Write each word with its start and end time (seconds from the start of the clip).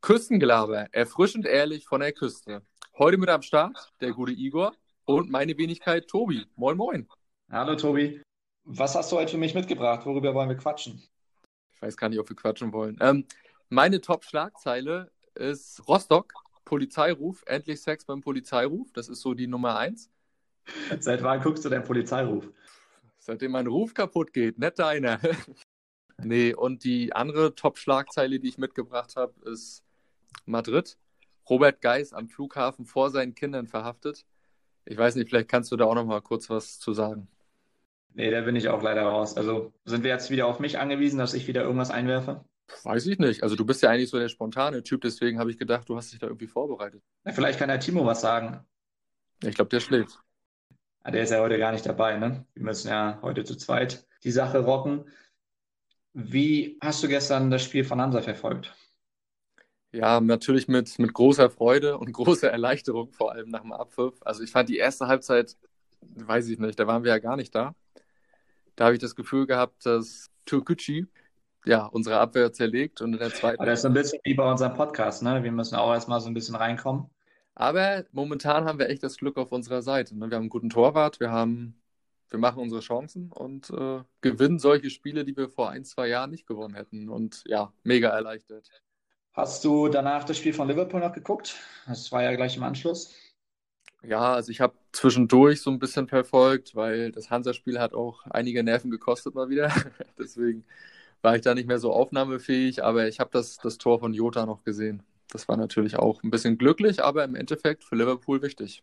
Küstengelaber, 0.00 0.86
erfrischend 0.92 1.44
ehrlich 1.44 1.84
von 1.84 2.00
der 2.00 2.12
Küste. 2.12 2.62
Heute 2.96 3.18
mit 3.18 3.28
am 3.28 3.42
Start 3.42 3.92
der 4.00 4.12
gute 4.12 4.32
Igor 4.32 4.72
und 5.04 5.28
meine 5.28 5.58
Wenigkeit 5.58 6.06
Tobi. 6.06 6.46
Moin, 6.54 6.76
moin. 6.76 7.08
Hallo 7.50 7.74
Tobi. 7.74 8.22
Was 8.64 8.94
hast 8.94 9.10
du 9.10 9.16
heute 9.16 9.32
für 9.32 9.38
mich 9.38 9.54
mitgebracht? 9.54 10.06
Worüber 10.06 10.34
wollen 10.34 10.48
wir 10.48 10.56
quatschen? 10.56 11.02
Ich 11.74 11.82
weiß 11.82 11.96
gar 11.96 12.08
nicht, 12.08 12.18
ob 12.20 12.28
wir 12.28 12.36
quatschen 12.36 12.72
wollen. 12.72 12.96
Ähm, 13.00 13.26
meine 13.70 14.00
Top-Schlagzeile 14.00 15.10
ist 15.34 15.86
Rostock, 15.88 16.32
Polizeiruf, 16.64 17.42
endlich 17.46 17.82
Sex 17.82 18.04
beim 18.04 18.20
Polizeiruf. 18.20 18.92
Das 18.92 19.08
ist 19.08 19.20
so 19.20 19.34
die 19.34 19.48
Nummer 19.48 19.78
eins. 19.78 20.10
Seit 21.00 21.22
wann 21.24 21.42
guckst 21.42 21.64
du 21.64 21.68
den 21.68 21.82
Polizeiruf? 21.82 22.48
Seitdem 23.18 23.50
mein 23.50 23.66
Ruf 23.66 23.94
kaputt 23.94 24.32
geht, 24.32 24.58
nicht 24.58 24.78
deiner. 24.78 25.18
nee, 26.22 26.54
und 26.54 26.84
die 26.84 27.12
andere 27.12 27.56
Top-Schlagzeile, 27.56 28.38
die 28.38 28.48
ich 28.48 28.58
mitgebracht 28.58 29.16
habe, 29.16 29.34
ist 29.50 29.82
Madrid. 30.44 30.96
Robert 31.48 31.80
Geis 31.80 32.12
am 32.12 32.28
Flughafen 32.28 32.84
vor 32.84 33.10
seinen 33.10 33.34
Kindern 33.34 33.66
verhaftet. 33.66 34.26
Ich 34.84 34.96
weiß 34.96 35.16
nicht, 35.16 35.28
vielleicht 35.28 35.48
kannst 35.48 35.72
du 35.72 35.76
da 35.76 35.84
auch 35.84 35.94
noch 35.94 36.04
mal 36.04 36.20
kurz 36.20 36.50
was 36.50 36.78
zu 36.78 36.92
sagen. 36.92 37.28
Nee, 38.14 38.30
da 38.30 38.40
bin 38.40 38.56
ich 38.56 38.68
auch 38.68 38.82
leider 38.82 39.02
raus. 39.02 39.36
Also 39.36 39.72
sind 39.84 40.02
wir 40.02 40.10
jetzt 40.10 40.30
wieder 40.30 40.46
auf 40.46 40.60
mich 40.60 40.78
angewiesen, 40.78 41.18
dass 41.18 41.34
ich 41.34 41.46
wieder 41.46 41.62
irgendwas 41.62 41.90
einwerfe? 41.90 42.44
Weiß 42.82 43.06
ich 43.06 43.18
nicht. 43.18 43.42
Also 43.42 43.56
du 43.56 43.64
bist 43.64 43.82
ja 43.82 43.90
eigentlich 43.90 44.10
so 44.10 44.18
der 44.18 44.28
spontane 44.28 44.82
Typ, 44.82 45.00
deswegen 45.02 45.38
habe 45.38 45.50
ich 45.50 45.58
gedacht, 45.58 45.88
du 45.88 45.96
hast 45.96 46.12
dich 46.12 46.18
da 46.18 46.26
irgendwie 46.26 46.46
vorbereitet. 46.46 47.02
Na, 47.24 47.32
vielleicht 47.32 47.58
kann 47.58 47.68
der 47.68 47.80
Timo 47.80 48.04
was 48.04 48.20
sagen. 48.20 48.66
Ich 49.42 49.54
glaube, 49.54 49.68
der 49.68 49.80
schläft. 49.80 50.18
Ja, 51.04 51.10
der 51.10 51.22
ist 51.22 51.30
ja 51.30 51.40
heute 51.40 51.58
gar 51.58 51.72
nicht 51.72 51.86
dabei, 51.86 52.16
ne? 52.18 52.44
Wir 52.54 52.64
müssen 52.64 52.88
ja 52.88 53.18
heute 53.22 53.44
zu 53.44 53.56
zweit 53.56 54.06
die 54.24 54.30
Sache 54.30 54.58
rocken. 54.58 55.04
Wie 56.12 56.76
hast 56.80 57.02
du 57.02 57.08
gestern 57.08 57.50
das 57.50 57.62
Spiel 57.62 57.84
von 57.84 58.00
Hansa 58.00 58.20
verfolgt? 58.20 58.74
Ja, 59.92 60.20
natürlich 60.20 60.68
mit, 60.68 60.98
mit 60.98 61.12
großer 61.12 61.50
Freude 61.50 61.98
und 61.98 62.12
großer 62.12 62.50
Erleichterung, 62.50 63.12
vor 63.12 63.32
allem 63.32 63.48
nach 63.48 63.62
dem 63.62 63.72
Abpfiff. 63.72 64.14
Also 64.22 64.42
ich 64.42 64.50
fand 64.50 64.68
die 64.68 64.76
erste 64.76 65.06
Halbzeit, 65.06 65.56
weiß 66.00 66.48
ich 66.48 66.58
nicht, 66.58 66.78
da 66.78 66.86
waren 66.86 67.04
wir 67.04 67.10
ja 67.10 67.18
gar 67.18 67.36
nicht 67.36 67.54
da. 67.54 67.74
Da 68.76 68.84
habe 68.84 68.94
ich 68.94 69.00
das 69.00 69.16
Gefühl 69.16 69.46
gehabt, 69.46 69.86
dass 69.86 70.30
Türkgücü 70.44 71.06
ja 71.64 71.86
unsere 71.86 72.18
Abwehr 72.18 72.52
zerlegt 72.52 73.00
und 73.00 73.14
in 73.14 73.18
der 73.18 73.32
zweiten. 73.32 73.58
Aber 73.58 73.66
das 73.66 73.80
ist 73.80 73.86
ein 73.86 73.92
bisschen 73.92 74.20
wie 74.24 74.34
bei 74.34 74.48
unserem 74.48 74.74
Podcast, 74.74 75.22
ne? 75.22 75.42
Wir 75.42 75.52
müssen 75.52 75.74
auch 75.74 75.92
erstmal 75.92 76.20
so 76.20 76.28
ein 76.28 76.34
bisschen 76.34 76.54
reinkommen. 76.54 77.10
Aber 77.54 78.04
momentan 78.12 78.66
haben 78.66 78.78
wir 78.78 78.88
echt 78.88 79.02
das 79.02 79.16
Glück 79.16 79.36
auf 79.36 79.50
unserer 79.50 79.82
Seite. 79.82 80.16
Ne? 80.16 80.30
Wir 80.30 80.36
haben 80.36 80.44
einen 80.44 80.48
guten 80.48 80.70
Torwart, 80.70 81.18
wir 81.18 81.32
haben, 81.32 81.80
wir 82.30 82.38
machen 82.38 82.62
unsere 82.62 82.80
Chancen 82.82 83.32
und 83.32 83.70
äh, 83.70 84.00
gewinnen 84.20 84.60
solche 84.60 84.90
Spiele, 84.90 85.24
die 85.24 85.36
wir 85.36 85.48
vor 85.48 85.70
ein, 85.70 85.84
zwei 85.84 86.06
Jahren 86.06 86.30
nicht 86.30 86.46
gewonnen 86.46 86.76
hätten. 86.76 87.08
Und 87.08 87.42
ja, 87.46 87.72
mega 87.82 88.10
erleichtert. 88.10 88.70
Hast 89.38 89.64
du 89.64 89.86
danach 89.86 90.24
das 90.24 90.36
Spiel 90.36 90.52
von 90.52 90.66
Liverpool 90.66 90.98
noch 90.98 91.12
geguckt? 91.12 91.54
Das 91.86 92.10
war 92.10 92.24
ja 92.24 92.34
gleich 92.34 92.56
im 92.56 92.64
Anschluss. 92.64 93.14
Ja, 94.02 94.34
also 94.34 94.50
ich 94.50 94.60
habe 94.60 94.74
zwischendurch 94.90 95.60
so 95.60 95.70
ein 95.70 95.78
bisschen 95.78 96.08
verfolgt, 96.08 96.74
weil 96.74 97.12
das 97.12 97.30
Hansa-Spiel 97.30 97.78
hat 97.78 97.94
auch 97.94 98.26
einige 98.26 98.64
Nerven 98.64 98.90
gekostet 98.90 99.36
mal 99.36 99.48
wieder. 99.48 99.70
Deswegen 100.18 100.64
war 101.22 101.36
ich 101.36 101.42
da 101.42 101.54
nicht 101.54 101.68
mehr 101.68 101.78
so 101.78 101.92
aufnahmefähig, 101.92 102.82
aber 102.82 103.06
ich 103.06 103.20
habe 103.20 103.30
das, 103.32 103.58
das 103.58 103.78
Tor 103.78 104.00
von 104.00 104.12
Jota 104.12 104.44
noch 104.44 104.64
gesehen. 104.64 105.04
Das 105.30 105.46
war 105.46 105.56
natürlich 105.56 106.00
auch 106.00 106.24
ein 106.24 106.32
bisschen 106.32 106.58
glücklich, 106.58 107.04
aber 107.04 107.22
im 107.22 107.36
Endeffekt 107.36 107.84
für 107.84 107.94
Liverpool 107.94 108.42
wichtig. 108.42 108.82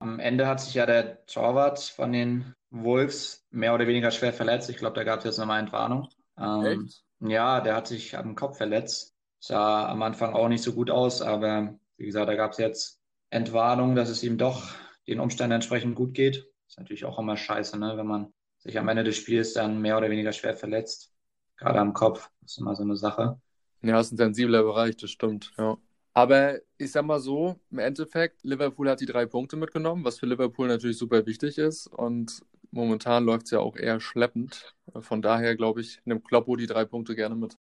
Am 0.00 0.18
Ende 0.18 0.46
hat 0.46 0.60
sich 0.60 0.74
ja 0.74 0.84
der 0.84 1.24
Torwart 1.24 1.80
von 1.80 2.12
den 2.12 2.54
Wolves 2.68 3.46
mehr 3.50 3.72
oder 3.74 3.86
weniger 3.86 4.10
schwer 4.10 4.34
verletzt. 4.34 4.68
Ich 4.68 4.76
glaube, 4.76 4.96
da 4.96 5.04
gab 5.04 5.20
es 5.20 5.24
jetzt 5.24 5.38
nochmal 5.38 5.60
Entwarnung. 5.60 6.10
Ähm, 6.36 6.90
ja, 7.20 7.62
der 7.62 7.74
hat 7.74 7.86
sich 7.86 8.18
am 8.18 8.34
Kopf 8.34 8.58
verletzt. 8.58 9.14
Sah 9.40 9.88
am 9.88 10.02
Anfang 10.02 10.34
auch 10.34 10.48
nicht 10.48 10.62
so 10.62 10.72
gut 10.72 10.90
aus, 10.90 11.22
aber 11.22 11.78
wie 11.96 12.06
gesagt, 12.06 12.28
da 12.28 12.34
gab 12.34 12.52
es 12.52 12.58
jetzt 12.58 13.00
Entwarnung, 13.30 13.94
dass 13.94 14.08
es 14.08 14.22
ihm 14.22 14.38
doch 14.38 14.74
den 15.06 15.20
Umständen 15.20 15.52
entsprechend 15.52 15.94
gut 15.94 16.14
geht. 16.14 16.48
Ist 16.66 16.78
natürlich 16.78 17.04
auch 17.04 17.18
immer 17.18 17.36
scheiße, 17.36 17.78
ne? 17.78 17.96
wenn 17.96 18.06
man 18.06 18.32
sich 18.58 18.78
am 18.78 18.88
Ende 18.88 19.04
des 19.04 19.16
Spiels 19.16 19.54
dann 19.54 19.80
mehr 19.80 19.96
oder 19.96 20.10
weniger 20.10 20.32
schwer 20.32 20.54
verletzt. 20.54 21.12
Gerade 21.56 21.80
am 21.80 21.92
Kopf. 21.92 22.30
Das 22.40 22.52
ist 22.52 22.58
immer 22.58 22.74
so 22.74 22.82
eine 22.82 22.96
Sache. 22.96 23.40
Ja, 23.82 24.00
ist 24.00 24.12
ein 24.12 24.16
sensibler 24.16 24.62
Bereich, 24.62 24.96
das 24.96 25.10
stimmt, 25.10 25.52
ja. 25.56 25.76
Aber 26.14 26.58
ich 26.78 26.90
sag 26.90 27.04
mal 27.04 27.20
so, 27.20 27.60
im 27.70 27.78
Endeffekt, 27.78 28.42
Liverpool 28.42 28.90
hat 28.90 29.00
die 29.00 29.06
drei 29.06 29.24
Punkte 29.24 29.56
mitgenommen, 29.56 30.04
was 30.04 30.18
für 30.18 30.26
Liverpool 30.26 30.66
natürlich 30.66 30.98
super 30.98 31.24
wichtig 31.26 31.58
ist. 31.58 31.86
Und 31.86 32.42
momentan 32.72 33.24
läuft 33.24 33.44
es 33.44 33.52
ja 33.52 33.60
auch 33.60 33.76
eher 33.76 34.00
schleppend. 34.00 34.74
Von 34.98 35.22
daher, 35.22 35.54
glaube 35.54 35.80
ich, 35.80 36.00
nimmt 36.06 36.26
Kloppo 36.26 36.56
die 36.56 36.66
drei 36.66 36.84
Punkte 36.84 37.14
gerne 37.14 37.36
mit. 37.36 37.56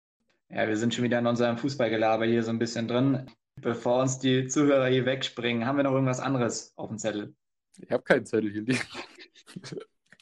Ja, 0.50 0.68
wir 0.68 0.78
sind 0.78 0.94
schon 0.94 1.04
wieder 1.04 1.20
in 1.20 1.28
unserem 1.28 1.58
Fußballgelaber 1.58 2.26
hier 2.26 2.42
so 2.42 2.52
ein 2.52 2.60
bisschen 2.60 2.88
drin. 2.88 3.26
Bevor 3.60 4.02
uns 4.02 4.20
die 4.20 4.48
Zuhörer 4.48 4.88
hier 4.88 5.06
wegspringen, 5.06 5.66
haben 5.66 5.78
wir 5.78 5.84
noch 5.84 5.92
irgendwas 5.92 6.20
anderes 6.20 6.74
auf 6.76 6.90
dem 6.90 6.98
Zettel? 6.98 7.36
Ich 7.80 7.92
habe 7.92 8.04
keinen 8.04 8.26
Zettel 8.26 8.52
hier 8.52 8.62
liegen. 8.62 8.80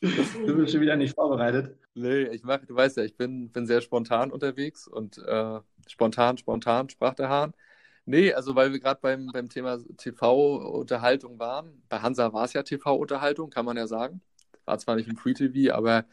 Du 0.02 0.56
bist 0.58 0.72
schon 0.72 0.82
wieder 0.82 0.96
nicht 0.98 1.16
vorbereitet. 1.16 1.78
Nee, 1.94 2.24
ich 2.24 2.44
mache, 2.44 2.66
du 2.66 2.76
weißt 2.76 2.98
ja, 2.98 3.04
ich 3.04 3.16
bin, 3.16 3.52
bin 3.52 3.66
sehr 3.66 3.82
spontan 3.82 4.32
unterwegs 4.32 4.88
und 4.88 5.18
äh, 5.18 5.60
spontan, 5.88 6.38
spontan 6.38 6.90
sprach 6.90 7.16
der 7.16 7.30
Hahn. 7.30 7.54
Nee, 8.06 8.34
also 8.34 8.56
weil 8.56 8.72
wir 8.72 8.80
gerade 8.80 9.00
beim, 9.02 9.28
beim 9.32 9.50
Thema 9.50 9.80
TV-Unterhaltung 9.98 11.40
waren. 11.40 11.82
Bei 11.90 12.00
Hansa 12.00 12.34
war 12.34 12.46
es 12.46 12.54
ja 12.54 12.62
TV-Unterhaltung, 12.62 13.50
kann 13.50 13.66
man 13.66 13.78
ja 13.78 13.88
sagen. 13.88 14.22
War 14.66 14.78
zwar 14.78 14.96
nicht 14.96 15.08
im 15.08 15.18
Free 15.18 15.34
TV, 15.34 15.74
aber 15.74 16.06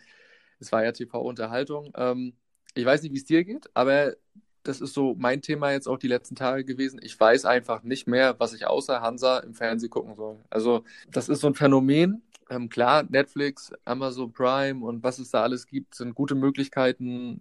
es 0.59 0.73
war 0.73 0.85
ja 0.85 0.93
TV-Unterhaltung. 0.93 1.93
Ähm, 1.97 2.35
ich 2.75 2.85
weiß 2.85 3.03
nicht, 3.03 3.13
wie 3.13 3.19
es 3.19 3.25
dir 3.25 3.45
geht, 3.45 3.69
aber 3.75 4.15
das 4.63 4.81
ist 4.81 4.95
so 4.95 5.15
mein 5.19 5.43
Thema 5.43 5.73
jetzt 5.73 5.89
auch 5.89 5.99
die 5.99 6.09
letzten 6.09 6.37
Tage 6.37 6.65
gewesen. 6.65 7.01
Ich 7.03 7.19
weiß 7.19 7.45
einfach 7.45 7.83
nicht 7.83 8.07
mehr, 8.07 8.39
was 8.39 8.55
ich 8.55 8.67
außer 8.67 9.01
Hansa 9.01 9.39
im 9.39 9.55
Fernsehen 9.55 9.91
gucken 9.91 10.15
soll. 10.15 10.39
Also 10.51 10.85
das 11.11 11.29
ist 11.29 11.41
so 11.41 11.49
ein 11.49 11.55
Phänomen. 11.55 12.23
Ähm, 12.51 12.69
klar, 12.69 13.05
Netflix, 13.09 13.73
Amazon 13.85 14.33
Prime 14.33 14.85
und 14.85 15.03
was 15.03 15.19
es 15.19 15.31
da 15.31 15.43
alles 15.43 15.67
gibt, 15.67 15.95
sind 15.95 16.15
gute 16.15 16.35
Möglichkeiten, 16.35 17.41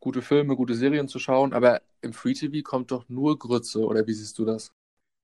gute 0.00 0.22
Filme, 0.22 0.56
gute 0.56 0.74
Serien 0.74 1.08
zu 1.08 1.18
schauen, 1.18 1.52
aber 1.52 1.82
im 2.02 2.12
Free 2.12 2.32
TV 2.32 2.62
kommt 2.62 2.90
doch 2.90 3.08
nur 3.08 3.38
Grütze, 3.38 3.80
oder 3.80 4.06
wie 4.06 4.14
siehst 4.14 4.38
du 4.38 4.44
das? 4.44 4.72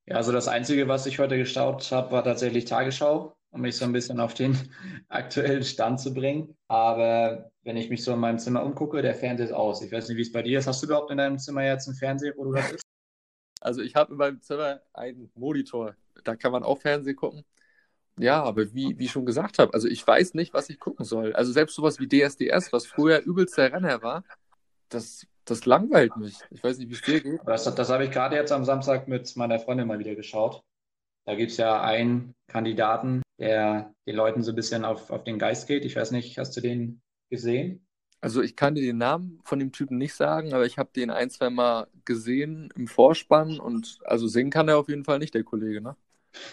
Ja, 0.07 0.17
also 0.17 0.31
das 0.31 0.47
Einzige, 0.47 0.87
was 0.87 1.07
ich 1.07 1.19
heute 1.19 1.37
geschaut 1.37 1.91
habe, 1.91 2.13
war 2.13 2.23
tatsächlich 2.23 2.67
Tagesschau, 2.67 3.35
um 3.57 3.63
mich 3.63 3.77
so 3.77 3.85
ein 3.85 3.93
bisschen 3.93 4.21
auf 4.21 4.35
den 4.35 4.57
aktuellen 5.09 5.65
Stand 5.65 5.99
zu 5.99 6.15
bringen. 6.15 6.57
Aber 6.69 7.51
wenn 7.65 7.77
ich 7.77 7.91
mich 7.91 8.05
so 8.05 8.13
in 8.13 8.21
meinem 8.21 8.39
Zimmer 8.39 8.63
umgucke, 8.63 9.03
der 9.03 9.15
Fernseher 9.15 9.47
ist 9.47 9.53
aus. 9.53 9.83
Ich 9.83 9.91
weiß 9.91 10.09
nicht, 10.09 10.19
wie 10.19 10.23
es 10.23 10.33
bei 10.33 10.43
dir 10.43 10.59
ist. 10.59 10.67
Hast 10.67 10.83
du 10.83 10.87
überhaupt 10.87 11.11
in 11.11 11.19
deinem 11.19 11.39
Zimmer 11.39 11.65
jetzt 11.65 11.89
einen 11.89 11.97
Fernseher, 11.97 12.35
wo 12.37 12.45
du 12.45 12.53
das 12.53 12.71
bist? 12.71 12.85
Also 13.61 13.81
ich 13.81 13.97
habe 13.97 14.13
in 14.13 14.19
meinem 14.19 14.41
Zimmer 14.43 14.81
einen 14.93 15.31
Monitor. 15.35 15.97
Da 16.23 16.37
kann 16.37 16.53
man 16.53 16.63
auch 16.63 16.79
Fernsehen 16.79 17.17
gucken. 17.17 17.45
Ja, 18.19 18.43
aber 18.43 18.73
wie, 18.75 18.99
wie 18.99 19.07
ich 19.07 19.11
schon 19.11 19.27
gesagt 19.27 19.59
habe, 19.59 19.75
also 19.75 19.89
ich 19.89 20.07
weiß 20.07 20.35
nicht, 20.35 20.55
was 20.55 20.71
ich 20.71 20.79
gucken 20.79 21.05
soll. 21.05 21.35
Also 21.35 21.53
selbst 21.53 21.75
sowas 21.75 21.99
wie 21.99 22.09
DSDS, 22.09 22.73
was 22.73 22.87
früher 22.87 23.21
übelster 23.21 23.73
Renner 23.73 24.03
war, 24.03 24.25
das, 24.89 25.27
das 25.45 25.67
langweilt 25.67 26.17
mich. 26.17 26.39
Ich 26.51 26.63
weiß 26.63 26.79
nicht, 26.79 26.89
wie 26.89 26.95
es 26.95 27.03
dir 27.03 27.21
geht. 27.21 27.41
Das, 27.45 27.65
das 27.65 27.91
habe 27.91 28.05
ich 28.05 28.11
gerade 28.11 28.37
jetzt 28.37 28.53
am 28.53 28.65
Samstag 28.65 29.09
mit 29.09 29.35
meiner 29.37 29.59
Freundin 29.59 29.89
mal 29.89 29.99
wieder 29.99 30.15
geschaut. 30.15 30.63
Da 31.27 31.35
gibt 31.35 31.51
es 31.51 31.57
ja 31.57 31.83
einen 31.83 32.35
Kandidaten, 32.47 33.23
der 33.39 33.95
den 34.07 34.17
Leuten 34.17 34.43
so 34.43 34.53
ein 34.53 34.57
bisschen 34.57 34.85
auf, 34.85 35.11
auf 35.11 35.25
den 35.25 35.39
Geist 35.39 35.67
geht. 35.67 35.85
Ich 35.85 35.97
weiß 35.97 36.11
nicht, 36.13 36.39
hast 36.39 36.57
du 36.57 36.61
den 36.61 37.03
gesehen? 37.31 37.87
Also 38.21 38.43
ich 38.43 38.57
kann 38.57 38.75
dir 38.75 38.83
den 38.83 38.99
Namen 38.99 39.41
von 39.45 39.59
dem 39.59 39.73
Typen 39.73 39.99
nicht 39.99 40.15
sagen, 40.15 40.53
aber 40.55 40.67
ich 40.67 40.79
habe 40.79 40.91
den 40.95 41.11
ein, 41.11 41.31
zwei 41.31 41.51
Mal 41.51 41.87
gesehen 42.05 42.73
im 42.75 42.89
Vorspann 42.89 43.61
und 43.61 43.99
also 44.05 44.27
singen 44.27 44.51
kann 44.51 44.69
er 44.69 44.79
auf 44.79 44.89
jeden 44.89 45.05
Fall 45.05 45.19
nicht, 45.19 45.35
der 45.35 45.45
Kollege, 45.45 45.81
ne? 45.81 45.97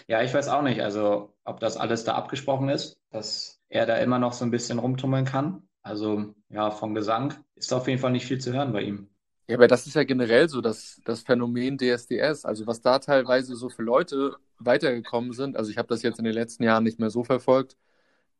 Ja, 0.08 0.22
ich 0.22 0.32
weiß 0.34 0.48
auch 0.48 0.62
nicht, 0.62 0.80
also 0.82 1.34
ob 1.44 1.60
das 1.60 1.76
alles 1.76 2.04
da 2.04 2.14
abgesprochen 2.14 2.68
ist, 2.68 2.98
dass 3.10 3.60
er 3.68 3.86
da 3.86 3.96
immer 3.98 4.18
noch 4.18 4.32
so 4.32 4.44
ein 4.44 4.50
bisschen 4.50 4.78
rumtummeln 4.78 5.24
kann. 5.24 5.68
Also 5.82 6.34
ja, 6.48 6.70
vom 6.70 6.94
Gesang 6.94 7.34
ist 7.54 7.72
auf 7.72 7.88
jeden 7.88 8.00
Fall 8.00 8.12
nicht 8.12 8.26
viel 8.26 8.38
zu 8.40 8.52
hören 8.52 8.72
bei 8.72 8.82
ihm. 8.82 9.10
Ja, 9.46 9.56
aber 9.56 9.68
das 9.68 9.86
ist 9.86 9.94
ja 9.94 10.04
generell 10.04 10.48
so 10.48 10.60
das, 10.60 11.00
das 11.04 11.22
Phänomen 11.22 11.76
DSDS. 11.76 12.44
Also 12.44 12.66
was 12.66 12.80
da 12.80 12.98
teilweise 12.98 13.56
so 13.56 13.68
für 13.68 13.82
Leute 13.82 14.36
weitergekommen 14.58 15.32
sind. 15.32 15.56
Also 15.56 15.70
ich 15.70 15.76
habe 15.76 15.88
das 15.88 16.02
jetzt 16.02 16.18
in 16.18 16.24
den 16.24 16.34
letzten 16.34 16.62
Jahren 16.62 16.84
nicht 16.84 16.98
mehr 16.98 17.10
so 17.10 17.24
verfolgt. 17.24 17.76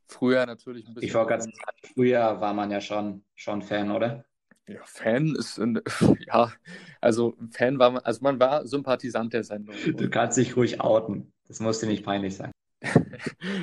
Früher 0.07 0.47
natürlich 0.47 0.87
ein 0.87 0.95
bisschen. 0.95 1.09
Ich 1.09 1.15
war 1.15 1.27
ganz 1.27 1.49
früher 1.95 2.41
war 2.41 2.55
man 2.55 2.71
ja 2.71 2.81
schon, 2.81 3.23
schon 3.35 3.63
Fan, 3.63 3.91
oder? 3.91 4.25
Ja, 4.67 4.81
Fan 4.85 5.35
ist, 5.35 5.59
ein, 5.59 5.81
ja, 6.27 6.53
also 7.01 7.37
Fan 7.51 7.79
war 7.79 7.91
man, 7.91 8.03
also 8.03 8.23
man 8.23 8.41
war 8.41 8.67
Sympathisant 8.67 9.33
der 9.33 9.45
Sendung. 9.45 9.75
Du 9.97 10.09
kannst 10.09 10.39
dich 10.39 10.57
ruhig 10.57 10.81
outen. 10.81 11.33
Das 11.49 11.61
muss 11.61 11.81
dir 11.81 11.87
nicht 11.87 12.05
peinlich 12.05 12.37
sein. 12.37 12.51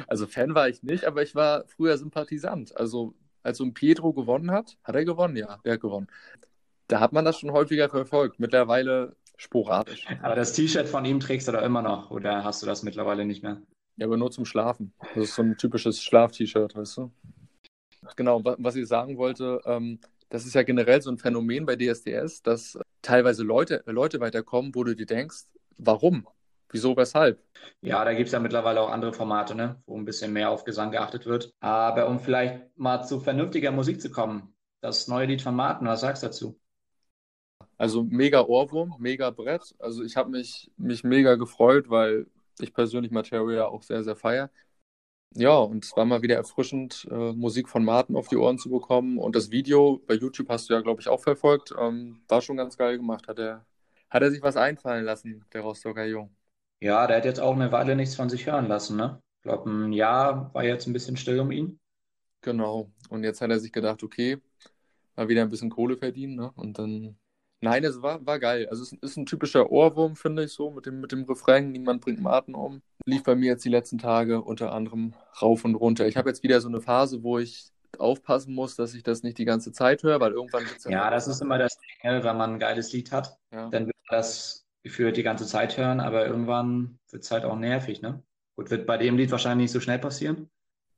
also 0.07 0.27
Fan 0.27 0.53
war 0.53 0.69
ich 0.69 0.83
nicht, 0.83 1.05
aber 1.05 1.23
ich 1.23 1.33
war 1.33 1.65
früher 1.67 1.97
Sympathisant. 1.97 2.77
Also 2.77 3.15
als 3.41 3.57
so 3.57 3.63
ein 3.63 3.73
Pietro 3.73 4.13
gewonnen 4.13 4.51
hat, 4.51 4.77
hat 4.83 4.95
er 4.95 5.05
gewonnen, 5.05 5.35
ja, 5.35 5.57
der 5.65 5.73
hat 5.73 5.81
gewonnen. 5.81 6.07
Da 6.91 6.99
hat 6.99 7.13
man 7.13 7.23
das 7.23 7.39
schon 7.39 7.51
häufiger 7.51 7.87
verfolgt, 7.87 8.41
mittlerweile 8.41 9.15
sporadisch. 9.37 10.05
Aber 10.21 10.35
das 10.35 10.51
T-Shirt 10.51 10.89
von 10.89 11.05
ihm 11.05 11.21
trägst 11.21 11.47
du 11.47 11.53
da 11.53 11.61
immer 11.61 11.81
noch 11.81 12.11
oder 12.11 12.43
hast 12.43 12.61
du 12.61 12.65
das 12.65 12.83
mittlerweile 12.83 13.23
nicht 13.23 13.43
mehr? 13.43 13.61
Ja, 13.95 14.07
aber 14.07 14.17
nur 14.17 14.29
zum 14.29 14.43
Schlafen. 14.43 14.93
Das 15.15 15.29
ist 15.29 15.35
so 15.35 15.41
ein 15.41 15.55
typisches 15.57 16.03
Schlaf-T-Shirt, 16.03 16.75
weißt 16.75 16.97
du? 16.97 17.11
Genau, 18.17 18.41
was 18.43 18.75
ich 18.75 18.89
sagen 18.89 19.17
wollte, 19.17 19.61
ähm, 19.63 19.99
das 20.27 20.45
ist 20.45 20.53
ja 20.53 20.63
generell 20.63 21.01
so 21.01 21.09
ein 21.09 21.17
Phänomen 21.17 21.65
bei 21.65 21.77
DSDS, 21.77 22.41
dass 22.41 22.77
teilweise 23.01 23.43
Leute, 23.43 23.83
Leute 23.85 24.19
weiterkommen, 24.19 24.75
wo 24.75 24.83
du 24.83 24.93
dir 24.93 25.05
denkst, 25.05 25.45
warum? 25.77 26.27
Wieso, 26.71 26.97
weshalb? 26.97 27.41
Ja, 27.81 28.03
da 28.03 28.13
gibt 28.13 28.27
es 28.27 28.33
ja 28.33 28.39
mittlerweile 28.39 28.81
auch 28.81 28.89
andere 28.89 29.13
Formate, 29.13 29.55
ne? 29.55 29.81
wo 29.85 29.97
ein 29.97 30.03
bisschen 30.03 30.33
mehr 30.33 30.49
auf 30.49 30.65
Gesang 30.65 30.91
geachtet 30.91 31.25
wird. 31.25 31.53
Aber 31.61 32.09
um 32.09 32.19
vielleicht 32.19 32.77
mal 32.77 33.01
zu 33.03 33.21
vernünftiger 33.21 33.71
Musik 33.71 34.01
zu 34.01 34.11
kommen, 34.11 34.53
das 34.81 35.07
neue 35.07 35.27
Lied 35.27 35.41
von 35.41 35.55
Martin, 35.55 35.87
was 35.87 36.01
sagst 36.01 36.23
du 36.23 36.27
dazu? 36.27 36.60
Also 37.81 38.03
mega 38.03 38.43
Ohrwurm, 38.43 38.93
mega 38.99 39.31
Brett. 39.31 39.73
Also 39.79 40.03
ich 40.03 40.15
habe 40.15 40.29
mich, 40.29 40.69
mich 40.77 41.03
mega 41.03 41.33
gefreut, 41.33 41.89
weil 41.89 42.27
ich 42.59 42.75
persönlich 42.75 43.11
Materia 43.11 43.65
auch 43.65 43.81
sehr, 43.81 44.03
sehr 44.03 44.15
feiere. 44.15 44.51
Ja, 45.33 45.57
und 45.57 45.83
es 45.83 45.97
war 45.97 46.05
mal 46.05 46.21
wieder 46.21 46.35
erfrischend, 46.35 47.07
äh, 47.09 47.33
Musik 47.33 47.67
von 47.67 47.83
Martin 47.83 48.15
auf 48.15 48.27
die 48.27 48.35
Ohren 48.35 48.59
zu 48.59 48.69
bekommen. 48.69 49.17
Und 49.17 49.35
das 49.35 49.49
Video 49.49 49.99
bei 50.05 50.13
YouTube 50.13 50.47
hast 50.49 50.69
du 50.69 50.75
ja, 50.75 50.81
glaube 50.81 51.01
ich, 51.01 51.07
auch 51.07 51.21
verfolgt. 51.23 51.73
Ähm, 51.75 52.21
war 52.27 52.41
schon 52.41 52.57
ganz 52.57 52.77
geil 52.77 52.97
gemacht. 52.97 53.27
Hat 53.27 53.39
er, 53.39 53.65
hat 54.11 54.21
er 54.21 54.29
sich 54.29 54.43
was 54.43 54.57
einfallen 54.57 55.03
lassen, 55.03 55.43
der 55.51 55.61
Rostocker 55.61 56.05
Jung. 56.05 56.29
Ja, 56.81 57.07
der 57.07 57.17
hat 57.17 57.25
jetzt 57.25 57.39
auch 57.39 57.55
eine 57.55 57.71
Weile 57.71 57.95
nichts 57.95 58.13
von 58.13 58.29
sich 58.29 58.45
hören 58.45 58.67
lassen, 58.67 58.95
ne? 58.95 59.23
Ich 59.39 59.41
glaube, 59.41 59.67
ein 59.71 59.91
Jahr 59.91 60.53
war 60.53 60.63
jetzt 60.63 60.85
ein 60.85 60.93
bisschen 60.93 61.17
still 61.17 61.39
um 61.39 61.49
ihn. 61.49 61.79
Genau. 62.41 62.91
Und 63.09 63.23
jetzt 63.23 63.41
hat 63.41 63.49
er 63.49 63.59
sich 63.59 63.71
gedacht, 63.71 64.03
okay, 64.03 64.37
mal 65.15 65.29
wieder 65.29 65.41
ein 65.41 65.49
bisschen 65.49 65.71
Kohle 65.71 65.97
verdienen, 65.97 66.35
ne? 66.35 66.51
Und 66.55 66.77
dann. 66.77 67.17
Nein, 67.63 67.83
es 67.83 68.01
war, 68.01 68.25
war 68.25 68.39
geil. 68.39 68.67
Also 68.69 68.81
es 68.81 68.91
ist 68.91 69.17
ein 69.17 69.27
typischer 69.27 69.71
Ohrwurm, 69.71 70.15
finde 70.15 70.43
ich 70.43 70.51
so, 70.51 70.71
mit 70.71 70.87
dem, 70.87 70.99
mit 70.99 71.11
dem 71.11 71.25
Refrain, 71.25 71.71
niemand 71.71 72.01
bringt 72.01 72.19
Martin 72.19 72.55
um. 72.55 72.81
Lief 73.05 73.23
bei 73.23 73.35
mir 73.35 73.51
jetzt 73.51 73.63
die 73.63 73.69
letzten 73.69 73.99
Tage 73.99 74.41
unter 74.41 74.73
anderem 74.73 75.13
rauf 75.39 75.63
und 75.63 75.75
runter. 75.75 76.07
Ich 76.07 76.17
habe 76.17 76.29
jetzt 76.29 76.41
wieder 76.41 76.59
so 76.59 76.67
eine 76.67 76.81
Phase, 76.81 77.21
wo 77.21 77.37
ich 77.37 77.71
aufpassen 77.99 78.55
muss, 78.55 78.75
dass 78.75 78.95
ich 78.95 79.03
das 79.03 79.21
nicht 79.21 79.37
die 79.37 79.45
ganze 79.45 79.71
Zeit 79.71 80.01
höre, 80.01 80.19
weil 80.19 80.31
irgendwann 80.31 80.63
wird 80.63 80.77
es 80.77 80.85
ja. 80.85 80.91
Ja, 80.91 81.09
das 81.11 81.27
ist 81.27 81.41
immer 81.41 81.59
das 81.59 81.77
Ding, 81.77 82.11
ne? 82.11 82.23
wenn 82.23 82.37
man 82.37 82.53
ein 82.53 82.59
geiles 82.59 82.91
Lied 82.93 83.11
hat, 83.11 83.37
ja. 83.51 83.69
dann 83.69 83.85
wird 83.85 83.95
das 84.09 84.65
gefühlt 84.83 85.15
die 85.15 85.23
ganze 85.23 85.45
Zeit 85.45 85.77
hören, 85.77 85.99
aber 85.99 86.25
irgendwann 86.25 86.97
wird 87.11 87.23
es 87.23 87.29
halt 87.29 87.45
auch 87.45 87.55
nervig, 87.55 88.01
ne? 88.01 88.23
Gut, 88.55 88.71
wird 88.71 88.87
bei 88.87 88.97
dem 88.97 89.17
Lied 89.17 89.31
wahrscheinlich 89.31 89.65
nicht 89.65 89.71
so 89.71 89.79
schnell 89.79 89.99
passieren. 89.99 90.49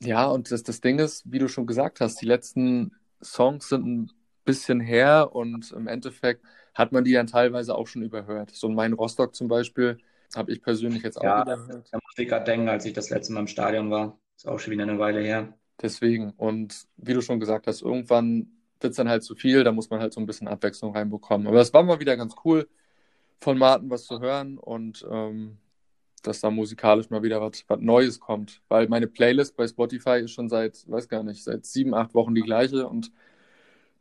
Ja, 0.02 0.26
und 0.28 0.52
das, 0.52 0.64
das 0.64 0.80
Ding 0.80 1.00
ist, 1.00 1.30
wie 1.30 1.40
du 1.40 1.50
schon 1.50 1.68
gesagt 1.68 2.00
hast, 2.00 2.22
die 2.22 2.26
letzten 2.26 2.96
Songs 3.22 3.68
sind 3.70 3.86
ein 3.86 4.12
bisschen 4.44 4.80
her 4.80 5.30
und 5.34 5.72
im 5.72 5.88
Endeffekt 5.88 6.44
hat 6.74 6.92
man 6.92 7.04
die 7.04 7.14
dann 7.14 7.28
teilweise 7.28 7.76
auch 7.76 7.88
schon 7.88 8.02
überhört. 8.02 8.52
So 8.52 8.68
ein 8.68 8.76
Mein 8.76 8.94
Rostock 8.94 9.36
zum 9.36 9.48
Beispiel 9.48 9.98
habe 10.36 10.52
ich 10.52 10.62
persönlich 10.62 11.04
jetzt 11.04 11.18
auch 11.18 11.24
ja, 11.24 11.44
überhört. 11.44 11.88
Da 11.92 12.00
musste 12.04 12.24
ich 12.24 12.30
gerade 12.30 12.46
denken, 12.46 12.70
als 12.70 12.86
ich 12.86 12.94
das 12.94 13.10
letzte 13.10 13.34
Mal 13.34 13.42
im 13.42 13.48
Stadion 13.48 13.92
war. 13.92 14.18
Ist 14.36 14.48
auch 14.48 14.60
schon 14.60 14.72
wieder 14.72 14.84
eine 14.84 15.00
Weile 15.00 15.22
her. 15.22 15.54
Deswegen, 15.82 16.32
und 16.32 16.86
wie 16.98 17.14
du 17.14 17.22
schon 17.22 17.40
gesagt 17.40 17.68
hast, 17.68 17.82
irgendwann 17.82 18.52
wird 18.80 18.92
es 18.92 18.98
dann 18.98 19.10
halt 19.10 19.24
zu 19.24 19.36
viel, 19.36 19.64
da 19.64 19.72
muss 19.72 19.90
man 19.90 20.00
halt 20.00 20.14
so 20.14 20.20
ein 20.20 20.26
bisschen 20.26 20.48
Abwechslung 20.48 20.96
reinbekommen. 20.96 21.48
Aber 21.48 21.62
es 21.62 21.74
war 21.74 21.84
mal 21.84 22.00
wieder 22.00 22.18
ganz 22.18 22.36
cool 22.44 22.68
von 23.40 23.58
Martin 23.58 23.90
was 23.90 24.06
zu 24.06 24.20
hören 24.20 24.58
und 24.58 25.06
ähm, 25.10 25.58
dass 26.24 26.40
da 26.40 26.50
musikalisch 26.50 27.10
mal 27.10 27.24
wieder 27.24 27.42
was, 27.42 27.66
Neues 27.80 28.20
kommt. 28.20 28.62
Weil 28.70 28.88
meine 28.88 29.08
Playlist 29.08 29.56
bei 29.58 29.68
Spotify 29.68 30.22
ist 30.22 30.32
schon 30.32 30.50
seit, 30.50 30.90
weiß 30.90 31.10
gar 31.10 31.24
nicht, 31.24 31.44
seit 31.44 31.66
sieben, 31.66 31.94
acht 31.94 32.14
Wochen 32.14 32.34
die 32.34 32.42
gleiche 32.42 32.88
und 32.88 33.12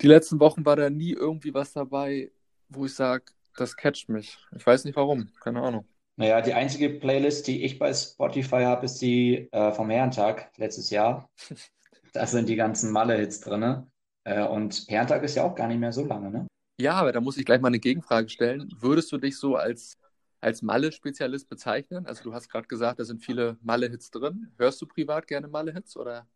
die 0.03 0.09
letzten 0.09 0.41
Wochen 0.41 0.65
war 0.67 0.77
da 0.77 0.91
nie 0.91 1.13
irgendwie 1.13 1.55
was 1.55 1.73
dabei, 1.73 2.33
wo 2.69 2.87
ich 2.87 2.95
sage, 2.95 3.25
das 3.57 3.77
catcht 3.77 4.09
mich. 4.09 4.39
Ich 4.57 4.67
weiß 4.67 4.85
nicht 4.85 4.97
warum, 4.97 5.31
keine 5.41 5.63
Ahnung. 5.63 5.87
Naja, 6.17 6.41
die 6.41 6.53
einzige 6.53 6.91
Playlist, 6.91 7.47
die 7.47 7.65
ich 7.65 7.79
bei 7.79 7.93
Spotify 7.95 8.63
habe, 8.65 8.85
ist 8.85 9.01
die 9.01 9.49
äh, 9.53 9.73
vom 9.73 9.91
Herrentag 9.91 10.51
letztes 10.57 10.91
Jahr. 10.91 11.29
da 12.13 12.27
sind 12.27 12.49
die 12.49 12.57
ganzen 12.57 12.93
Malle-Hits 12.93 13.41
drin. 13.41 13.87
Äh, 14.25 14.45
und 14.47 14.87
Herrentag 14.89 15.23
ist 15.23 15.37
ja 15.37 15.45
auch 15.45 15.55
gar 15.55 15.69
nicht 15.69 15.79
mehr 15.79 15.93
so 15.93 16.05
lange, 16.05 16.31
ne? 16.31 16.47
Ja, 16.81 16.95
aber 16.95 17.13
da 17.13 17.21
muss 17.21 17.37
ich 17.37 17.45
gleich 17.45 17.61
mal 17.61 17.69
eine 17.69 17.79
Gegenfrage 17.79 18.29
stellen. 18.29 18.69
Würdest 18.79 19.13
du 19.13 19.19
dich 19.19 19.39
so 19.39 19.57
als, 19.57 19.97
als 20.41 20.63
Malle-Spezialist 20.63 21.49
bezeichnen? 21.49 22.07
Also 22.07 22.25
du 22.25 22.35
hast 22.35 22.49
gerade 22.49 22.67
gesagt, 22.67 22.99
da 22.99 23.05
sind 23.05 23.25
viele 23.25 23.57
Malle-Hits 23.63 24.11
drin. 24.11 24.53
Hörst 24.59 24.83
du 24.83 24.87
privat 24.87 25.27
gerne 25.27 25.49
Malle-Hits 25.49 25.97
oder? 25.97 26.27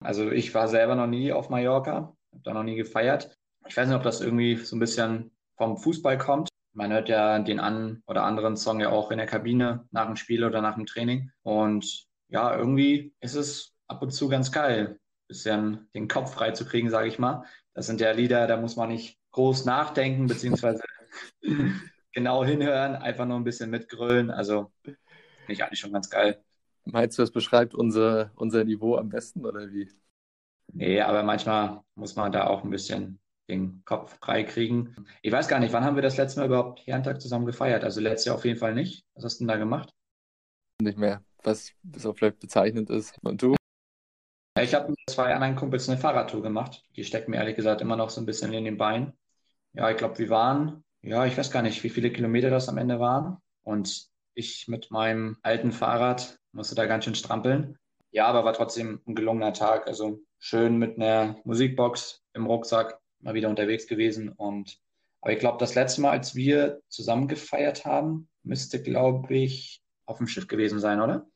Also 0.00 0.30
ich 0.30 0.54
war 0.54 0.68
selber 0.68 0.94
noch 0.94 1.06
nie 1.06 1.32
auf 1.32 1.48
Mallorca, 1.48 2.14
habe 2.36 2.44
da 2.44 2.54
noch 2.54 2.62
nie 2.62 2.76
gefeiert. 2.76 3.36
Ich 3.66 3.76
weiß 3.76 3.88
nicht, 3.88 3.96
ob 3.96 4.02
das 4.02 4.20
irgendwie 4.20 4.56
so 4.56 4.76
ein 4.76 4.80
bisschen 4.80 5.32
vom 5.56 5.76
Fußball 5.76 6.18
kommt. 6.18 6.48
Man 6.72 6.92
hört 6.92 7.08
ja 7.08 7.38
den 7.38 7.58
einen 7.58 8.02
oder 8.06 8.24
anderen 8.24 8.56
Song 8.56 8.80
ja 8.80 8.90
auch 8.90 9.10
in 9.10 9.18
der 9.18 9.26
Kabine 9.26 9.86
nach 9.90 10.06
dem 10.06 10.16
Spiel 10.16 10.44
oder 10.44 10.60
nach 10.60 10.74
dem 10.74 10.86
Training. 10.86 11.30
Und 11.42 12.06
ja, 12.28 12.56
irgendwie 12.56 13.14
ist 13.20 13.34
es 13.34 13.74
ab 13.88 14.02
und 14.02 14.10
zu 14.10 14.28
ganz 14.28 14.52
geil, 14.52 14.98
bisschen 15.28 15.88
den 15.94 16.08
Kopf 16.08 16.34
frei 16.34 16.50
zu 16.50 16.66
kriegen, 16.66 16.90
sage 16.90 17.08
ich 17.08 17.18
mal. 17.18 17.44
Das 17.74 17.86
sind 17.86 18.00
ja 18.00 18.10
Lieder, 18.12 18.46
da 18.46 18.56
muss 18.58 18.76
man 18.76 18.90
nicht 18.90 19.18
groß 19.32 19.64
nachdenken, 19.64 20.26
beziehungsweise 20.26 20.82
genau 22.12 22.44
hinhören, 22.44 22.96
einfach 22.96 23.26
nur 23.26 23.38
ein 23.38 23.44
bisschen 23.44 23.70
mitgrölen. 23.70 24.30
Also 24.30 24.70
finde 24.82 24.98
ich 25.48 25.64
eigentlich 25.64 25.80
schon 25.80 25.92
ganz 25.92 26.10
geil. 26.10 26.42
Meinst 26.84 27.18
du, 27.18 27.22
das 27.22 27.30
beschreibt 27.30 27.74
unser, 27.74 28.30
unser 28.36 28.64
Niveau 28.64 28.96
am 28.96 29.08
besten 29.08 29.44
oder 29.44 29.72
wie? 29.72 29.88
Nee, 30.72 31.00
aber 31.00 31.22
manchmal 31.22 31.80
muss 31.94 32.16
man 32.16 32.32
da 32.32 32.46
auch 32.46 32.64
ein 32.64 32.70
bisschen 32.70 33.20
den 33.48 33.82
Kopf 33.84 34.18
frei 34.18 34.42
kriegen. 34.42 34.94
Ich 35.22 35.32
weiß 35.32 35.48
gar 35.48 35.60
nicht, 35.60 35.72
wann 35.72 35.84
haben 35.84 35.94
wir 35.94 36.02
das 36.02 36.16
letzte 36.16 36.40
Mal 36.40 36.46
überhaupt 36.46 36.86
Herrentag 36.86 37.20
zusammen 37.20 37.46
gefeiert? 37.46 37.84
Also 37.84 38.00
letztes 38.00 38.26
Jahr 38.26 38.36
auf 38.36 38.44
jeden 38.44 38.58
Fall 38.58 38.74
nicht. 38.74 39.04
Was 39.14 39.24
hast 39.24 39.36
du 39.36 39.44
denn 39.44 39.48
da 39.48 39.56
gemacht? 39.56 39.94
Nicht 40.82 40.98
mehr, 40.98 41.22
was 41.42 41.72
das 41.82 42.04
auch 42.04 42.16
vielleicht 42.16 42.40
bezeichnend 42.40 42.90
ist. 42.90 43.16
Und 43.22 43.40
du? 43.40 43.54
Ich 44.60 44.74
habe 44.74 44.90
mit 44.90 44.98
zwei 45.08 45.34
anderen 45.34 45.54
Kumpels 45.54 45.88
eine 45.88 45.98
Fahrradtour 45.98 46.42
gemacht. 46.42 46.82
Die 46.96 47.04
steckt 47.04 47.28
mir 47.28 47.36
ehrlich 47.36 47.56
gesagt 47.56 47.80
immer 47.80 47.96
noch 47.96 48.10
so 48.10 48.20
ein 48.20 48.26
bisschen 48.26 48.52
in 48.52 48.64
den 48.64 48.76
Beinen 48.76 49.12
ja, 49.76 49.90
ich 49.90 49.98
glaube, 49.98 50.18
wir 50.18 50.30
waren, 50.30 50.84
ja, 51.02 51.26
ich 51.26 51.36
weiß 51.36 51.50
gar 51.50 51.62
nicht, 51.62 51.84
wie 51.84 51.90
viele 51.90 52.10
Kilometer 52.10 52.50
das 52.50 52.68
am 52.68 52.78
Ende 52.78 52.98
waren. 52.98 53.36
Und 53.62 54.08
ich 54.34 54.68
mit 54.68 54.90
meinem 54.90 55.36
alten 55.42 55.70
Fahrrad 55.70 56.38
musste 56.52 56.74
da 56.74 56.86
ganz 56.86 57.04
schön 57.04 57.14
strampeln. 57.14 57.78
Ja, 58.10 58.26
aber 58.26 58.44
war 58.44 58.54
trotzdem 58.54 59.02
ein 59.06 59.14
gelungener 59.14 59.52
Tag. 59.52 59.86
Also 59.86 60.20
schön 60.38 60.76
mit 60.76 60.96
einer 60.96 61.36
Musikbox 61.44 62.22
im 62.34 62.46
Rucksack 62.46 63.00
mal 63.20 63.34
wieder 63.34 63.48
unterwegs 63.48 63.86
gewesen. 63.86 64.30
Und 64.30 64.78
aber 65.20 65.32
ich 65.32 65.38
glaube, 65.38 65.58
das 65.58 65.74
letzte 65.74 66.02
Mal, 66.02 66.10
als 66.10 66.34
wir 66.34 66.80
zusammen 66.88 67.28
gefeiert 67.28 67.84
haben, 67.84 68.28
müsste, 68.42 68.82
glaube 68.82 69.34
ich, 69.34 69.82
auf 70.06 70.18
dem 70.18 70.28
Schiff 70.28 70.46
gewesen 70.46 70.78
sein, 70.78 71.00
oder? 71.00 71.26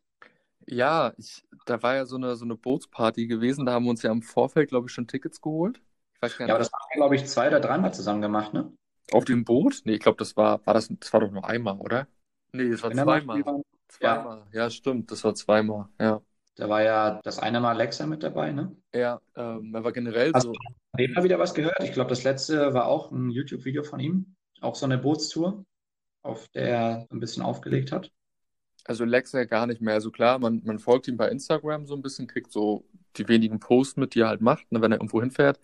Ja, 0.66 1.12
ich, 1.16 1.42
da 1.66 1.82
war 1.82 1.96
ja 1.96 2.06
so 2.06 2.16
eine, 2.16 2.36
so 2.36 2.44
eine 2.44 2.54
Bootsparty 2.54 3.26
gewesen. 3.26 3.66
Da 3.66 3.72
haben 3.72 3.84
wir 3.84 3.90
uns 3.90 4.02
ja 4.02 4.12
im 4.12 4.22
Vorfeld, 4.22 4.68
glaube 4.68 4.86
ich, 4.86 4.92
schon 4.92 5.08
Tickets 5.08 5.40
geholt. 5.40 5.80
Ich 6.14 6.22
weiß 6.22 6.38
gar 6.38 6.44
nicht. 6.44 6.48
Ja, 6.50 6.54
aber 6.54 6.62
das 6.62 6.72
haben 6.72 6.88
wir, 6.90 6.96
glaube 6.96 7.16
ich, 7.16 7.26
zwei 7.26 7.48
oder 7.48 7.60
dreimal 7.60 7.92
zusammen 7.92 8.22
gemacht, 8.22 8.54
ne? 8.54 8.72
Auf 9.12 9.24
dem 9.24 9.44
Boot? 9.44 9.80
Nee, 9.84 9.94
ich 9.94 10.00
glaube, 10.00 10.18
das 10.18 10.36
war, 10.36 10.64
war 10.64 10.74
das, 10.74 10.88
das 10.88 11.12
war 11.12 11.20
doch 11.20 11.30
nur 11.32 11.44
einmal, 11.44 11.78
oder? 11.78 12.06
Nee, 12.52 12.70
das 12.70 12.82
war 12.82 12.92
zweimal. 12.92 13.42
Zweimal. 13.88 14.46
Ja. 14.52 14.64
ja, 14.64 14.70
stimmt, 14.70 15.10
das 15.10 15.24
war 15.24 15.34
zweimal, 15.34 15.88
ja. 15.98 16.22
Da 16.60 16.68
war 16.68 16.82
ja 16.82 17.20
das 17.24 17.38
eine 17.38 17.58
Mal 17.58 17.70
Alexa 17.70 18.04
mit 18.04 18.22
dabei, 18.22 18.52
ne? 18.52 18.76
Ja, 18.94 19.18
ähm, 19.34 19.74
er 19.74 19.82
war 19.82 19.92
generell 19.92 20.30
Hast 20.34 20.42
so. 20.42 20.52
Hast 20.52 21.08
du 21.08 21.14
mal 21.14 21.24
wieder 21.24 21.38
was 21.38 21.54
gehört? 21.54 21.82
Ich 21.82 21.92
glaube, 21.92 22.10
das 22.10 22.22
letzte 22.22 22.74
war 22.74 22.84
auch 22.86 23.10
ein 23.10 23.30
YouTube-Video 23.30 23.82
von 23.82 23.98
ihm. 23.98 24.36
Auch 24.60 24.74
so 24.74 24.84
eine 24.84 24.98
Bootstour, 24.98 25.64
auf 26.22 26.48
der 26.48 26.68
er 26.68 27.06
ein 27.10 27.18
bisschen 27.18 27.42
aufgelegt 27.42 27.92
hat. 27.92 28.12
Also 28.84 29.04
Alexa 29.04 29.44
gar 29.44 29.66
nicht 29.66 29.80
mehr. 29.80 29.94
Also 29.94 30.10
klar, 30.10 30.38
man, 30.38 30.60
man 30.62 30.78
folgt 30.78 31.08
ihm 31.08 31.16
bei 31.16 31.30
Instagram 31.30 31.86
so 31.86 31.94
ein 31.94 32.02
bisschen, 32.02 32.26
kriegt 32.26 32.52
so 32.52 32.84
die 33.16 33.26
wenigen 33.26 33.58
Posts 33.58 33.96
mit, 33.96 34.14
die 34.14 34.20
er 34.20 34.28
halt 34.28 34.42
macht, 34.42 34.70
ne, 34.70 34.82
wenn 34.82 34.92
er 34.92 34.98
irgendwo 34.98 35.22
hinfährt. 35.22 35.58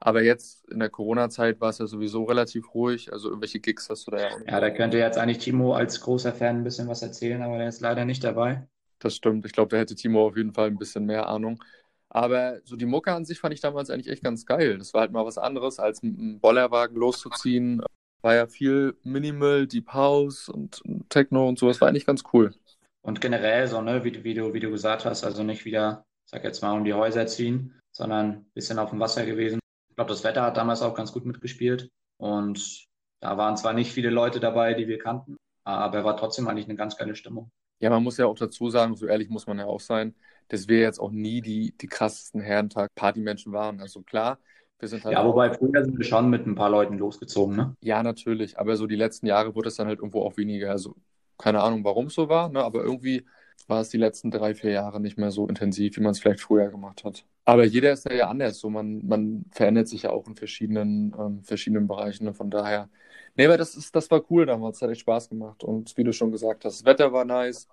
Aber 0.00 0.24
jetzt 0.24 0.68
in 0.70 0.80
der 0.80 0.90
Corona-Zeit 0.90 1.60
war 1.60 1.70
es 1.70 1.78
ja 1.78 1.86
sowieso 1.86 2.24
relativ 2.24 2.74
ruhig. 2.74 3.12
Also 3.12 3.28
irgendwelche 3.28 3.60
Gigs 3.60 3.88
hast 3.88 4.08
du 4.08 4.10
da 4.10 4.18
ja. 4.18 4.30
Ja, 4.48 4.58
da 4.58 4.70
könnte 4.70 4.98
jetzt 4.98 5.18
eigentlich 5.18 5.38
Timo 5.38 5.74
als 5.74 6.00
großer 6.00 6.32
Fan 6.32 6.56
ein 6.56 6.64
bisschen 6.64 6.88
was 6.88 7.02
erzählen, 7.02 7.42
aber 7.42 7.58
der 7.58 7.68
ist 7.68 7.80
leider 7.80 8.04
nicht 8.04 8.24
dabei. 8.24 8.66
Das 9.02 9.16
stimmt. 9.16 9.44
Ich 9.44 9.52
glaube, 9.52 9.70
da 9.70 9.78
hätte 9.78 9.96
Timo 9.96 10.26
auf 10.28 10.36
jeden 10.36 10.54
Fall 10.54 10.68
ein 10.68 10.78
bisschen 10.78 11.04
mehr 11.04 11.28
Ahnung. 11.28 11.62
Aber 12.08 12.60
so 12.64 12.76
die 12.76 12.86
Mucke 12.86 13.12
an 13.12 13.24
sich 13.24 13.40
fand 13.40 13.52
ich 13.52 13.60
damals 13.60 13.90
eigentlich 13.90 14.12
echt 14.12 14.22
ganz 14.22 14.46
geil. 14.46 14.78
Das 14.78 14.94
war 14.94 15.00
halt 15.00 15.12
mal 15.12 15.26
was 15.26 15.38
anderes, 15.38 15.80
als 15.80 16.02
mit 16.02 16.18
einem 16.18 16.40
Bollerwagen 16.40 16.96
loszuziehen. 16.96 17.82
War 18.20 18.34
ja 18.34 18.46
viel 18.46 18.94
Minimal, 19.02 19.66
Deep 19.66 19.92
House 19.92 20.48
und 20.48 20.82
Techno 21.08 21.48
und 21.48 21.58
so. 21.58 21.66
Das 21.66 21.80
war 21.80 21.88
eigentlich 21.88 22.06
ganz 22.06 22.22
cool. 22.32 22.54
Und 23.00 23.20
generell 23.20 23.66
so, 23.66 23.80
ne, 23.80 24.04
wie, 24.04 24.22
wie, 24.22 24.34
du, 24.34 24.54
wie 24.54 24.60
du 24.60 24.70
gesagt 24.70 25.04
hast, 25.04 25.24
also 25.24 25.42
nicht 25.42 25.64
wieder, 25.64 26.04
sag 26.30 26.44
jetzt 26.44 26.62
mal, 26.62 26.76
um 26.76 26.84
die 26.84 26.94
Häuser 26.94 27.26
ziehen, 27.26 27.80
sondern 27.90 28.26
ein 28.28 28.50
bisschen 28.54 28.78
auf 28.78 28.90
dem 28.90 29.00
Wasser 29.00 29.26
gewesen. 29.26 29.58
Ich 29.88 29.96
glaube, 29.96 30.10
das 30.10 30.22
Wetter 30.22 30.42
hat 30.42 30.56
damals 30.56 30.82
auch 30.82 30.94
ganz 30.94 31.12
gut 31.12 31.26
mitgespielt. 31.26 31.88
Und 32.18 32.86
da 33.20 33.36
waren 33.36 33.56
zwar 33.56 33.72
nicht 33.72 33.90
viele 33.90 34.10
Leute 34.10 34.38
dabei, 34.38 34.74
die 34.74 34.86
wir 34.86 34.98
kannten, 34.98 35.36
aber 35.64 36.04
war 36.04 36.16
trotzdem 36.16 36.46
eigentlich 36.46 36.66
eine 36.66 36.76
ganz 36.76 36.96
geile 36.96 37.16
Stimmung. 37.16 37.50
Ja, 37.82 37.90
man 37.90 38.02
muss 38.02 38.16
ja 38.16 38.26
auch 38.26 38.38
dazu 38.38 38.70
sagen, 38.70 38.96
so 38.96 39.06
ehrlich 39.06 39.28
muss 39.28 39.46
man 39.46 39.58
ja 39.58 39.66
auch 39.66 39.80
sein, 39.80 40.14
dass 40.48 40.68
wir 40.68 40.78
jetzt 40.78 40.98
auch 40.98 41.10
nie 41.10 41.40
die, 41.40 41.74
die 41.76 41.88
krassesten 41.88 42.40
Herrentag-Partymenschen 42.40 43.52
waren. 43.52 43.80
Also 43.80 44.02
klar, 44.02 44.38
wir 44.78 44.88
sind 44.88 45.04
halt. 45.04 45.14
Ja, 45.14 45.26
wobei 45.26 45.52
früher 45.52 45.84
sind 45.84 45.98
wir 45.98 46.04
schon 46.04 46.30
mit 46.30 46.46
ein 46.46 46.54
paar 46.54 46.70
Leuten 46.70 46.96
losgezogen, 46.96 47.56
ne? 47.56 47.76
Ja, 47.80 48.02
natürlich. 48.02 48.58
Aber 48.58 48.76
so 48.76 48.86
die 48.86 48.96
letzten 48.96 49.26
Jahre 49.26 49.54
wurde 49.54 49.68
es 49.68 49.76
dann 49.76 49.88
halt 49.88 49.98
irgendwo 49.98 50.22
auch 50.22 50.36
weniger. 50.36 50.70
Also 50.70 50.94
keine 51.38 51.60
Ahnung, 51.60 51.84
warum 51.84 52.06
es 52.06 52.14
so 52.14 52.28
war, 52.28 52.48
ne? 52.48 52.62
aber 52.62 52.84
irgendwie 52.84 53.26
war 53.66 53.80
es 53.80 53.88
die 53.88 53.98
letzten 53.98 54.30
drei, 54.30 54.54
vier 54.54 54.70
Jahre 54.70 55.00
nicht 55.00 55.18
mehr 55.18 55.30
so 55.30 55.48
intensiv, 55.48 55.96
wie 55.96 56.00
man 56.00 56.12
es 56.12 56.20
vielleicht 56.20 56.40
früher 56.40 56.68
gemacht 56.68 57.04
hat. 57.04 57.24
Aber 57.44 57.64
jeder 57.64 57.92
ist 57.92 58.08
ja 58.10 58.28
anders. 58.28 58.58
So, 58.58 58.70
man, 58.70 59.04
man 59.06 59.44
verändert 59.50 59.88
sich 59.88 60.02
ja 60.02 60.10
auch 60.10 60.26
in 60.28 60.36
verschiedenen, 60.36 61.14
ähm, 61.18 61.42
verschiedenen 61.42 61.88
Bereichen. 61.88 62.24
Ne? 62.24 62.34
Von 62.34 62.50
daher, 62.50 62.88
nee, 63.34 63.46
aber 63.46 63.56
das, 63.56 63.74
ist, 63.74 63.94
das 63.94 64.10
war 64.10 64.22
cool 64.30 64.46
damals, 64.46 64.82
hat 64.82 64.90
echt 64.90 65.02
Spaß 65.02 65.28
gemacht. 65.28 65.64
Und 65.64 65.96
wie 65.96 66.04
du 66.04 66.12
schon 66.12 66.30
gesagt 66.32 66.64
hast, 66.64 66.80
das 66.80 66.84
Wetter 66.84 67.12
war 67.12 67.24
nice. 67.24 67.68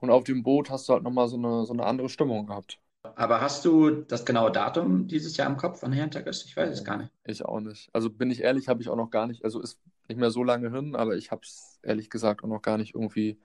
Und 0.00 0.10
auf 0.10 0.24
dem 0.24 0.42
Boot 0.42 0.70
hast 0.70 0.88
du 0.88 0.92
halt 0.92 1.02
nochmal 1.02 1.28
so 1.28 1.36
eine, 1.36 1.64
so 1.64 1.72
eine 1.72 1.84
andere 1.84 2.08
Stimmung 2.08 2.46
gehabt. 2.46 2.78
Aber 3.02 3.40
hast 3.40 3.64
du 3.64 3.90
das 3.90 4.24
genaue 4.24 4.52
Datum 4.52 5.06
dieses 5.06 5.36
Jahr 5.36 5.48
im 5.48 5.56
Kopf, 5.56 5.82
wann 5.82 5.92
Herrentag 5.92 6.26
ist? 6.26 6.44
Ich 6.46 6.56
weiß 6.56 6.70
es 6.70 6.84
gar 6.84 6.96
nicht. 6.96 7.12
Ich 7.24 7.44
auch 7.44 7.60
nicht. 7.60 7.88
Also 7.92 8.10
bin 8.10 8.30
ich 8.30 8.42
ehrlich, 8.42 8.68
habe 8.68 8.82
ich 8.82 8.88
auch 8.88 8.96
noch 8.96 9.10
gar 9.10 9.26
nicht. 9.26 9.44
Also 9.44 9.60
ist 9.60 9.80
nicht 10.08 10.18
mehr 10.18 10.30
so 10.30 10.42
lange 10.42 10.70
hin, 10.70 10.96
aber 10.96 11.16
ich 11.16 11.30
habe 11.30 11.42
es 11.44 11.78
ehrlich 11.82 12.10
gesagt 12.10 12.42
auch 12.42 12.48
noch 12.48 12.62
gar 12.62 12.78
nicht 12.78 12.94
irgendwie 12.94 13.38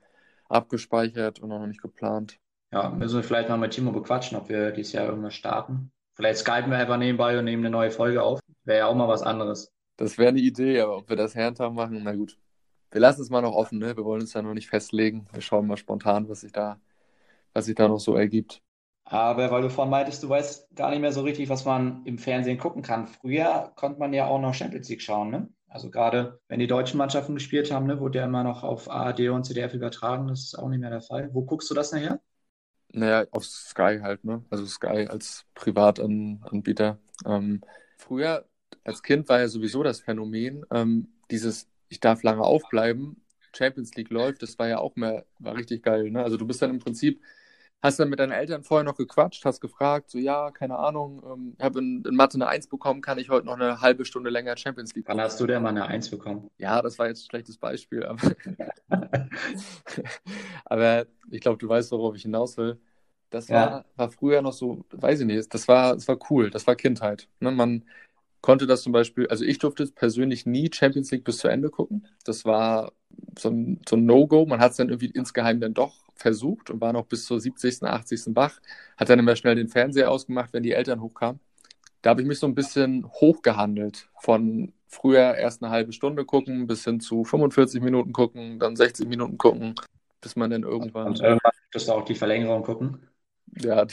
abgespeichert 0.48 1.40
und 1.40 1.52
auch 1.52 1.60
noch 1.60 1.66
nicht 1.66 1.82
geplant. 1.82 2.38
Ja, 2.72 2.90
müssen 2.90 3.16
wir 3.16 3.22
vielleicht 3.22 3.48
mal 3.48 3.56
mit 3.56 3.72
Timo 3.72 3.92
bequatschen, 3.92 4.36
ob 4.36 4.48
wir 4.48 4.72
dieses 4.72 4.92
Jahr 4.92 5.06
irgendwas 5.06 5.34
starten. 5.34 5.92
Vielleicht 6.14 6.40
skypen 6.40 6.70
wir 6.70 6.78
einfach 6.78 6.96
nebenbei 6.96 7.38
und 7.38 7.44
nehmen 7.44 7.64
eine 7.64 7.70
neue 7.70 7.90
Folge 7.90 8.22
auf. 8.22 8.40
Wäre 8.64 8.80
ja 8.80 8.86
auch 8.86 8.94
mal 8.94 9.08
was 9.08 9.22
anderes. 9.22 9.72
Das 9.96 10.18
wäre 10.18 10.28
eine 10.30 10.40
Idee, 10.40 10.80
aber 10.80 10.96
ob 10.98 11.08
wir 11.08 11.16
das 11.16 11.34
Herrentag 11.34 11.72
machen, 11.72 12.02
na 12.02 12.14
gut. 12.14 12.38
Wir 12.90 13.00
lassen 13.00 13.22
es 13.22 13.30
mal 13.30 13.42
noch 13.42 13.54
offen, 13.54 13.78
ne? 13.78 13.96
Wir 13.96 14.04
wollen 14.04 14.20
uns 14.22 14.34
ja 14.34 14.42
noch 14.42 14.54
nicht 14.54 14.68
festlegen. 14.68 15.26
Wir 15.32 15.42
schauen 15.42 15.66
mal 15.66 15.76
spontan, 15.76 16.28
was 16.28 16.42
sich 16.42 16.52
da, 16.52 16.80
was 17.52 17.66
sich 17.66 17.74
da 17.74 17.88
noch 17.88 18.00
so 18.00 18.16
ergibt. 18.16 18.62
Aber 19.04 19.50
weil 19.50 19.62
du 19.62 19.70
vorhin 19.70 19.90
meintest, 19.90 20.22
du 20.22 20.28
weißt 20.28 20.74
gar 20.74 20.90
nicht 20.90 21.00
mehr 21.00 21.12
so 21.12 21.22
richtig, 21.22 21.48
was 21.48 21.64
man 21.64 22.04
im 22.06 22.18
Fernsehen 22.18 22.58
gucken 22.58 22.82
kann. 22.82 23.06
Früher 23.06 23.72
konnte 23.76 23.98
man 23.98 24.12
ja 24.14 24.26
auch 24.26 24.40
noch 24.40 24.54
Champions 24.54 24.88
League 24.88 25.02
schauen, 25.02 25.30
ne? 25.30 25.48
Also 25.68 25.90
gerade 25.90 26.40
wenn 26.48 26.60
die 26.60 26.68
deutschen 26.68 26.98
Mannschaften 26.98 27.34
gespielt 27.34 27.72
haben, 27.72 27.86
ne, 27.86 27.98
wurde 28.00 28.18
ja 28.20 28.24
immer 28.26 28.44
noch 28.44 28.62
auf 28.62 28.88
ARD 28.88 29.28
und 29.30 29.44
CDF 29.44 29.74
übertragen. 29.74 30.28
Das 30.28 30.44
ist 30.44 30.58
auch 30.58 30.68
nicht 30.68 30.78
mehr 30.78 30.90
der 30.90 31.00
Fall. 31.02 31.30
Wo 31.32 31.42
guckst 31.42 31.68
du 31.68 31.74
das 31.74 31.92
nachher? 31.92 32.20
Naja, 32.92 33.26
auf 33.32 33.44
Sky 33.44 33.98
halt, 34.00 34.24
ne? 34.24 34.44
Also 34.50 34.66
Sky 34.66 35.08
als 35.08 35.46
Privatanbieter. 35.54 36.98
Ähm, 37.26 37.60
früher 37.98 38.46
als 38.84 39.02
Kind 39.02 39.28
war 39.28 39.40
ja 39.40 39.48
sowieso 39.48 39.82
das 39.82 40.00
Phänomen, 40.00 40.64
ähm, 40.70 41.08
dieses, 41.30 41.68
ich 41.88 42.00
darf 42.00 42.22
lange 42.22 42.42
aufbleiben, 42.42 43.22
Champions 43.56 43.94
League 43.94 44.10
läuft, 44.10 44.42
das 44.42 44.58
war 44.58 44.68
ja 44.68 44.78
auch 44.78 44.96
mehr, 44.96 45.24
war 45.38 45.56
richtig 45.56 45.82
geil. 45.82 46.10
Ne? 46.10 46.22
Also 46.22 46.36
du 46.36 46.46
bist 46.46 46.60
dann 46.60 46.70
im 46.70 46.80
Prinzip 46.80 47.20
Hast 47.84 48.00
dann 48.00 48.08
mit 48.08 48.18
deinen 48.18 48.32
Eltern 48.32 48.62
vorher 48.62 48.82
noch 48.82 48.96
gequatscht, 48.96 49.44
hast 49.44 49.60
gefragt, 49.60 50.10
so 50.10 50.16
ja, 50.16 50.50
keine 50.52 50.78
Ahnung, 50.78 51.22
ähm, 51.22 51.56
habe 51.60 51.80
in, 51.80 52.02
in, 52.08 52.16
Mathe 52.16 52.36
eine 52.36 52.46
1 52.46 52.68
bekommen, 52.68 53.02
kann 53.02 53.18
ich 53.18 53.28
heute 53.28 53.44
noch 53.44 53.56
eine 53.56 53.82
halbe 53.82 54.06
Stunde 54.06 54.30
länger 54.30 54.56
Champions 54.56 54.94
League 54.94 55.04
Wann 55.06 55.20
hast 55.20 55.38
du 55.38 55.46
denn 55.46 55.62
mal 55.62 55.68
eine 55.68 55.84
1 55.84 56.08
bekommen? 56.08 56.50
Ja, 56.56 56.80
das 56.80 56.98
war 56.98 57.08
jetzt 57.08 57.24
ein 57.24 57.28
schlechtes 57.28 57.58
Beispiel, 57.58 58.02
aber, 58.06 58.18
aber 60.64 61.04
ich 61.30 61.42
glaube, 61.42 61.58
du 61.58 61.68
weißt, 61.68 61.92
worauf 61.92 62.16
ich 62.16 62.22
hinaus 62.22 62.56
will. 62.56 62.80
Das 63.28 63.50
war, 63.50 63.70
ja. 63.70 63.84
war 63.96 64.10
früher 64.10 64.40
noch 64.40 64.54
so, 64.54 64.86
weiß 64.90 65.20
ich 65.20 65.26
nicht, 65.26 65.52
das 65.52 65.68
war, 65.68 65.92
das 65.92 66.08
war 66.08 66.16
cool, 66.30 66.48
das 66.48 66.66
war 66.66 66.76
Kindheit. 66.76 67.28
Ne? 67.40 67.50
Man 67.50 67.84
konnte 68.44 68.66
das 68.66 68.82
zum 68.82 68.92
Beispiel, 68.92 69.26
also 69.28 69.42
ich 69.42 69.58
durfte 69.58 69.86
persönlich 69.86 70.44
nie 70.44 70.68
Champions 70.70 71.10
League 71.10 71.24
bis 71.24 71.38
zu 71.38 71.48
Ende 71.48 71.70
gucken. 71.70 72.06
Das 72.26 72.44
war 72.44 72.92
so 73.38 73.48
ein, 73.48 73.80
so 73.88 73.96
ein 73.96 74.04
No-Go. 74.04 74.44
Man 74.44 74.60
hat 74.60 74.72
es 74.72 74.76
dann 74.76 74.90
irgendwie 74.90 75.06
insgeheim 75.06 75.60
dann 75.60 75.72
doch 75.72 75.94
versucht 76.14 76.68
und 76.68 76.78
war 76.78 76.92
noch 76.92 77.06
bis 77.06 77.24
zur 77.24 77.40
70., 77.40 77.84
80. 77.84 78.34
Bach, 78.34 78.60
hat 78.98 79.08
dann 79.08 79.18
immer 79.18 79.34
schnell 79.34 79.54
den 79.54 79.68
Fernseher 79.68 80.10
ausgemacht, 80.10 80.52
wenn 80.52 80.62
die 80.62 80.72
Eltern 80.72 81.00
hochkamen. 81.00 81.40
Da 82.02 82.10
habe 82.10 82.20
ich 82.20 82.28
mich 82.28 82.38
so 82.38 82.46
ein 82.46 82.54
bisschen 82.54 83.10
hochgehandelt. 83.10 84.10
Von 84.20 84.74
früher 84.88 85.36
erst 85.36 85.62
eine 85.62 85.72
halbe 85.72 85.94
Stunde 85.94 86.26
gucken, 86.26 86.66
bis 86.66 86.84
hin 86.84 87.00
zu 87.00 87.24
45 87.24 87.80
Minuten 87.80 88.12
gucken, 88.12 88.58
dann 88.58 88.76
60 88.76 89.08
Minuten 89.08 89.38
gucken, 89.38 89.74
bis 90.20 90.36
man 90.36 90.50
dann 90.50 90.64
irgendwann. 90.64 91.06
Und 91.06 91.20
irgendwann 91.20 91.52
durftest 91.62 91.88
du 91.88 91.92
auch 91.92 92.04
die 92.04 92.14
Verlängerung 92.14 92.62
gucken? 92.62 93.08
Ja, 93.60 93.86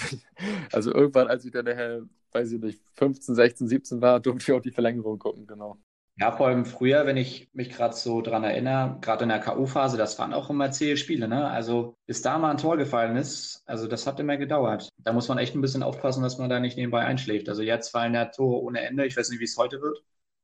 also 0.72 0.94
irgendwann, 0.94 1.28
als 1.28 1.46
ich 1.46 1.52
dann 1.52 1.66
nachher, 1.66 2.02
weiß 2.32 2.52
ich 2.52 2.62
nicht, 2.62 2.82
15, 2.94 3.36
16, 3.36 3.68
17 3.68 4.02
war, 4.02 4.20
durfte 4.20 4.44
ich 4.44 4.58
auch 4.58 4.62
die 4.62 4.72
Verlängerung 4.72 5.20
gucken, 5.20 5.46
genau. 5.46 5.78
Ja, 6.18 6.32
vor 6.32 6.48
allem 6.48 6.66
früher, 6.66 7.06
wenn 7.06 7.18
ich 7.18 7.50
mich 7.54 7.70
gerade 7.70 7.96
so 7.96 8.22
dran 8.22 8.44
erinnere, 8.44 8.98
gerade 9.02 9.24
in 9.24 9.30
der 9.30 9.40
K.O.-Phase, 9.40 9.98
das 9.98 10.20
waren 10.20 10.34
auch 10.34 10.50
immer 10.50 10.70
zähe 10.72 10.98
Spiele, 10.98 11.28
ne? 11.28 11.50
Also 11.50 11.96
bis 12.06 12.22
da 12.22 12.38
mal 12.38 12.52
ein 12.52 12.58
Tor 12.58 12.78
gefallen 12.78 13.16
ist, 13.16 13.64
also 13.66 13.88
das 13.88 14.06
hat 14.06 14.20
immer 14.20 14.38
gedauert. 14.38 14.90
Da 14.98 15.14
muss 15.14 15.30
man 15.30 15.38
echt 15.38 15.56
ein 15.56 15.62
bisschen 15.62 15.84
aufpassen, 15.84 16.22
dass 16.22 16.38
man 16.38 16.50
da 16.50 16.60
nicht 16.60 16.78
nebenbei 16.78 17.02
einschläft. 17.06 17.50
Also 17.50 17.62
jetzt 17.64 17.90
fallen 17.90 18.14
ja 18.14 18.26
Tore 18.26 18.62
ohne 18.62 18.82
Ende. 18.82 19.06
Ich 19.06 19.18
weiß 19.18 19.30
nicht, 19.30 19.40
wie 19.40 19.46
es 19.46 19.58
heute 19.58 19.82
wird. 19.82 20.04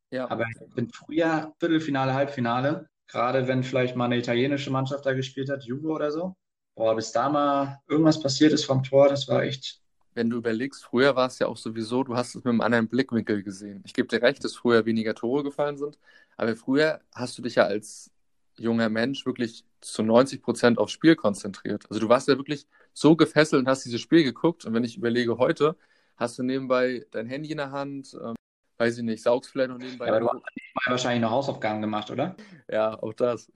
Ja. 0.09 0.31
Aber 0.31 0.45
wenn 0.73 0.89
früher 0.89 1.53
Viertelfinale, 1.59 2.13
Halbfinale, 2.13 2.87
gerade 3.07 3.47
wenn 3.47 3.61
vielleicht 3.61 3.95
mal 3.95 4.05
eine 4.05 4.17
italienische 4.17 4.71
Mannschaft 4.71 5.05
da 5.05 5.13
gespielt 5.13 5.49
hat, 5.49 5.63
Juve 5.65 5.89
oder 5.89 6.11
so, 6.11 6.35
boah, 6.77 6.95
bis 6.95 7.11
da 7.11 7.27
mal 7.27 7.81
irgendwas 7.87 8.21
passiert 8.21 8.53
ist 8.53 8.65
vom 8.65 8.83
Tor, 8.83 9.09
das 9.09 9.27
war 9.27 9.43
echt 9.43 9.81
wenn 10.13 10.31
du 10.31 10.37
überlegst, 10.37 10.83
früher 10.83 11.15
war 11.15 11.27
es 11.27 11.37
ja 11.37 11.45
auch 11.45 11.57
sowieso, 11.57 12.03
du 12.03 12.15
hast 12.15 12.29
es 12.29 12.35
mit 12.37 12.47
einem 12.47 12.61
anderen 12.61 12.87
Blickwinkel 12.87 13.43
gesehen. 13.43 13.83
Ich 13.85 13.93
gebe 13.93 14.07
dir 14.07 14.19
recht, 14.23 14.43
dass 14.43 14.55
früher 14.55 14.83
weniger 14.87 15.13
Tore 15.13 15.43
gefallen 15.43 15.77
sind, 15.77 15.99
aber 16.37 16.55
früher 16.55 17.01
hast 17.13 17.37
du 17.37 17.43
dich 17.43 17.53
ja 17.53 17.65
als 17.65 18.11
junger 18.57 18.89
Mensch 18.89 19.27
wirklich 19.27 19.63
zu 19.79 20.01
90 20.01 20.41
Prozent 20.41 20.79
aufs 20.79 20.91
Spiel 20.91 21.15
konzentriert. 21.15 21.85
Also 21.89 21.99
du 21.99 22.09
warst 22.09 22.27
ja 22.27 22.35
wirklich 22.35 22.65
so 22.93 23.15
gefesselt 23.15 23.61
und 23.61 23.67
hast 23.67 23.85
dieses 23.85 24.01
Spiel 24.01 24.23
geguckt. 24.23 24.65
Und 24.65 24.73
wenn 24.73 24.83
ich 24.83 24.97
überlege, 24.97 25.37
heute 25.37 25.75
hast 26.15 26.39
du 26.39 26.43
nebenbei 26.43 27.05
dein 27.11 27.27
Handy 27.27 27.51
in 27.51 27.57
der 27.57 27.71
Hand, 27.71 28.17
ähm, 28.19 28.33
weiß 28.79 28.97
ich 28.97 29.03
nicht, 29.03 29.21
saugst 29.21 29.51
vielleicht 29.51 29.69
noch 29.69 29.77
nebenbei. 29.77 30.07
Ja, 30.07 30.15
aber 30.15 30.19
du 30.21 30.29
hast 30.29 30.41
wahrscheinlich 30.87 31.21
noch 31.21 31.29
Hausaufgaben 31.29 31.79
gemacht, 31.79 32.09
oder? 32.09 32.35
Ja, 32.67 32.97
auch 33.03 33.13
das. 33.13 33.51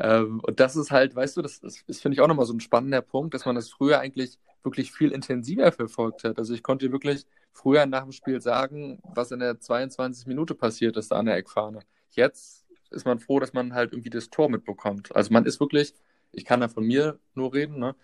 ähm, 0.00 0.40
und 0.40 0.60
das 0.60 0.76
ist 0.76 0.90
halt, 0.90 1.14
weißt 1.16 1.36
du, 1.36 1.42
das, 1.42 1.60
das 1.60 1.82
ist, 1.86 2.02
finde 2.02 2.14
ich, 2.14 2.20
auch 2.20 2.28
nochmal 2.28 2.46
so 2.46 2.52
ein 2.52 2.60
spannender 2.60 3.02
Punkt, 3.02 3.34
dass 3.34 3.44
man 3.46 3.56
das 3.56 3.68
früher 3.68 3.98
eigentlich 3.98 4.38
wirklich 4.62 4.92
viel 4.92 5.12
intensiver 5.12 5.72
verfolgt 5.72 6.24
hat. 6.24 6.38
Also 6.38 6.54
ich 6.54 6.62
konnte 6.62 6.92
wirklich 6.92 7.26
früher 7.52 7.86
nach 7.86 8.02
dem 8.02 8.12
Spiel 8.12 8.40
sagen, 8.40 9.00
was 9.14 9.32
in 9.32 9.40
der 9.40 9.58
22 9.58 10.26
Minute 10.26 10.54
passiert 10.54 10.96
ist 10.96 11.10
da 11.10 11.16
an 11.16 11.26
der 11.26 11.36
Eckfahne. 11.36 11.80
Jetzt 12.10 12.66
ist 12.90 13.06
man 13.06 13.18
froh, 13.18 13.40
dass 13.40 13.52
man 13.52 13.74
halt 13.74 13.92
irgendwie 13.92 14.10
das 14.10 14.30
Tor 14.30 14.48
mitbekommt. 14.48 15.14
Also 15.14 15.32
man 15.32 15.44
ist 15.44 15.60
wirklich, 15.60 15.94
ich 16.32 16.44
kann 16.44 16.60
da 16.60 16.68
von 16.68 16.84
mir 16.84 17.18
nur 17.34 17.52
reden, 17.52 17.78
ne? 17.78 17.94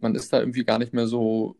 man 0.00 0.14
ist 0.14 0.32
da 0.32 0.40
irgendwie 0.40 0.64
gar 0.64 0.78
nicht 0.78 0.92
mehr 0.92 1.06
so 1.06 1.56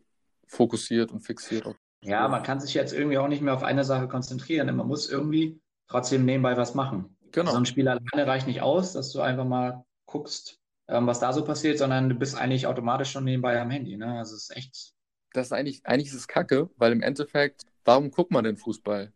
fokussiert 0.47 1.11
und 1.11 1.21
fixiert. 1.21 1.67
Ja, 2.01 2.27
man 2.27 2.43
kann 2.43 2.59
sich 2.59 2.73
jetzt 2.73 2.93
irgendwie 2.93 3.17
auch 3.17 3.27
nicht 3.27 3.41
mehr 3.41 3.53
auf 3.53 3.63
eine 3.63 3.83
Sache 3.83 4.07
konzentrieren. 4.07 4.75
Man 4.75 4.87
muss 4.87 5.09
irgendwie 5.09 5.59
trotzdem 5.87 6.25
nebenbei 6.25 6.55
was 6.57 6.75
machen. 6.75 7.14
Genau. 7.35 7.51
So 7.51 7.57
ein 7.57 7.65
Spiel 7.65 7.89
alleine 7.89 8.25
reicht 8.25 8.47
nicht 8.47 8.61
aus, 8.61 8.93
dass 8.93 9.11
du 9.11 9.19
einfach 9.19 9.43
mal 9.43 9.83
guckst, 10.05 10.61
ähm, 10.87 11.05
was 11.05 11.19
da 11.19 11.33
so 11.33 11.43
passiert, 11.43 11.77
sondern 11.77 12.07
du 12.07 12.15
bist 12.15 12.37
eigentlich 12.37 12.65
automatisch 12.65 13.11
schon 13.11 13.25
nebenbei 13.25 13.59
am 13.59 13.69
Handy. 13.69 13.97
Ne? 13.97 14.17
Also 14.17 14.35
es 14.35 14.43
ist 14.43 14.55
echt. 14.55 14.93
Das 15.33 15.47
ist 15.47 15.51
eigentlich, 15.51 15.85
eigentlich 15.85 16.07
ist 16.07 16.15
es 16.15 16.29
Kacke, 16.29 16.69
weil 16.77 16.93
im 16.93 17.01
Endeffekt, 17.01 17.63
warum 17.83 18.09
guckt 18.09 18.31
man 18.31 18.45
denn 18.45 18.55
Fußball? 18.55 19.11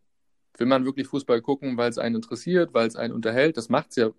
Will 0.58 0.68
man 0.68 0.84
wirklich 0.84 1.08
Fußball 1.08 1.42
gucken, 1.42 1.78
weil 1.78 1.90
es 1.90 1.98
einen 1.98 2.16
interessiert, 2.16 2.74
weil 2.74 2.90
es 2.90 2.98
einen 2.98 3.14
unterhält? 3.14 3.56
Das 3.56 3.70
macht 3.70 3.92
es 3.92 3.96
ja. 3.96 4.10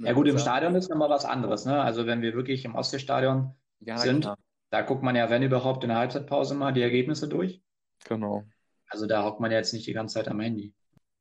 Ja 0.00 0.12
gut, 0.12 0.26
im 0.26 0.38
Stadion 0.38 0.74
ist 0.74 0.90
nochmal 0.90 1.10
was 1.10 1.24
anderes. 1.24 1.66
Ne? 1.66 1.80
Also 1.80 2.04
wenn 2.04 2.22
wir 2.22 2.34
wirklich 2.34 2.64
im 2.64 2.74
Ostseestadion 2.74 3.54
ja, 3.78 3.96
sind, 3.98 4.22
klar. 4.22 4.36
da 4.70 4.82
guckt 4.82 5.04
man 5.04 5.14
ja, 5.14 5.30
wenn 5.30 5.44
überhaupt, 5.44 5.84
in 5.84 5.90
der 5.90 5.98
Halbzeitpause 5.98 6.56
mal 6.56 6.72
die 6.72 6.82
Ergebnisse 6.82 7.28
durch. 7.28 7.62
Genau. 8.08 8.42
Also 8.88 9.06
da 9.06 9.22
hockt 9.24 9.38
man 9.38 9.52
ja 9.52 9.58
jetzt 9.58 9.72
nicht 9.72 9.86
die 9.86 9.92
ganze 9.92 10.14
Zeit 10.14 10.26
am 10.26 10.40
Handy. 10.40 10.74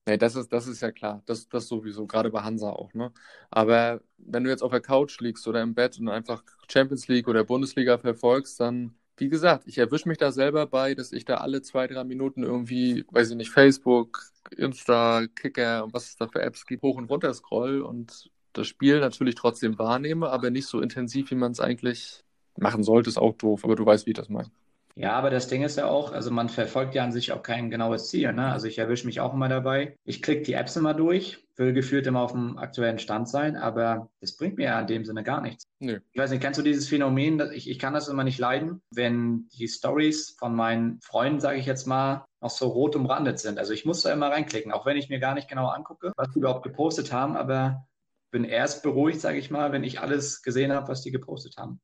Nee, 0.08 0.18
das 0.18 0.36
ist, 0.36 0.54
das 0.54 0.68
ist 0.68 0.82
ja 0.82 0.92
klar. 0.92 1.24
Das, 1.26 1.50
das 1.50 1.68
sowieso, 1.68 2.06
gerade 2.06 2.30
bei 2.30 2.42
Hansa 2.44 2.70
auch, 2.70 2.94
ne? 2.94 3.12
Aber 3.50 4.02
wenn 4.18 4.44
du 4.44 4.52
jetzt 4.52 4.62
auf 4.62 4.70
der 4.72 4.82
Couch 4.82 5.20
liegst 5.20 5.48
oder 5.48 5.62
im 5.64 5.74
Bett 5.74 5.98
und 6.00 6.10
einfach 6.10 6.44
Champions 6.72 7.08
League 7.08 7.28
oder 7.28 7.44
Bundesliga 7.44 7.98
verfolgst, 7.98 8.60
dann, 8.60 8.96
wie 9.18 9.30
gesagt, 9.30 9.64
ich 9.68 9.80
erwische 9.80 10.08
mich 10.08 10.20
da 10.20 10.32
selber 10.32 10.68
bei, 10.68 10.94
dass 10.94 11.12
ich 11.12 11.26
da 11.26 11.38
alle 11.38 11.64
zwei, 11.64 11.88
drei 11.88 12.04
Minuten 12.04 12.44
irgendwie, 12.44 13.04
weiß 13.12 13.32
ich 13.32 13.36
nicht, 13.36 13.50
Facebook, 13.50 14.22
Insta, 14.56 15.26
Kicker 15.28 15.84
und 15.86 15.94
was 15.94 16.10
es 16.10 16.16
da 16.18 16.28
für 16.28 16.42
Apps 16.44 16.68
gibt, 16.68 16.84
hoch 16.84 16.98
und 16.98 17.10
runter 17.10 17.34
scroll 17.34 17.82
und 17.82 18.30
das 18.54 18.68
Spiel 18.68 19.00
natürlich 19.00 19.36
trotzdem 19.36 19.80
wahrnehme, 19.80 20.30
aber 20.30 20.52
nicht 20.52 20.68
so 20.68 20.82
intensiv, 20.82 21.32
wie 21.32 21.36
man 21.36 21.52
es 21.52 21.60
eigentlich 21.60 22.24
machen 22.58 22.84
sollte, 22.84 23.10
ist 23.10 23.18
auch 23.18 23.34
doof, 23.36 23.66
aber 23.66 23.76
du 23.76 23.86
weißt, 23.86 24.06
wie 24.06 24.12
ich 24.12 24.18
das 24.18 24.30
meine. 24.30 24.52
Ja, 24.98 25.12
aber 25.12 25.30
das 25.30 25.50
Ding 25.50 25.64
ist 25.64 25.78
ja 25.78 25.88
auch, 25.88 26.14
also 26.14 26.32
man 26.32 26.48
verfolgt 26.48 26.96
ja 26.96 27.04
an 27.04 27.12
sich 27.12 27.34
auch 27.34 27.44
kein 27.44 27.70
genaues 27.70 28.10
Ziel. 28.10 28.32
Ne? 28.32 28.50
Also 28.50 28.68
ich 28.68 28.78
erwische 28.78 29.06
mich 29.06 29.20
auch 29.20 29.34
immer 29.34 29.50
dabei. 29.50 29.98
Ich 30.06 30.22
klicke 30.22 30.44
die 30.44 30.54
Apps 30.54 30.78
immer 30.78 30.94
durch, 30.94 31.46
will 31.58 31.74
gefühlt 31.74 32.08
immer 32.08 32.22
auf 32.22 32.32
dem 32.32 32.58
aktuellen 32.58 32.98
Stand 32.98 33.28
sein, 33.28 33.58
aber 33.58 34.10
das 34.22 34.38
bringt 34.38 34.56
mir 34.58 34.66
ja 34.66 34.80
in 34.80 34.88
dem 34.88 35.04
Sinne 35.04 35.24
gar 35.24 35.42
nichts. 35.42 35.68
Nö. 35.80 36.00
Ich 36.14 36.22
weiß 36.22 36.32
nicht, 36.32 36.42
kennst 36.42 36.60
du 36.60 36.64
dieses 36.64 36.88
Phänomen, 36.88 37.42
ich, 37.52 37.70
ich 37.70 37.78
kann 37.78 37.94
das 37.94 38.08
immer 38.08 38.24
nicht 38.24 38.40
leiden, 38.40 38.82
wenn 38.90 39.50
die 39.50 39.68
Stories 39.68 40.38
von 40.40 40.56
meinen 40.56 41.02
Freunden, 41.02 41.42
sage 41.42 41.60
ich 41.60 41.66
jetzt 41.66 41.88
mal, 41.88 42.26
noch 42.40 42.50
so 42.50 42.68
rot 42.68 42.96
umrandet 42.96 43.40
sind. 43.40 43.60
Also 43.60 43.74
ich 43.74 43.84
muss 43.84 44.02
da 44.02 44.14
immer 44.14 44.30
reinklicken, 44.30 44.72
auch 44.72 44.86
wenn 44.86 44.96
ich 44.96 45.10
mir 45.10 45.20
gar 45.20 45.34
nicht 45.34 45.50
genau 45.50 45.68
angucke, 45.68 46.14
was 46.16 46.32
die 46.32 46.40
überhaupt 46.40 46.64
gepostet 46.64 47.12
haben, 47.12 47.36
aber 47.36 47.86
bin 48.32 48.46
erst 48.46 48.82
beruhigt, 48.82 49.20
sage 49.20 49.40
ich 49.40 49.52
mal, 49.52 49.74
wenn 49.74 49.84
ich 49.84 50.00
alles 50.00 50.42
gesehen 50.42 50.72
habe, 50.72 50.88
was 50.88 51.02
die 51.02 51.12
gepostet 51.12 51.58
haben. 51.58 51.82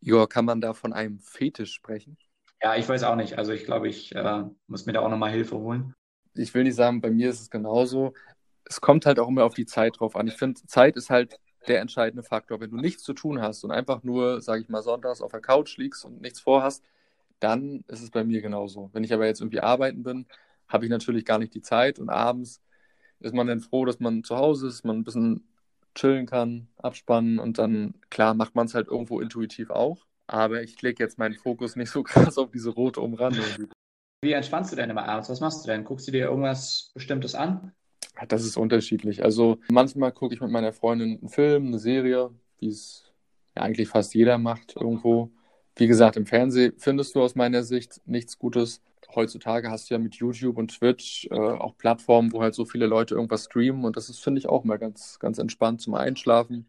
Ja, 0.00 0.26
kann 0.26 0.46
man 0.46 0.62
da 0.62 0.72
von 0.72 0.94
einem 0.94 1.20
Fetisch 1.20 1.72
sprechen? 1.72 2.16
Ja, 2.64 2.76
ich 2.76 2.88
weiß 2.88 3.02
auch 3.02 3.14
nicht. 3.14 3.36
Also 3.36 3.52
ich 3.52 3.66
glaube, 3.66 3.88
ich 3.88 4.14
äh, 4.14 4.42
muss 4.68 4.86
mir 4.86 4.94
da 4.94 5.00
auch 5.00 5.10
nochmal 5.10 5.30
Hilfe 5.30 5.58
holen. 5.58 5.92
Ich 6.34 6.54
will 6.54 6.64
nicht 6.64 6.76
sagen, 6.76 7.02
bei 7.02 7.10
mir 7.10 7.28
ist 7.28 7.42
es 7.42 7.50
genauso. 7.50 8.14
Es 8.64 8.80
kommt 8.80 9.04
halt 9.04 9.18
auch 9.18 9.28
immer 9.28 9.44
auf 9.44 9.52
die 9.52 9.66
Zeit 9.66 10.00
drauf 10.00 10.16
an. 10.16 10.28
Ich 10.28 10.34
finde, 10.34 10.58
Zeit 10.66 10.96
ist 10.96 11.10
halt 11.10 11.38
der 11.68 11.82
entscheidende 11.82 12.22
Faktor. 12.22 12.60
Wenn 12.60 12.70
du 12.70 12.78
nichts 12.78 13.02
zu 13.02 13.12
tun 13.12 13.42
hast 13.42 13.64
und 13.64 13.70
einfach 13.70 14.02
nur, 14.02 14.40
sage 14.40 14.62
ich 14.62 14.70
mal, 14.70 14.80
sonntags 14.80 15.20
auf 15.20 15.30
der 15.30 15.42
Couch 15.42 15.76
liegst 15.76 16.06
und 16.06 16.22
nichts 16.22 16.40
vorhast, 16.40 16.82
dann 17.38 17.84
ist 17.86 18.00
es 18.00 18.10
bei 18.10 18.24
mir 18.24 18.40
genauso. 18.40 18.88
Wenn 18.94 19.04
ich 19.04 19.12
aber 19.12 19.26
jetzt 19.26 19.42
irgendwie 19.42 19.60
arbeiten 19.60 20.02
bin, 20.02 20.24
habe 20.66 20.86
ich 20.86 20.90
natürlich 20.90 21.26
gar 21.26 21.38
nicht 21.38 21.54
die 21.54 21.60
Zeit 21.60 21.98
und 21.98 22.08
abends 22.08 22.62
ist 23.20 23.34
man 23.34 23.46
dann 23.46 23.60
froh, 23.60 23.84
dass 23.84 24.00
man 24.00 24.24
zu 24.24 24.36
Hause 24.38 24.68
ist, 24.68 24.86
man 24.86 24.96
ein 24.96 25.04
bisschen 25.04 25.46
chillen 25.94 26.24
kann, 26.24 26.68
abspannen 26.78 27.38
und 27.38 27.58
dann, 27.58 27.92
klar, 28.08 28.32
macht 28.32 28.54
man 28.54 28.66
es 28.66 28.74
halt 28.74 28.88
irgendwo 28.88 29.20
intuitiv 29.20 29.68
auch. 29.68 30.06
Aber 30.26 30.62
ich 30.62 30.80
lege 30.82 31.02
jetzt 31.02 31.18
meinen 31.18 31.34
Fokus 31.34 31.76
nicht 31.76 31.90
so 31.90 32.02
krass 32.04 32.38
auf 32.38 32.50
diese 32.50 32.70
rote 32.70 33.00
Umrandung. 33.00 33.44
Wie 34.22 34.32
entspannst 34.32 34.72
du 34.72 34.76
denn 34.76 34.90
immer 34.90 35.06
abends? 35.06 35.28
Was 35.28 35.40
machst 35.40 35.64
du 35.64 35.70
denn? 35.70 35.84
Guckst 35.84 36.08
du 36.08 36.12
dir 36.12 36.26
irgendwas 36.26 36.90
Bestimmtes 36.94 37.34
an? 37.34 37.72
Das 38.28 38.44
ist 38.44 38.56
unterschiedlich. 38.56 39.22
Also 39.24 39.58
manchmal 39.70 40.12
gucke 40.12 40.34
ich 40.34 40.40
mit 40.40 40.50
meiner 40.50 40.72
Freundin 40.72 41.18
einen 41.18 41.28
Film, 41.28 41.66
eine 41.66 41.78
Serie, 41.78 42.30
wie 42.58 42.68
es 42.68 43.12
ja 43.56 43.62
eigentlich 43.62 43.88
fast 43.88 44.14
jeder 44.14 44.38
macht 44.38 44.76
irgendwo. 44.76 45.30
Wie 45.76 45.88
gesagt, 45.88 46.16
im 46.16 46.26
Fernsehen 46.26 46.74
findest 46.78 47.14
du 47.14 47.22
aus 47.22 47.34
meiner 47.34 47.64
Sicht 47.64 48.00
nichts 48.06 48.38
Gutes. 48.38 48.80
Heutzutage 49.14 49.70
hast 49.70 49.90
du 49.90 49.94
ja 49.94 49.98
mit 49.98 50.14
YouTube 50.14 50.56
und 50.56 50.68
Twitch 50.68 51.28
äh, 51.30 51.34
auch 51.34 51.76
Plattformen, 51.76 52.32
wo 52.32 52.42
halt 52.42 52.54
so 52.54 52.64
viele 52.64 52.86
Leute 52.86 53.14
irgendwas 53.14 53.44
streamen 53.44 53.84
und 53.84 53.96
das 53.96 54.08
ist, 54.08 54.22
finde 54.22 54.38
ich, 54.38 54.48
auch 54.48 54.64
mal 54.64 54.78
ganz, 54.78 55.18
ganz 55.18 55.38
entspannt 55.38 55.80
zum 55.80 55.94
Einschlafen. 55.94 56.66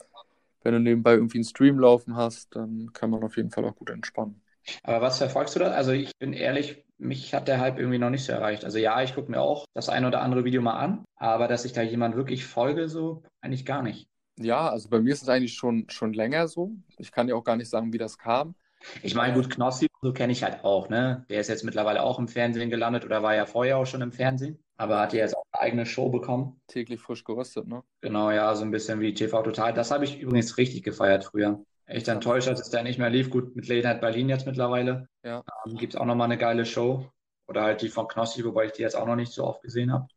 Wenn 0.66 0.74
du 0.74 0.80
nebenbei 0.80 1.14
irgendwie 1.14 1.38
einen 1.38 1.46
Stream 1.46 1.78
laufen 1.78 2.16
hast, 2.16 2.56
dann 2.56 2.92
kann 2.92 3.12
man 3.12 3.24
auf 3.24 3.38
jeden 3.38 3.52
Fall 3.52 3.66
auch 3.66 3.76
gut 3.76 3.92
entspannen. 3.92 4.42
Aber 4.82 5.00
was 5.00 5.20
verfolgst 5.20 5.56
du 5.56 5.60
da? 5.60 5.68
Also 5.68 5.92
ich 5.92 6.12
bin 6.18 6.34
ehrlich, 6.34 6.84
mich 6.98 7.36
hat 7.36 7.48
der 7.48 7.60
Hype 7.60 7.78
irgendwie 7.78 8.00
noch 8.00 8.10
nicht 8.10 8.26
so 8.26 8.32
erreicht. 8.32 8.66
Also 8.66 8.80
ja, 8.80 9.00
ich 9.04 9.14
gucke 9.14 9.30
mir 9.30 9.40
auch 9.42 9.66
das 9.76 9.90
ein 9.90 10.06
oder 10.06 10.22
andere 10.22 10.44
Video 10.44 10.64
mal 10.64 10.74
an, 10.74 11.06
aber 11.18 11.48
dass 11.48 11.66
ich 11.66 11.74
da 11.74 11.84
jemand 11.84 12.16
wirklich 12.16 12.46
folge, 12.46 12.90
so 12.90 13.22
eigentlich 13.42 13.64
gar 13.64 13.84
nicht. 13.84 14.08
Ja, 14.40 14.68
also 14.68 14.90
bei 14.90 15.00
mir 15.00 15.14
ist 15.14 15.22
es 15.22 15.30
eigentlich 15.30 15.54
schon, 15.54 15.86
schon 15.90 16.14
länger 16.14 16.48
so. 16.48 16.72
Ich 16.98 17.12
kann 17.12 17.28
dir 17.28 17.38
auch 17.38 17.44
gar 17.44 17.58
nicht 17.58 17.70
sagen, 17.70 17.94
wie 17.94 18.00
das 18.00 18.18
kam. 18.18 18.56
Ich 19.04 19.14
meine, 19.14 19.36
gut, 19.36 19.52
Knossi, 19.52 19.88
so 20.02 20.14
kenne 20.14 20.34
ich 20.34 20.44
halt 20.44 20.64
auch, 20.64 20.90
ne? 20.90 21.26
Der 21.30 21.42
ist 21.42 21.48
jetzt 21.48 21.64
mittlerweile 21.64 22.02
auch 22.02 22.18
im 22.18 22.28
Fernsehen 22.28 22.72
gelandet 22.72 23.06
oder 23.06 23.22
war 23.22 23.36
ja 23.36 23.46
vorher 23.46 23.78
auch 23.78 23.86
schon 23.86 24.02
im 24.02 24.12
Fernsehen, 24.12 24.58
aber 24.78 25.00
hat 25.00 25.14
ja 25.14 25.20
jetzt 25.20 25.36
auch 25.36 25.46
eine 25.52 25.62
eigene 25.62 25.86
Show 25.86 26.10
bekommen. 26.10 26.60
Täglich 26.68 27.00
frisch 27.00 27.24
geröstet, 27.24 27.68
ne? 27.68 27.84
Genau, 28.02 28.32
ja, 28.32 28.54
so 28.56 28.64
ein 28.64 28.72
bisschen 28.72 29.00
wie 29.00 29.14
TV 29.14 29.42
Total. 29.42 29.74
Das 29.74 29.92
habe 29.92 30.06
ich 30.06 30.20
übrigens 30.20 30.58
richtig 30.58 30.84
gefeiert 30.84 31.26
früher 31.26 31.64
echt 31.86 32.08
enttäuscht, 32.08 32.48
dass 32.48 32.60
es 32.60 32.70
da 32.70 32.84
nicht 32.84 33.00
mehr 33.00 33.10
lief. 33.10 33.30
Gut, 33.30 33.56
mit 33.56 33.68
Late 33.68 33.88
Night 33.88 34.02
Berlin 34.02 34.30
jetzt 34.30 34.46
mittlerweile. 34.46 35.08
Ja. 35.24 35.44
Ähm, 35.66 35.78
Gibt 35.78 35.94
es 35.94 36.00
auch 36.00 36.06
nochmal 36.06 36.26
eine 36.26 36.38
geile 36.38 36.66
Show. 36.66 37.10
Oder 37.48 37.62
halt 37.62 37.82
die 37.82 37.90
von 37.90 38.08
Knossi, 38.08 38.44
wobei 38.44 38.66
ich 38.66 38.72
die 38.72 38.82
jetzt 38.82 38.96
auch 38.96 39.06
noch 39.06 39.16
nicht 39.16 39.32
so 39.32 39.46
oft 39.46 39.62
gesehen 39.62 39.94
habe. 39.94 40.08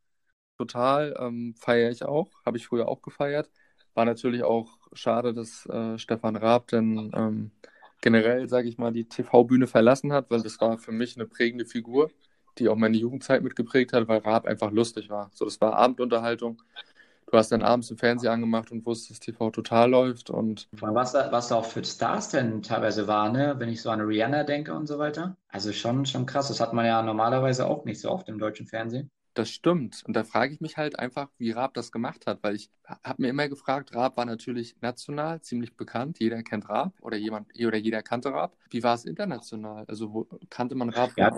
Total, 0.56 1.14
ähm, 1.18 1.54
feiere 1.58 1.90
ich 1.90 2.04
auch. 2.04 2.30
Habe 2.44 2.56
ich 2.56 2.66
früher 2.66 2.88
auch 2.88 3.02
gefeiert. 3.02 3.50
War 3.94 4.06
natürlich 4.06 4.42
auch 4.42 4.78
schade, 4.94 5.34
dass 5.34 5.66
äh, 5.66 5.98
Stefan 5.98 6.36
Raab 6.36 6.68
dann 6.68 7.10
ähm, 7.14 7.50
generell, 8.00 8.48
sage 8.48 8.68
ich 8.68 8.78
mal, 8.78 8.92
die 8.92 9.08
TV-Bühne 9.08 9.66
verlassen 9.66 10.12
hat, 10.12 10.30
weil 10.30 10.42
das 10.42 10.58
war 10.60 10.78
für 10.78 10.92
mich 10.92 11.16
eine 11.16 11.26
prägende 11.26 11.66
Figur, 11.66 12.10
die 12.58 12.68
auch 12.68 12.76
meine 12.76 12.96
Jugendzeit 12.96 13.42
mitgeprägt 13.42 13.92
hat, 13.92 14.08
weil 14.08 14.18
Raab 14.18 14.46
einfach 14.46 14.70
lustig 14.70 15.10
war. 15.10 15.30
So, 15.34 15.44
das 15.44 15.60
war 15.60 15.74
Abendunterhaltung 15.74 16.62
du 17.30 17.38
hast 17.38 17.52
dann 17.52 17.62
abends 17.62 17.90
im 17.90 17.98
Fernsehen 17.98 18.30
angemacht 18.30 18.70
und 18.70 18.84
wusstest, 18.86 19.22
TV 19.22 19.50
total 19.50 19.90
läuft 19.90 20.30
und. 20.30 20.68
Was 20.72 21.14
was 21.14 21.52
auch 21.52 21.64
für 21.64 21.84
Stars 21.84 22.30
denn 22.30 22.62
teilweise 22.62 23.06
war, 23.06 23.30
ne? 23.30 23.54
Wenn 23.58 23.68
ich 23.68 23.82
so 23.82 23.90
an 23.90 24.00
Rihanna 24.00 24.44
denke 24.44 24.74
und 24.74 24.86
so 24.86 24.98
weiter. 24.98 25.36
Also 25.48 25.72
schon, 25.72 26.06
schon 26.06 26.26
krass. 26.26 26.48
Das 26.48 26.60
hat 26.60 26.72
man 26.72 26.86
ja 26.86 27.02
normalerweise 27.02 27.66
auch 27.66 27.84
nicht 27.84 28.00
so 28.00 28.10
oft 28.10 28.28
im 28.28 28.38
deutschen 28.38 28.66
Fernsehen. 28.66 29.10
Das 29.38 29.50
stimmt. 29.50 30.02
Und 30.04 30.16
da 30.16 30.24
frage 30.24 30.52
ich 30.52 30.60
mich 30.60 30.76
halt 30.76 30.98
einfach, 30.98 31.28
wie 31.38 31.52
Raab 31.52 31.72
das 31.74 31.92
gemacht 31.92 32.26
hat, 32.26 32.42
weil 32.42 32.56
ich 32.56 32.70
habe 32.82 33.22
mir 33.22 33.28
immer 33.28 33.48
gefragt, 33.48 33.94
Raab 33.94 34.16
war 34.16 34.24
natürlich 34.24 34.74
national 34.80 35.40
ziemlich 35.42 35.76
bekannt. 35.76 36.18
Jeder 36.18 36.42
kennt 36.42 36.68
Raab 36.68 36.92
oder 37.02 37.16
jemand 37.16 37.46
oder 37.56 37.76
jeder 37.76 38.02
kannte 38.02 38.32
Raab. 38.32 38.56
Wie 38.68 38.82
war 38.82 38.96
es 38.96 39.04
international? 39.04 39.84
Also 39.86 40.12
wo, 40.12 40.26
kannte 40.50 40.74
man 40.74 40.88
Raab? 40.90 41.12
Ja, 41.16 41.30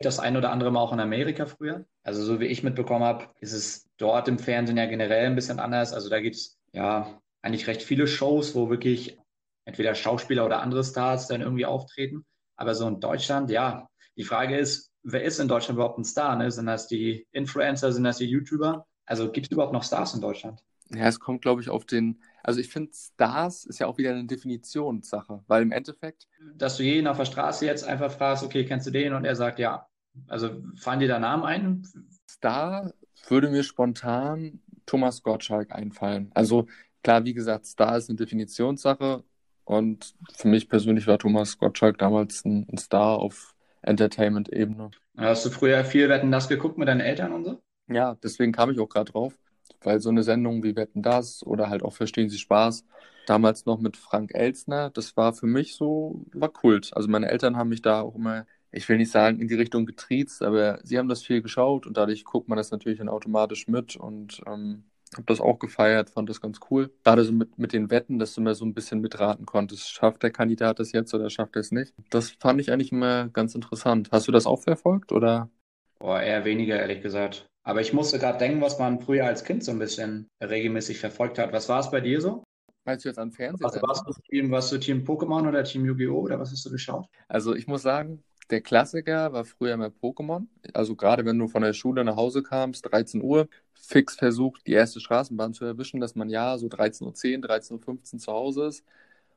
das 0.00 0.20
ein 0.20 0.38
oder 0.38 0.52
andere 0.52 0.70
Mal 0.70 0.80
auch 0.80 0.94
in 0.94 1.00
Amerika 1.00 1.44
früher. 1.44 1.84
Also 2.02 2.22
so 2.22 2.40
wie 2.40 2.46
ich 2.46 2.62
mitbekommen 2.62 3.04
habe, 3.04 3.26
ist 3.40 3.52
es 3.52 3.90
dort 3.98 4.26
im 4.26 4.38
Fernsehen 4.38 4.78
ja 4.78 4.86
generell 4.86 5.26
ein 5.26 5.34
bisschen 5.34 5.60
anders. 5.60 5.92
Also 5.92 6.08
da 6.08 6.22
gibt 6.22 6.36
es 6.36 6.58
ja 6.72 7.20
eigentlich 7.42 7.66
recht 7.66 7.82
viele 7.82 8.06
Shows, 8.06 8.54
wo 8.54 8.70
wirklich 8.70 9.18
entweder 9.66 9.94
Schauspieler 9.94 10.46
oder 10.46 10.62
andere 10.62 10.82
Stars 10.82 11.28
dann 11.28 11.42
irgendwie 11.42 11.66
auftreten. 11.66 12.24
Aber 12.56 12.74
so 12.74 12.88
in 12.88 13.00
Deutschland, 13.00 13.50
ja, 13.50 13.86
die 14.16 14.24
Frage 14.24 14.56
ist, 14.56 14.93
wer 15.04 15.22
ist 15.22 15.38
in 15.38 15.48
Deutschland 15.48 15.76
überhaupt 15.76 15.98
ein 15.98 16.04
Star? 16.04 16.36
Ne? 16.36 16.50
Sind 16.50 16.66
das 16.66 16.88
die 16.88 17.26
Influencer, 17.32 17.92
sind 17.92 18.04
das 18.04 18.18
die 18.18 18.26
YouTuber? 18.26 18.86
Also 19.06 19.30
gibt 19.30 19.46
es 19.46 19.52
überhaupt 19.52 19.72
noch 19.72 19.84
Stars 19.84 20.14
in 20.14 20.20
Deutschland? 20.20 20.62
Ja, 20.90 21.06
es 21.06 21.20
kommt, 21.20 21.42
glaube 21.42 21.60
ich, 21.60 21.70
auf 21.70 21.84
den. 21.84 22.20
Also 22.42 22.60
ich 22.60 22.68
finde, 22.68 22.92
Stars 22.94 23.64
ist 23.64 23.78
ja 23.78 23.86
auch 23.86 23.98
wieder 23.98 24.10
eine 24.10 24.26
Definitionssache, 24.26 25.42
weil 25.46 25.62
im 25.62 25.72
Endeffekt. 25.72 26.28
Dass 26.56 26.76
du 26.76 26.82
jeden 26.82 27.06
auf 27.06 27.16
der 27.16 27.24
Straße 27.24 27.64
jetzt 27.64 27.84
einfach 27.84 28.12
fragst, 28.12 28.44
okay, 28.44 28.64
kennst 28.64 28.86
du 28.86 28.90
den? 28.90 29.14
Und 29.14 29.24
er 29.24 29.36
sagt 29.36 29.58
ja. 29.58 29.86
Also 30.28 30.62
fallen 30.76 31.00
dir 31.00 31.08
da 31.08 31.18
Namen 31.18 31.44
ein? 31.44 31.88
Star 32.28 32.92
würde 33.28 33.50
mir 33.50 33.62
spontan 33.62 34.60
Thomas 34.86 35.22
Gottschalk 35.22 35.72
einfallen. 35.72 36.30
Also 36.34 36.66
klar, 37.02 37.24
wie 37.24 37.34
gesagt, 37.34 37.66
Star 37.66 37.96
ist 37.96 38.08
eine 38.08 38.16
Definitionssache 38.16 39.24
und 39.64 40.14
für 40.34 40.48
mich 40.48 40.68
persönlich 40.68 41.06
war 41.06 41.18
Thomas 41.18 41.58
Gottschalk 41.58 41.98
damals 41.98 42.44
ein, 42.44 42.68
ein 42.70 42.78
Star 42.78 43.18
auf 43.18 43.53
Entertainment-Ebene. 43.86 44.90
Hast 45.16 45.46
du 45.46 45.50
früher 45.50 45.84
viel 45.84 46.08
Wetten 46.08 46.30
das 46.30 46.48
geguckt 46.48 46.78
mit 46.78 46.88
deinen 46.88 47.00
Eltern 47.00 47.32
und 47.32 47.44
so? 47.44 47.62
Ja, 47.88 48.16
deswegen 48.22 48.52
kam 48.52 48.70
ich 48.70 48.80
auch 48.80 48.88
gerade 48.88 49.12
drauf, 49.12 49.38
weil 49.82 50.00
so 50.00 50.08
eine 50.08 50.22
Sendung 50.22 50.62
wie 50.62 50.74
Wetten 50.76 51.02
das 51.02 51.44
oder 51.44 51.68
halt 51.68 51.82
auch 51.82 51.92
Verstehen 51.92 52.28
Sie 52.30 52.38
Spaß, 52.38 52.84
damals 53.26 53.66
noch 53.66 53.78
mit 53.78 53.96
Frank 53.96 54.34
Elzner, 54.34 54.90
das 54.90 55.16
war 55.16 55.32
für 55.32 55.46
mich 55.46 55.74
so, 55.76 56.24
war 56.32 56.48
Kult. 56.48 56.90
Also 56.94 57.08
meine 57.08 57.28
Eltern 57.30 57.56
haben 57.56 57.68
mich 57.68 57.82
da 57.82 58.00
auch 58.00 58.14
immer 58.14 58.46
ich 58.74 58.88
will 58.88 58.96
nicht 58.96 59.10
sagen, 59.10 59.40
in 59.40 59.48
die 59.48 59.54
Richtung 59.54 59.86
getriezt, 59.86 60.42
aber 60.42 60.80
sie 60.82 60.98
haben 60.98 61.08
das 61.08 61.22
viel 61.22 61.42
geschaut 61.42 61.86
und 61.86 61.96
dadurch 61.96 62.24
guckt 62.24 62.48
man 62.48 62.58
das 62.58 62.70
natürlich 62.70 62.98
dann 62.98 63.08
automatisch 63.08 63.68
mit 63.68 63.96
und 63.96 64.40
ähm, 64.46 64.84
habe 65.16 65.26
das 65.26 65.40
auch 65.40 65.58
gefeiert, 65.58 66.10
fand 66.10 66.28
das 66.30 66.40
ganz 66.40 66.60
cool. 66.70 66.92
Gerade 67.04 67.24
so 67.24 67.32
mit, 67.32 67.58
mit 67.58 67.72
den 67.72 67.90
Wetten, 67.90 68.18
dass 68.18 68.34
du 68.34 68.40
mir 68.40 68.54
so 68.54 68.64
ein 68.64 68.74
bisschen 68.74 69.00
mitraten 69.00 69.46
konntest. 69.46 69.90
Schafft 69.90 70.22
der 70.22 70.30
Kandidat 70.30 70.78
das 70.78 70.92
jetzt 70.92 71.14
oder 71.14 71.30
schafft 71.30 71.56
er 71.56 71.60
es 71.60 71.72
nicht? 71.72 71.94
Das 72.10 72.30
fand 72.30 72.60
ich 72.60 72.72
eigentlich 72.72 72.92
immer 72.92 73.28
ganz 73.28 73.54
interessant. 73.54 74.10
Hast 74.12 74.28
du 74.28 74.32
das 74.32 74.46
auch 74.46 74.60
verfolgt 74.62 75.12
oder? 75.12 75.50
Boah, 75.98 76.20
eher 76.20 76.44
weniger, 76.44 76.78
ehrlich 76.78 77.02
gesagt. 77.02 77.46
Aber 77.66 77.80
ich 77.80 77.92
musste 77.92 78.18
gerade 78.18 78.38
denken, 78.38 78.60
was 78.60 78.78
man 78.78 79.00
früher 79.00 79.24
als 79.24 79.44
Kind 79.44 79.64
so 79.64 79.72
ein 79.72 79.78
bisschen 79.78 80.28
regelmäßig 80.42 80.98
verfolgt 80.98 81.38
hat. 81.38 81.52
Was 81.52 81.68
war 81.68 81.80
es 81.80 81.90
bei 81.90 82.00
dir 82.00 82.20
so? 82.20 82.44
Meinst 82.84 83.04
du 83.04 83.08
jetzt 83.08 83.18
an 83.18 83.32
Fernsehen? 83.32 83.64
Also 83.64 83.80
warst 83.80 84.06
du 84.06 84.12
Team, 84.28 84.50
warst 84.50 84.70
du 84.70 84.78
Team 84.78 85.04
Pokémon 85.04 85.48
oder 85.48 85.64
Team 85.64 85.86
Yu-Gi-Oh! 85.86 86.20
oder 86.20 86.38
was 86.38 86.52
hast 86.52 86.66
du 86.66 86.70
geschaut? 86.70 87.06
Also 87.28 87.54
ich 87.54 87.66
muss 87.66 87.80
sagen, 87.80 88.22
der 88.50 88.60
Klassiker 88.60 89.32
war 89.32 89.44
früher 89.44 89.76
mal 89.76 89.90
Pokémon. 89.90 90.46
Also 90.72 90.96
gerade 90.96 91.24
wenn 91.24 91.38
du 91.38 91.48
von 91.48 91.62
der 91.62 91.72
Schule 91.72 92.04
nach 92.04 92.16
Hause 92.16 92.42
kamst, 92.42 92.90
13 92.90 93.22
Uhr, 93.22 93.48
fix 93.72 94.16
versucht, 94.16 94.66
die 94.66 94.72
erste 94.72 95.00
Straßenbahn 95.00 95.54
zu 95.54 95.64
erwischen, 95.64 96.00
dass 96.00 96.14
man 96.14 96.28
ja 96.28 96.58
so 96.58 96.66
13.10 96.66 97.04
Uhr, 97.04 97.50
13.15 97.50 98.14
Uhr 98.14 98.20
zu 98.20 98.32
Hause 98.32 98.66
ist. 98.66 98.84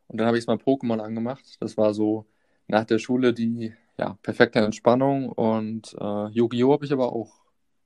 Und 0.08 0.20
dann 0.20 0.28
habe 0.28 0.38
ich 0.38 0.48
mal 0.48 0.58
Pokémon 0.58 1.00
angemacht. 1.00 1.58
Das 1.60 1.78
war 1.78 1.94
so 1.94 2.26
nach 2.68 2.86
der 2.86 3.00
Schule 3.00 3.34
die 3.34 3.74
ja, 3.98 4.18
perfekte 4.22 4.60
Entspannung. 4.60 5.30
Und 5.30 5.96
äh, 6.00 6.28
Yu-Gi-Oh! 6.30 6.74
habe 6.74 6.86
ich 6.86 6.94
aber 6.94 7.14
auch 7.14 7.34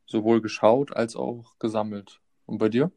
sowohl 0.05 0.41
geschaut 0.41 0.95
als 0.95 1.15
auch 1.15 1.57
gesammelt. 1.59 2.19
Und 2.45 2.57
bei 2.57 2.69
dir? 2.69 2.91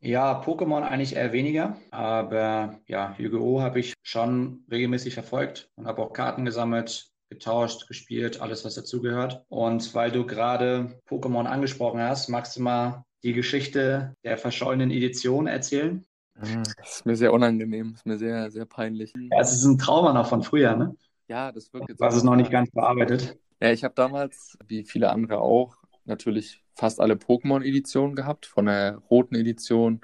Ja, 0.00 0.40
Pokémon 0.42 0.82
eigentlich 0.82 1.16
eher 1.16 1.32
weniger, 1.32 1.76
aber 1.90 2.80
ja, 2.86 3.16
Yu-Gi-Oh! 3.18 3.60
habe 3.62 3.80
ich 3.80 3.94
schon 4.02 4.64
regelmäßig 4.70 5.14
verfolgt 5.14 5.70
und 5.74 5.86
habe 5.86 6.02
auch 6.02 6.12
Karten 6.12 6.44
gesammelt, 6.44 7.10
getauscht, 7.28 7.88
gespielt, 7.88 8.40
alles, 8.40 8.64
was 8.64 8.74
dazugehört. 8.74 9.44
Und 9.48 9.94
weil 9.94 10.10
du 10.10 10.26
gerade 10.26 11.00
Pokémon 11.08 11.44
angesprochen 11.44 12.00
hast, 12.00 12.28
magst 12.28 12.56
du 12.56 12.62
mal 12.62 13.04
die 13.22 13.32
Geschichte 13.32 14.14
der 14.24 14.38
verschollenen 14.38 14.90
Edition 14.90 15.46
erzählen? 15.46 16.04
Ah, 16.40 16.62
das 16.76 16.96
ist 16.96 17.06
mir 17.06 17.16
sehr 17.16 17.32
unangenehm, 17.32 17.92
das 17.92 18.00
ist 18.00 18.06
mir 18.06 18.18
sehr, 18.18 18.50
sehr 18.50 18.64
peinlich. 18.64 19.12
Ja, 19.14 19.40
es 19.40 19.52
ist 19.52 19.64
ein 19.64 19.78
Trauma 19.78 20.12
noch 20.12 20.28
von 20.28 20.42
früher, 20.42 20.76
ne? 20.76 20.94
Ja, 21.26 21.52
das 21.52 21.72
wird 21.72 21.88
jetzt. 21.88 22.00
Was 22.00 22.16
ist 22.16 22.22
noch 22.22 22.36
nicht 22.36 22.50
ganz 22.50 22.70
bearbeitet? 22.70 23.36
Ja, 23.60 23.72
ich 23.72 23.84
habe 23.84 23.94
damals, 23.94 24.56
wie 24.66 24.84
viele 24.84 25.10
andere 25.10 25.40
auch, 25.40 25.76
natürlich 26.04 26.62
fast 26.74 27.00
alle 27.00 27.14
Pokémon-Editionen 27.14 28.14
gehabt, 28.14 28.46
von 28.46 28.66
der 28.66 28.98
roten 29.10 29.34
Edition 29.34 30.00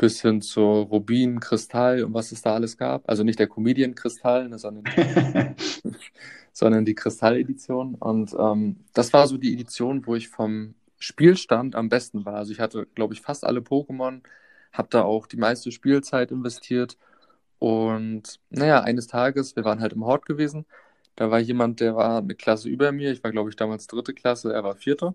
bis 0.00 0.22
hin 0.22 0.40
zur 0.40 0.86
Rubin, 0.86 1.40
Kristall 1.40 2.04
und 2.04 2.14
was 2.14 2.32
es 2.32 2.40
da 2.40 2.54
alles 2.54 2.78
gab. 2.78 3.06
Also 3.06 3.22
nicht 3.22 3.38
der 3.38 3.48
Comedian-Kristall, 3.48 4.48
ne, 4.48 4.58
sondern 4.58 4.84
sondern 6.54 6.86
die 6.86 6.94
Kristall-Edition. 6.94 7.96
Und 7.96 8.34
ähm, 8.38 8.76
das 8.94 9.12
war 9.12 9.28
so 9.28 9.36
die 9.36 9.52
Edition, 9.52 10.06
wo 10.06 10.14
ich 10.14 10.28
vom 10.28 10.74
Spielstand 10.98 11.74
am 11.74 11.90
besten 11.90 12.24
war. 12.24 12.36
Also 12.36 12.50
ich 12.50 12.60
hatte, 12.60 12.86
glaube 12.94 13.12
ich, 13.12 13.20
fast 13.20 13.44
alle 13.44 13.60
Pokémon, 13.60 14.22
habe 14.72 14.88
da 14.90 15.02
auch 15.02 15.26
die 15.26 15.36
meiste 15.36 15.70
Spielzeit 15.70 16.30
investiert. 16.30 16.96
Und 17.58 18.40
naja, 18.48 18.80
eines 18.80 19.06
Tages, 19.06 19.54
wir 19.54 19.64
waren 19.66 19.80
halt 19.80 19.92
im 19.92 20.06
Hort 20.06 20.24
gewesen, 20.24 20.64
da 21.14 21.30
war 21.30 21.40
jemand, 21.40 21.80
der 21.80 21.94
war 21.94 22.18
eine 22.18 22.34
Klasse 22.34 22.70
über 22.70 22.90
mir. 22.90 23.12
Ich 23.12 23.22
war, 23.22 23.32
glaube 23.32 23.50
ich, 23.50 23.56
damals 23.56 23.86
dritte 23.86 24.14
Klasse, 24.14 24.54
er 24.54 24.64
war 24.64 24.76
vierte. 24.76 25.14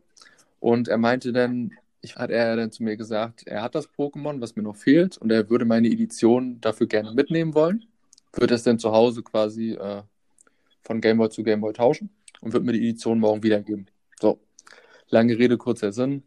Und 0.59 0.87
er 0.87 0.99
meinte 0.99 1.33
dann, 1.33 1.71
ich, 2.05 2.15
hat 2.15 2.31
er 2.31 2.55
dann 2.55 2.71
zu 2.71 2.83
mir 2.83 2.97
gesagt, 2.97 3.45
er 3.45 3.61
hat 3.61 3.75
das 3.75 3.89
Pokémon, 3.89 4.41
was 4.41 4.55
mir 4.55 4.63
noch 4.63 4.75
fehlt, 4.75 5.17
und 5.17 5.31
er 5.31 5.49
würde 5.49 5.65
meine 5.65 5.89
Edition 5.89 6.59
dafür 6.61 6.87
gerne 6.87 7.13
mitnehmen 7.13 7.53
wollen. 7.53 7.85
Würde 8.33 8.55
es 8.55 8.63
dann 8.63 8.79
zu 8.79 8.91
Hause 8.91 9.23
quasi 9.23 9.73
äh, 9.73 10.01
von 10.83 11.01
Gameboy 11.01 11.29
zu 11.29 11.43
Gameboy 11.43 11.73
tauschen 11.73 12.09
und 12.41 12.53
würde 12.53 12.65
mir 12.65 12.73
die 12.73 12.89
Edition 12.89 13.19
morgen 13.19 13.43
wiedergeben. 13.43 13.87
So, 14.19 14.39
lange 15.09 15.37
Rede, 15.37 15.57
kurzer 15.57 15.91
Sinn. 15.91 16.23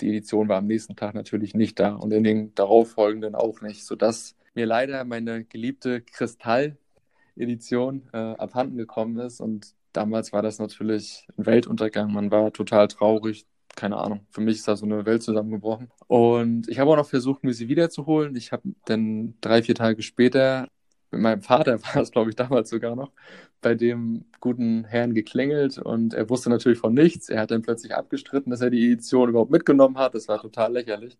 Die 0.00 0.08
Edition 0.08 0.48
war 0.48 0.58
am 0.58 0.66
nächsten 0.66 0.96
Tag 0.96 1.14
natürlich 1.14 1.54
nicht 1.54 1.78
da 1.80 1.94
und 1.94 2.12
in 2.12 2.24
den 2.24 2.54
darauffolgenden 2.54 3.34
auch 3.34 3.60
nicht, 3.60 3.84
sodass 3.84 4.36
mir 4.54 4.66
leider 4.66 5.04
meine 5.04 5.44
geliebte 5.44 6.00
Kristall-Edition 6.00 8.08
äh, 8.12 8.16
abhanden 8.16 8.76
gekommen 8.76 9.18
ist 9.18 9.40
und 9.40 9.74
damals 9.92 10.32
war 10.32 10.42
das 10.42 10.58
natürlich 10.58 11.26
ein 11.36 11.46
Weltuntergang. 11.46 12.12
Man 12.12 12.30
war 12.30 12.52
total 12.52 12.88
traurig, 12.88 13.46
keine 13.78 13.96
Ahnung, 13.96 14.26
für 14.30 14.40
mich 14.40 14.56
ist 14.56 14.66
da 14.66 14.76
so 14.76 14.86
eine 14.86 15.06
Welt 15.06 15.22
zusammengebrochen. 15.22 15.88
Und 16.08 16.68
ich 16.68 16.80
habe 16.80 16.90
auch 16.90 16.96
noch 16.96 17.08
versucht, 17.08 17.44
mir 17.44 17.54
sie 17.54 17.68
wiederzuholen. 17.68 18.34
Ich 18.34 18.50
habe 18.50 18.64
dann 18.86 19.34
drei, 19.40 19.62
vier 19.62 19.76
Tage 19.76 20.02
später 20.02 20.66
mit 21.12 21.20
meinem 21.20 21.42
Vater 21.42 21.80
war 21.94 22.02
es, 22.02 22.10
glaube 22.10 22.30
ich, 22.30 22.36
damals 22.36 22.70
sogar 22.70 22.96
noch, 22.96 23.12
bei 23.60 23.74
dem 23.76 24.24
guten 24.40 24.84
Herrn 24.84 25.14
geklingelt 25.14 25.78
und 25.78 26.12
er 26.14 26.28
wusste 26.28 26.50
natürlich 26.50 26.78
von 26.78 26.92
nichts. 26.92 27.28
Er 27.28 27.40
hat 27.40 27.52
dann 27.52 27.62
plötzlich 27.62 27.94
abgestritten, 27.94 28.50
dass 28.50 28.60
er 28.62 28.70
die 28.70 28.84
Edition 28.92 29.28
überhaupt 29.28 29.52
mitgenommen 29.52 29.96
hat. 29.98 30.14
Das 30.14 30.26
war 30.28 30.40
total 30.40 30.72
lächerlich. 30.72 31.16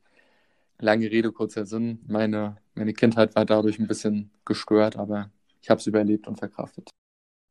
Lange 0.80 1.10
Rede, 1.10 1.32
kurzer 1.32 1.64
Sinn. 1.66 2.00
Meine, 2.08 2.56
meine 2.74 2.92
Kindheit 2.92 3.36
war 3.36 3.44
dadurch 3.44 3.78
ein 3.78 3.88
bisschen 3.88 4.30
gestört, 4.44 4.96
aber 4.96 5.30
ich 5.62 5.70
habe 5.70 5.80
es 5.80 5.86
überlebt 5.86 6.26
und 6.28 6.38
verkraftet. 6.38 6.90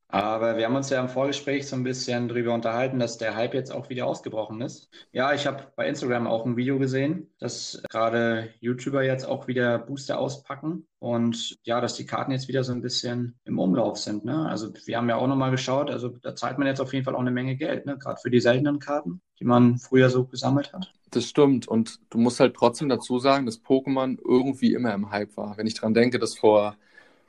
Aber 0.09 0.55
wir 0.55 0.65
haben 0.65 0.75
uns 0.75 0.89
ja 0.89 1.01
im 1.01 1.09
Vorgespräch 1.09 1.67
so 1.67 1.75
ein 1.75 1.83
bisschen 1.83 2.29
drüber 2.29 2.53
unterhalten, 2.53 2.97
dass 2.97 3.17
der 3.17 3.35
Hype 3.35 3.53
jetzt 3.53 3.73
auch 3.73 3.89
wieder 3.89 4.07
ausgebrochen 4.07 4.61
ist. 4.61 4.89
Ja, 5.11 5.33
ich 5.33 5.45
habe 5.45 5.67
bei 5.75 5.87
Instagram 5.87 6.27
auch 6.27 6.45
ein 6.45 6.55
Video 6.55 6.79
gesehen, 6.79 7.29
dass 7.39 7.81
gerade 7.89 8.49
YouTuber 8.61 9.03
jetzt 9.03 9.25
auch 9.25 9.47
wieder 9.47 9.77
Booster 9.79 10.17
auspacken 10.17 10.87
und 10.99 11.57
ja, 11.63 11.81
dass 11.81 11.95
die 11.95 12.05
Karten 12.05 12.31
jetzt 12.31 12.47
wieder 12.47 12.63
so 12.63 12.71
ein 12.71 12.81
bisschen 12.81 13.37
im 13.43 13.59
Umlauf 13.59 13.97
sind. 13.97 14.23
Ne? 14.23 14.47
Also 14.47 14.71
wir 14.85 14.95
haben 14.95 15.09
ja 15.09 15.17
auch 15.17 15.27
nochmal 15.27 15.51
geschaut, 15.51 15.91
also 15.91 16.07
da 16.07 16.35
zahlt 16.35 16.57
man 16.57 16.67
jetzt 16.67 16.79
auf 16.79 16.93
jeden 16.93 17.03
Fall 17.03 17.15
auch 17.15 17.19
eine 17.19 17.31
Menge 17.31 17.57
Geld, 17.57 17.85
ne? 17.85 17.97
gerade 17.97 18.21
für 18.21 18.31
die 18.31 18.39
seltenen 18.39 18.79
Karten, 18.79 19.21
die 19.39 19.45
man 19.45 19.77
früher 19.77 20.09
so 20.09 20.25
gesammelt 20.25 20.71
hat. 20.71 20.93
Das 21.11 21.25
stimmt 21.25 21.67
und 21.67 21.99
du 22.09 22.17
musst 22.17 22.39
halt 22.39 22.55
trotzdem 22.55 22.87
dazu 22.87 23.19
sagen, 23.19 23.45
dass 23.45 23.61
Pokémon 23.61 24.17
irgendwie 24.25 24.73
immer 24.73 24.93
im 24.93 25.11
Hype 25.11 25.35
war. 25.35 25.57
Wenn 25.57 25.67
ich 25.67 25.73
dran 25.73 25.93
denke, 25.93 26.17
dass 26.17 26.37
vor 26.37 26.77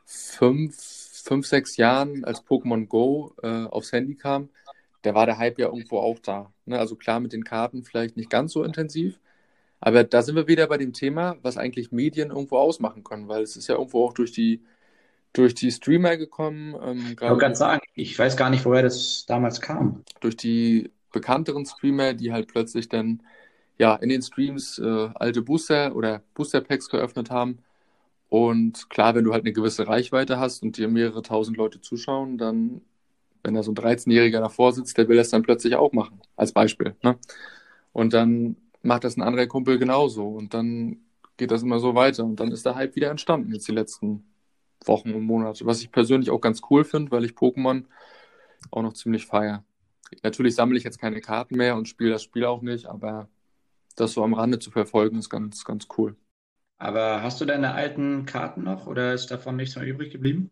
fünf 0.05 0.98
fünf, 1.29 1.47
sechs 1.47 1.77
Jahren, 1.77 2.25
als 2.25 2.45
Pokémon 2.45 2.87
Go 2.87 3.35
äh, 3.43 3.67
aufs 3.67 3.93
Handy 3.93 4.15
kam, 4.15 4.49
da 5.03 5.15
war 5.15 5.27
der 5.27 5.39
Hype 5.39 5.59
ja 5.59 5.67
irgendwo 5.67 5.99
auch 5.99 6.19
da. 6.19 6.53
Ne? 6.65 6.79
Also 6.79 6.97
klar 6.97 7.21
mit 7.21 7.35
den 7.35 7.45
Karten 7.45 7.85
vielleicht 7.85 8.17
nicht 8.17 8.31
ganz 8.31 8.53
so 8.53 8.65
intensiv, 8.65 9.21
aber 9.79 10.05
da 10.05 10.23
sind 10.23 10.37
wir 10.37 10.49
wieder 10.49 10.67
bei 10.67 10.79
dem 10.79 10.95
Thema, 10.95 11.37
was 11.43 11.59
eigentlich 11.59 11.93
Medien 11.93 12.31
irgendwo 12.31 12.57
ausmachen 12.57 13.05
können, 13.05 13.29
weil 13.29 13.43
es 13.43 13.57
ist 13.57 13.69
ja 13.69 13.77
irgendwo 13.77 14.07
auch 14.07 14.15
durch 14.15 14.33
die, 14.33 14.63
durch 15.35 15.55
die 15.55 15.71
Streamer 15.71 16.17
gekommen. 16.17 16.75
Ähm, 16.83 17.07
ich 17.11 17.17
kann 17.39 17.55
sagen, 17.55 17.83
ich 17.95 18.19
weiß 18.19 18.37
gar 18.37 18.49
nicht, 18.49 18.65
woher 18.65 18.83
das 18.83 19.27
damals 19.27 19.61
kam. 19.61 20.03
Durch 20.21 20.37
die 20.37 20.91
bekannteren 21.13 21.67
Streamer, 21.67 22.15
die 22.15 22.33
halt 22.33 22.49
plötzlich 22.49 22.89
dann 22.89 23.23
ja 23.77 23.95
in 23.97 24.09
den 24.09 24.23
Streams 24.23 24.79
äh, 24.79 25.09
alte 25.15 25.43
Booster 25.43 25.95
oder 25.95 26.23
Booster 26.35 26.63
Packs 26.63 26.89
geöffnet 26.89 27.31
haben 27.31 27.59
und 28.29 28.91
klar, 28.91 29.15
wenn 29.15 29.25
du 29.25 29.33
halt 29.33 29.45
eine 29.45 29.53
gewisse 29.53 29.89
Reichweite 29.89 30.39
hast 30.39 30.63
und 30.63 30.77
dir 30.77 30.89
mehrere 30.89 31.23
tausend 31.23 31.57
Leute 31.57 31.81
zuschauen, 31.81 32.37
dann, 32.37 32.83
wenn 33.43 33.55
da 33.55 33.63
so 33.63 33.73
ein 33.73 33.77
13-Jähriger 33.77 34.41
davor 34.41 34.73
sitzt, 34.73 34.99
der 34.99 35.09
will 35.09 35.17
das 35.17 35.31
dann 35.31 35.43
plötzlich 35.43 35.77
auch 35.77 35.93
machen, 35.93 36.21
als 36.37 36.53
Beispiel. 36.53 36.95
Ne? 37.03 37.19
Und 37.93 38.13
dann 38.13 38.57
macht 38.83 39.05
das 39.05 39.17
ein 39.17 39.23
anderer 39.23 39.47
Kumpel 39.47 39.79
genauso. 39.79 40.29
Und 40.29 40.53
dann 40.55 40.99
geht 41.39 41.51
das 41.51 41.63
immer 41.63 41.79
so 41.79 41.95
weiter. 41.95 42.25
Und 42.25 42.39
dann 42.41 42.53
ist 42.53 42.67
der 42.67 42.75
Hype 42.75 42.97
wieder 42.97 43.11
entstanden, 43.11 43.53
jetzt 43.53 43.69
die 43.69 43.73
letzten 43.73 44.25
Wochen 44.85 45.15
und 45.15 45.23
Monate. 45.23 45.65
Was 45.67 45.81
ich 45.81 45.91
persönlich 45.91 46.31
auch 46.31 46.41
ganz 46.41 46.61
cool 46.71 46.85
finde, 46.85 47.11
weil 47.11 47.25
ich 47.25 47.33
Pokémon 47.33 47.85
auch 48.71 48.83
noch 48.83 48.93
ziemlich 48.93 49.27
feiere. 49.27 49.65
Natürlich 50.23 50.55
sammle 50.55 50.77
ich 50.79 50.85
jetzt 50.85 50.99
keine 50.99 51.21
Karten 51.21 51.57
mehr 51.57 51.77
und 51.77 51.89
spiele 51.89 52.11
das 52.11 52.23
Spiel 52.23 52.45
auch 52.45 52.63
nicht, 52.63 52.87
aber 52.87 53.29
das 53.97 54.13
so 54.13 54.23
am 54.23 54.35
Rande 54.35 54.59
zu 54.59 54.71
verfolgen, 54.71 55.19
ist 55.19 55.31
ganz, 55.31 55.65
ganz 55.65 55.87
cool. 55.97 56.17
Aber 56.79 57.23
hast 57.23 57.41
du 57.41 57.45
deine 57.45 57.75
alten 57.75 58.25
Karten 58.25 58.63
noch 58.63 58.87
oder 58.87 59.13
ist 59.13 59.31
davon 59.31 59.57
nichts 59.57 59.75
mehr 59.75 59.85
übrig 59.85 60.13
geblieben? 60.13 60.51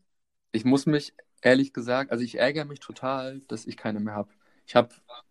Ich 0.50 0.64
muss 0.64 0.86
mich 0.86 1.14
ehrlich 1.40 1.72
gesagt, 1.72 2.10
also 2.10 2.24
ich 2.24 2.38
ärgere 2.38 2.64
mich 2.64 2.80
total, 2.80 3.40
dass 3.48 3.66
ich 3.66 3.76
keine 3.76 4.00
mehr 4.00 4.14
habe. 4.14 4.30
Ich 4.66 4.74
habe 4.74 4.88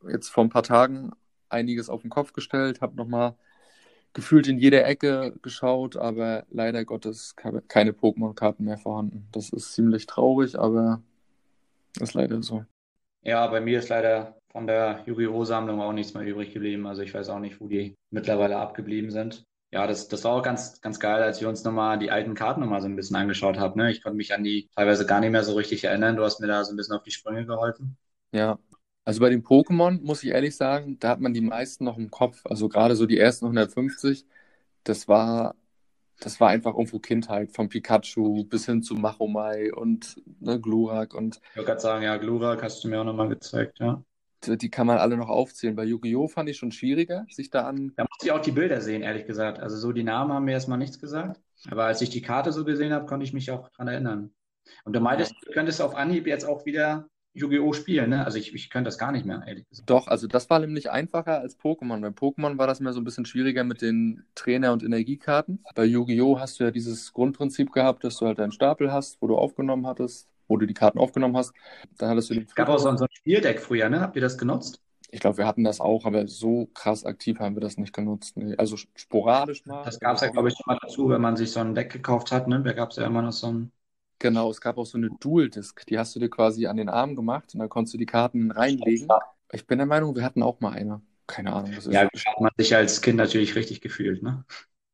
jetzt 0.09 0.29
vor 0.29 0.45
ein 0.45 0.49
paar 0.49 0.63
Tagen 0.63 1.11
einiges 1.49 1.89
auf 1.89 2.01
den 2.01 2.09
Kopf 2.09 2.31
gestellt, 2.31 2.79
habe 2.79 2.95
nochmal 2.95 3.35
gefühlt 4.13 4.47
in 4.47 4.57
jeder 4.57 4.85
Ecke 4.85 5.33
geschaut, 5.41 5.97
aber 5.97 6.45
leider 6.49 6.85
Gottes 6.85 7.35
keine 7.35 7.91
Pokémon-Karten 7.91 8.63
mehr 8.63 8.77
vorhanden. 8.77 9.27
Das 9.33 9.49
ist 9.49 9.73
ziemlich 9.73 10.05
traurig, 10.05 10.57
aber 10.57 11.01
ist 11.99 12.13
leider 12.13 12.41
so. 12.41 12.63
Ja, 13.23 13.45
bei 13.47 13.59
mir 13.59 13.79
ist 13.79 13.89
leider 13.89 14.37
von 14.51 14.67
der 14.67 15.03
Yu-Gi-Oh! 15.05 15.43
Sammlung 15.43 15.81
auch 15.81 15.91
nichts 15.91 16.13
mehr 16.13 16.23
übrig 16.23 16.53
geblieben. 16.53 16.87
Also 16.87 17.01
ich 17.01 17.13
weiß 17.13 17.27
auch 17.27 17.39
nicht, 17.39 17.59
wo 17.59 17.67
die 17.67 17.95
mittlerweile 18.09 18.57
abgeblieben 18.57 19.11
sind 19.11 19.43
ja, 19.75 19.87
das, 19.87 20.07
das 20.07 20.23
war 20.23 20.31
auch 20.31 20.41
ganz, 20.41 20.79
ganz 20.79 21.01
geil, 21.01 21.21
als 21.21 21.41
wir 21.41 21.49
uns 21.49 21.65
nochmal 21.65 21.99
die 21.99 22.09
alten 22.09 22.33
Karten 22.33 22.61
nochmal 22.61 22.79
so 22.79 22.87
ein 22.87 22.95
bisschen 22.95 23.17
angeschaut 23.17 23.59
haben. 23.59 23.77
Ne? 23.77 23.91
Ich 23.91 24.01
konnte 24.01 24.15
mich 24.15 24.33
an 24.33 24.41
die 24.41 24.69
teilweise 24.73 25.05
gar 25.05 25.19
nicht 25.19 25.31
mehr 25.31 25.43
so 25.43 25.53
richtig 25.55 25.83
erinnern. 25.83 26.15
Du 26.15 26.23
hast 26.23 26.39
mir 26.39 26.47
da 26.47 26.63
so 26.63 26.71
ein 26.71 26.77
bisschen 26.77 26.95
auf 26.95 27.03
die 27.03 27.11
Sprünge 27.11 27.45
geholfen. 27.45 27.97
Ja, 28.31 28.57
also 29.03 29.19
bei 29.19 29.29
den 29.29 29.43
Pokémon 29.43 30.01
muss 30.01 30.23
ich 30.23 30.29
ehrlich 30.29 30.55
sagen, 30.55 30.97
da 31.01 31.09
hat 31.09 31.19
man 31.19 31.33
die 31.33 31.41
meisten 31.41 31.83
noch 31.83 31.97
im 31.97 32.09
Kopf. 32.09 32.39
Also 32.45 32.69
gerade 32.69 32.95
so 32.95 33.05
die 33.05 33.19
ersten 33.19 33.47
150, 33.47 34.25
das 34.85 35.09
war, 35.09 35.55
das 36.21 36.39
war 36.39 36.51
einfach 36.51 36.71
irgendwo 36.71 36.99
Kindheit, 36.99 37.51
vom 37.51 37.67
Pikachu 37.67 38.45
bis 38.45 38.67
hin 38.67 38.81
zu 38.81 38.93
Machomai 38.93 39.73
und 39.73 40.21
ne, 40.39 40.57
Glurak 40.57 41.13
und. 41.13 41.41
Ich 41.49 41.57
wollte 41.57 41.71
gerade 41.71 41.81
sagen, 41.81 42.03
ja, 42.05 42.15
Glurak 42.15 42.63
hast 42.63 42.81
du 42.81 42.87
mir 42.87 43.01
auch 43.01 43.05
nochmal 43.05 43.27
gezeigt, 43.27 43.79
ja 43.79 44.01
die 44.47 44.69
kann 44.69 44.87
man 44.87 44.97
alle 44.97 45.17
noch 45.17 45.29
aufzählen. 45.29 45.75
Bei 45.75 45.83
Yu-Gi-Oh! 45.83 46.27
fand 46.27 46.49
ich 46.49 46.57
schon 46.57 46.71
schwieriger, 46.71 47.25
sich 47.29 47.49
da 47.49 47.67
an. 47.67 47.93
Da 47.95 48.05
musste 48.09 48.25
ich 48.25 48.31
auch 48.31 48.41
die 48.41 48.51
Bilder 48.51 48.81
sehen, 48.81 49.01
ehrlich 49.01 49.25
gesagt. 49.25 49.59
Also 49.59 49.77
so 49.77 49.91
die 49.91 50.03
Namen 50.03 50.33
haben 50.33 50.45
mir 50.45 50.53
erstmal 50.53 50.77
nichts 50.77 50.99
gesagt. 50.99 51.41
Aber 51.69 51.85
als 51.85 52.01
ich 52.01 52.09
die 52.09 52.21
Karte 52.21 52.51
so 52.51 52.65
gesehen 52.65 52.93
habe, 52.93 53.05
konnte 53.05 53.23
ich 53.23 53.33
mich 53.33 53.51
auch 53.51 53.69
daran 53.69 53.87
erinnern. 53.87 54.31
Und 54.83 54.93
du 54.95 54.99
meintest, 54.99 55.33
du 55.45 55.51
könntest 55.51 55.81
auf 55.81 55.95
Anhieb 55.95 56.27
jetzt 56.27 56.45
auch 56.45 56.65
wieder 56.65 57.07
Yu-Gi-Oh! 57.33 57.73
spielen, 57.73 58.11
ne? 58.11 58.25
Also 58.25 58.37
ich, 58.37 58.53
ich 58.53 58.69
könnte 58.69 58.87
das 58.87 58.97
gar 58.97 59.11
nicht 59.11 59.25
mehr, 59.25 59.43
ehrlich 59.45 59.67
gesagt. 59.67 59.89
Doch, 59.89 60.07
also 60.07 60.25
das 60.25 60.49
war 60.49 60.59
nämlich 60.59 60.89
einfacher 60.89 61.39
als 61.39 61.59
Pokémon. 61.59 61.99
Bei 61.99 62.07
Pokémon 62.07 62.57
war 62.57 62.65
das 62.65 62.79
mehr 62.79 62.93
so 62.93 63.01
ein 63.01 63.03
bisschen 63.03 63.25
schwieriger 63.25 63.63
mit 63.63 63.81
den 63.81 64.23
Trainer- 64.35 64.71
und 64.71 64.83
Energiekarten. 64.83 65.63
Bei 65.75 65.83
Yu-Gi-Oh! 65.83 66.39
hast 66.39 66.59
du 66.59 66.63
ja 66.63 66.71
dieses 66.71 67.11
Grundprinzip 67.11 67.73
gehabt, 67.73 68.03
dass 68.03 68.17
du 68.17 68.25
halt 68.25 68.39
einen 68.39 68.53
Stapel 68.53 68.91
hast, 68.91 69.21
wo 69.21 69.27
du 69.27 69.37
aufgenommen 69.37 69.85
hattest 69.85 70.29
wo 70.47 70.57
du 70.57 70.65
die 70.65 70.73
Karten 70.73 70.99
aufgenommen 70.99 71.37
hast. 71.37 71.53
Dann 71.97 72.09
hattest 72.09 72.29
du 72.29 72.35
den. 72.35 72.45
Es 72.45 72.55
gab 72.55 72.69
auch 72.69 72.77
so 72.77 72.89
ein 72.89 72.97
Spieldeck 73.11 73.59
früher, 73.59 73.89
ne? 73.89 74.01
Habt 74.01 74.15
ihr 74.15 74.21
das 74.21 74.37
genutzt? 74.37 74.81
Ich 75.11 75.19
glaube, 75.19 75.37
wir 75.37 75.47
hatten 75.47 75.63
das 75.63 75.79
auch, 75.79 76.05
aber 76.05 76.27
so 76.27 76.67
krass 76.73 77.05
aktiv 77.05 77.39
haben 77.39 77.55
wir 77.55 77.61
das 77.61 77.77
nicht 77.77 77.93
genutzt. 77.93 78.35
Nee. 78.35 78.55
Also 78.57 78.75
sporadisch 78.95 79.65
mal. 79.65 79.83
Das 79.83 79.99
gab 79.99 80.15
es 80.15 80.21
ja, 80.21 80.27
glaube 80.29 80.49
ich, 80.49 80.55
immer 80.65 80.77
dazu, 80.81 81.09
wenn 81.09 81.21
man 81.21 81.37
sich 81.37 81.51
so 81.51 81.59
ein 81.59 81.75
Deck 81.75 81.91
gekauft 81.91 82.31
hat, 82.31 82.47
ne? 82.47 82.61
Da 82.61 82.73
gab 82.73 82.91
es 82.91 82.97
ja 82.97 83.05
immer 83.05 83.21
noch 83.21 83.31
so 83.31 83.47
ein. 83.47 83.71
Genau, 84.19 84.49
es 84.49 84.61
gab 84.61 84.77
auch 84.77 84.85
so 84.85 84.97
eine 84.97 85.09
Dual-Disc, 85.19 85.85
die 85.87 85.99
hast 85.99 86.15
du 86.15 86.19
dir 86.19 86.29
quasi 86.29 86.67
an 86.67 86.77
den 86.77 86.89
Arm 86.89 87.15
gemacht 87.15 87.53
und 87.53 87.59
da 87.59 87.67
konntest 87.67 87.93
du 87.93 87.97
die 87.97 88.05
Karten 88.05 88.51
reinlegen. 88.51 89.07
Ich 89.51 89.67
bin 89.67 89.77
der 89.77 89.87
Meinung, 89.87 90.15
wir 90.15 90.23
hatten 90.23 90.41
auch 90.41 90.59
mal 90.61 90.71
eine. 90.71 91.01
Keine 91.27 91.53
Ahnung. 91.53 91.71
Das 91.75 91.85
ja, 91.85 92.01
hat 92.01 92.39
man 92.39 92.51
sich 92.57 92.75
als 92.75 93.01
Kind 93.01 93.17
natürlich 93.17 93.55
richtig 93.55 93.81
gefühlt, 93.81 94.23
ne? 94.23 94.45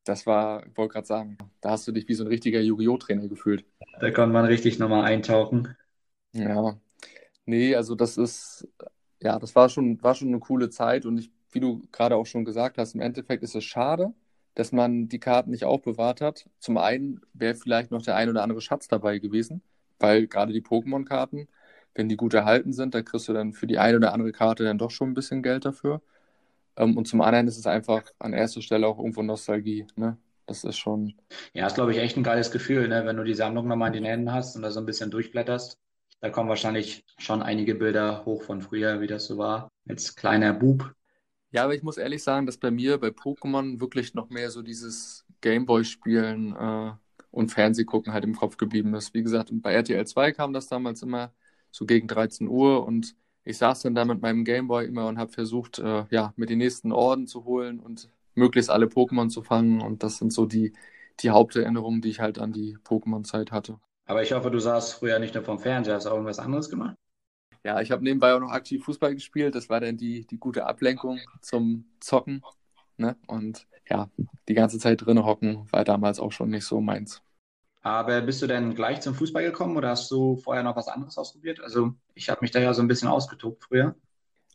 Das 0.03 0.25
war, 0.25 0.65
ich 0.65 0.75
wollte 0.77 0.93
gerade 0.93 1.07
sagen, 1.07 1.37
da 1.61 1.71
hast 1.71 1.87
du 1.87 1.91
dich 1.91 2.07
wie 2.07 2.15
so 2.15 2.23
ein 2.23 2.27
richtiger 2.27 2.59
Yu-Gi-Oh! 2.59 2.97
Trainer 2.97 3.27
gefühlt. 3.27 3.65
Da 3.99 4.11
konnte 4.11 4.33
man 4.33 4.45
richtig 4.45 4.79
nochmal 4.79 5.03
eintauchen. 5.05 5.75
Ja. 6.33 6.79
Nee, 7.45 7.75
also 7.75 7.95
das 7.95 8.17
ist, 8.17 8.67
ja, 9.21 9.39
das 9.39 9.55
war 9.55 9.69
schon, 9.69 10.01
war 10.03 10.15
schon 10.15 10.29
eine 10.29 10.39
coole 10.39 10.69
Zeit 10.69 11.05
und 11.05 11.17
ich, 11.19 11.31
wie 11.51 11.59
du 11.59 11.81
gerade 11.91 12.15
auch 12.15 12.25
schon 12.25 12.45
gesagt 12.45 12.77
hast, 12.77 12.95
im 12.95 13.01
Endeffekt 13.01 13.43
ist 13.43 13.55
es 13.55 13.63
schade, 13.65 14.13
dass 14.55 14.71
man 14.71 15.09
die 15.09 15.19
Karten 15.19 15.51
nicht 15.51 15.65
aufbewahrt 15.65 16.21
hat. 16.21 16.49
Zum 16.59 16.77
einen 16.77 17.21
wäre 17.33 17.55
vielleicht 17.55 17.91
noch 17.91 18.03
der 18.03 18.15
ein 18.15 18.29
oder 18.29 18.43
andere 18.43 18.61
Schatz 18.61 18.87
dabei 18.87 19.19
gewesen, 19.19 19.61
weil 19.99 20.27
gerade 20.27 20.53
die 20.53 20.61
Pokémon-Karten, 20.61 21.47
wenn 21.95 22.09
die 22.09 22.17
gut 22.17 22.33
erhalten 22.33 22.73
sind, 22.73 22.95
da 22.95 23.01
kriegst 23.01 23.27
du 23.27 23.33
dann 23.33 23.53
für 23.53 23.67
die 23.67 23.77
eine 23.79 23.97
oder 23.97 24.13
andere 24.13 24.31
Karte 24.31 24.63
dann 24.63 24.77
doch 24.77 24.91
schon 24.91 25.11
ein 25.11 25.13
bisschen 25.13 25.43
Geld 25.43 25.65
dafür. 25.65 26.01
Ähm, 26.77 26.97
und 26.97 27.07
zum 27.07 27.21
anderen 27.21 27.47
ist 27.47 27.57
es 27.57 27.67
einfach 27.67 28.03
an 28.19 28.33
erster 28.33 28.61
Stelle 28.61 28.87
auch 28.87 28.97
irgendwo 28.97 29.21
Nostalgie. 29.21 29.87
Ne? 29.95 30.17
Das 30.45 30.63
ist 30.63 30.77
schon. 30.77 31.13
Ja, 31.53 31.67
ist, 31.67 31.75
glaube 31.75 31.91
ich, 31.91 31.97
echt 31.97 32.17
ein 32.17 32.23
geiles 32.23 32.51
Gefühl, 32.51 32.87
ne? 32.87 33.05
wenn 33.05 33.17
du 33.17 33.23
die 33.23 33.33
Sammlung 33.33 33.67
nochmal 33.67 33.87
in 33.87 34.03
den 34.03 34.05
Händen 34.05 34.33
hast 34.33 34.55
und 34.55 34.61
da 34.61 34.71
so 34.71 34.79
ein 34.79 34.85
bisschen 34.85 35.11
durchblätterst. 35.11 35.77
Da 36.21 36.29
kommen 36.29 36.49
wahrscheinlich 36.49 37.03
schon 37.17 37.41
einige 37.41 37.73
Bilder 37.73 38.25
hoch 38.25 38.43
von 38.43 38.61
früher, 38.61 39.01
wie 39.01 39.07
das 39.07 39.25
so 39.25 39.37
war, 39.37 39.69
als 39.87 40.15
kleiner 40.15 40.53
Bub. 40.53 40.93
Ja, 41.51 41.63
aber 41.63 41.73
ich 41.73 41.83
muss 41.83 41.97
ehrlich 41.97 42.23
sagen, 42.23 42.45
dass 42.45 42.57
bei 42.57 42.71
mir 42.71 42.97
bei 42.99 43.07
Pokémon 43.07 43.81
wirklich 43.81 44.13
noch 44.13 44.29
mehr 44.29 44.51
so 44.51 44.61
dieses 44.61 45.25
Gameboy-Spielen 45.41 46.55
äh, 46.55 46.91
und 47.31 47.51
Fernsehgucken 47.51 48.13
halt 48.13 48.23
im 48.23 48.35
Kopf 48.35 48.57
geblieben 48.57 48.93
ist. 48.93 49.13
Wie 49.13 49.23
gesagt, 49.23 49.49
bei 49.51 49.73
RTL 49.73 50.05
2 50.05 50.31
kam 50.31 50.53
das 50.53 50.67
damals 50.67 51.01
immer 51.01 51.33
so 51.71 51.85
gegen 51.85 52.07
13 52.07 52.47
Uhr 52.47 52.85
und 52.85 53.15
ich 53.43 53.57
saß 53.57 53.81
dann 53.81 53.95
da 53.95 54.05
mit 54.05 54.21
meinem 54.21 54.43
Gameboy 54.43 54.85
immer 54.85 55.07
und 55.07 55.17
habe 55.17 55.31
versucht, 55.31 55.79
äh, 55.79 56.05
ja, 56.09 56.33
mir 56.35 56.45
die 56.45 56.55
nächsten 56.55 56.91
Orden 56.91 57.27
zu 57.27 57.45
holen 57.45 57.79
und 57.79 58.09
möglichst 58.35 58.69
alle 58.69 58.85
Pokémon 58.85 59.29
zu 59.29 59.41
fangen. 59.41 59.81
Und 59.81 60.03
das 60.03 60.17
sind 60.17 60.31
so 60.31 60.45
die, 60.45 60.73
die 61.19 61.31
Haupterinnerungen, 61.31 62.01
die 62.01 62.09
ich 62.09 62.19
halt 62.19 62.39
an 62.39 62.51
die 62.53 62.77
Pokémon-Zeit 62.83 63.51
hatte. 63.51 63.79
Aber 64.05 64.21
ich 64.23 64.33
hoffe, 64.33 64.51
du 64.51 64.59
saßt 64.59 64.93
früher 64.93 65.19
nicht 65.19 65.33
nur 65.35 65.43
vom 65.43 65.59
Fernseher, 65.59 65.95
hast 65.95 66.05
du 66.05 66.09
auch 66.09 66.15
irgendwas 66.15 66.39
anderes 66.39 66.69
gemacht? 66.69 66.95
Ja, 67.63 67.79
ich 67.79 67.91
habe 67.91 68.03
nebenbei 68.03 68.33
auch 68.33 68.39
noch 68.39 68.51
aktiv 68.51 68.83
Fußball 68.83 69.13
gespielt. 69.13 69.55
Das 69.55 69.69
war 69.69 69.79
dann 69.79 69.97
die, 69.97 70.25
die 70.25 70.37
gute 70.37 70.65
Ablenkung 70.65 71.19
zum 71.41 71.85
Zocken. 71.99 72.43
Ne? 72.97 73.15
Und 73.27 73.67
ja, 73.87 74.09
die 74.47 74.53
ganze 74.53 74.79
Zeit 74.79 75.05
drin 75.05 75.23
hocken 75.23 75.67
war 75.71 75.83
damals 75.83 76.19
auch 76.19 76.31
schon 76.31 76.49
nicht 76.49 76.65
so 76.65 76.81
meins. 76.81 77.21
Aber 77.81 78.21
bist 78.21 78.41
du 78.41 78.47
denn 78.47 78.75
gleich 78.75 79.01
zum 79.01 79.15
Fußball 79.15 79.43
gekommen 79.43 79.75
oder 79.75 79.89
hast 79.89 80.09
du 80.11 80.37
vorher 80.37 80.63
noch 80.63 80.75
was 80.75 80.87
anderes 80.87 81.17
ausprobiert? 81.17 81.61
Also 81.61 81.93
ich 82.13 82.29
habe 82.29 82.39
mich 82.41 82.51
da 82.51 82.59
ja 82.59 82.73
so 82.73 82.81
ein 82.81 82.87
bisschen 82.87 83.07
ausgetobt 83.07 83.63
früher. 83.63 83.95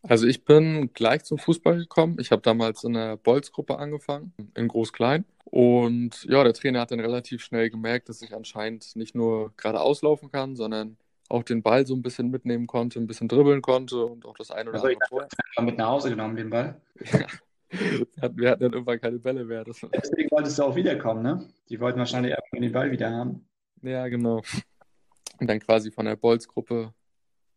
Also 0.03 0.27
ich 0.27 0.45
bin 0.45 0.93
gleich 0.93 1.25
zum 1.25 1.39
Fußball 1.39 1.79
gekommen. 1.79 2.19
Ich 2.21 2.31
habe 2.31 2.43
damals 2.43 2.85
in 2.85 2.97
einer 2.97 3.17
Bolzgruppe 3.17 3.79
angefangen, 3.79 4.33
in 4.55 4.69
Groß-Klein. 4.69 5.25
Und 5.45 6.25
ja, 6.25 6.45
der 6.45 6.55
Trainer 6.55 6.81
hat 6.81 6.93
dann 6.93 7.01
relativ 7.01 7.43
schnell 7.43 7.71
gemerkt, 7.71 8.09
dass 8.09 8.23
ich 8.23 8.35
anscheinend 8.35 8.95
nicht 8.95 9.15
nur 9.15 9.53
gerade 9.57 9.81
auslaufen 9.81 10.31
kann, 10.31 10.55
sondern 10.55 10.97
auch 11.29 11.43
den 11.43 11.63
Ball 11.63 11.87
so 11.87 11.95
ein 11.95 12.03
bisschen 12.03 12.31
mitnehmen 12.31 12.69
konnte, 12.69 13.01
ein 13.01 13.09
bisschen 13.09 13.27
dribbeln 13.27 13.63
konnte 13.63 14.05
und 14.05 14.25
auch 14.27 14.37
das 14.37 14.53
eine 14.53 14.71
oder 14.71 14.79
also 14.79 14.87
andere 14.87 15.09
Tor. 15.09 15.65
mit 15.65 15.79
nach 15.79 15.89
Hause 15.89 16.11
genommen, 16.11 16.37
den 16.37 16.51
Ball. 16.51 16.81
Ja, 17.13 17.27
wir 17.71 18.07
hatten, 18.23 18.39
wir 18.39 18.51
hatten 18.51 18.63
dann 18.63 18.73
irgendwann 18.73 19.01
keine 19.01 19.19
Bälle 19.19 19.45
mehr. 19.45 19.65
Deswegen 19.65 20.31
wolltest 20.31 20.59
du 20.59 20.65
auch 20.65 20.77
wiederkommen, 20.77 21.23
ne? 21.23 21.49
Die 21.69 21.81
wollten 21.81 21.99
wahrscheinlich 21.99 22.33
irgendwann 22.33 22.63
den 22.63 22.73
Ball 22.73 22.91
wieder 22.91 23.11
haben. 23.11 23.49
Ja, 23.83 24.09
genau. 24.09 24.43
Und 25.39 25.49
dann 25.49 25.61
quasi 25.61 25.91
von 25.91 26.07
der 26.07 26.17
Bolz-Gruppe 26.17 26.95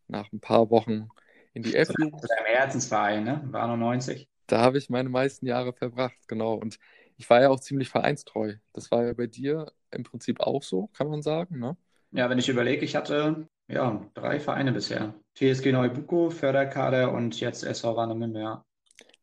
nach 0.08 0.32
ein 0.32 0.39
paar 0.39 0.69
Wochen 0.69 1.10
in 1.54 1.63
die 1.63 1.76
F-Jugend. 1.76 2.22
Deinem 2.22 2.45
Herzensverein, 2.45 3.24
ne? 3.24 3.41
War 3.45 3.76
90. 3.76 4.28
Da 4.48 4.62
habe 4.62 4.78
ich 4.78 4.89
meine 4.89 5.10
meisten 5.10 5.45
Jahre 5.45 5.74
verbracht, 5.74 6.28
genau. 6.28 6.56
Und 6.56 6.80
ich 7.17 7.30
war 7.30 7.41
ja 7.41 7.50
auch 7.50 7.60
ziemlich 7.60 7.89
vereinstreu. 7.89 8.56
Das 8.74 8.91
war 8.91 9.06
ja 9.06 9.13
bei 9.13 9.28
dir 9.28 9.72
im 9.91 10.04
Prinzip 10.04 10.39
auch 10.39 10.63
so, 10.63 10.88
kann 10.88 11.10
man 11.10 11.22
sagen, 11.22 11.60
ne? 11.60 11.78
Ja, 12.12 12.30
wenn 12.30 12.39
ich 12.39 12.50
überlege, 12.50 12.84
ich 12.84 12.95
hatte 12.95 13.48
ja 13.67 14.04
drei 14.15 14.39
Vereine 14.39 14.72
bisher. 14.72 15.13
TSG 15.36 15.72
Neubuko, 15.72 16.32
Förderkader 16.32 17.13
und 17.13 17.39
jetzt 17.39 17.63
SV 17.63 17.95
Warnemünde, 17.95 18.39
ja. 18.39 18.65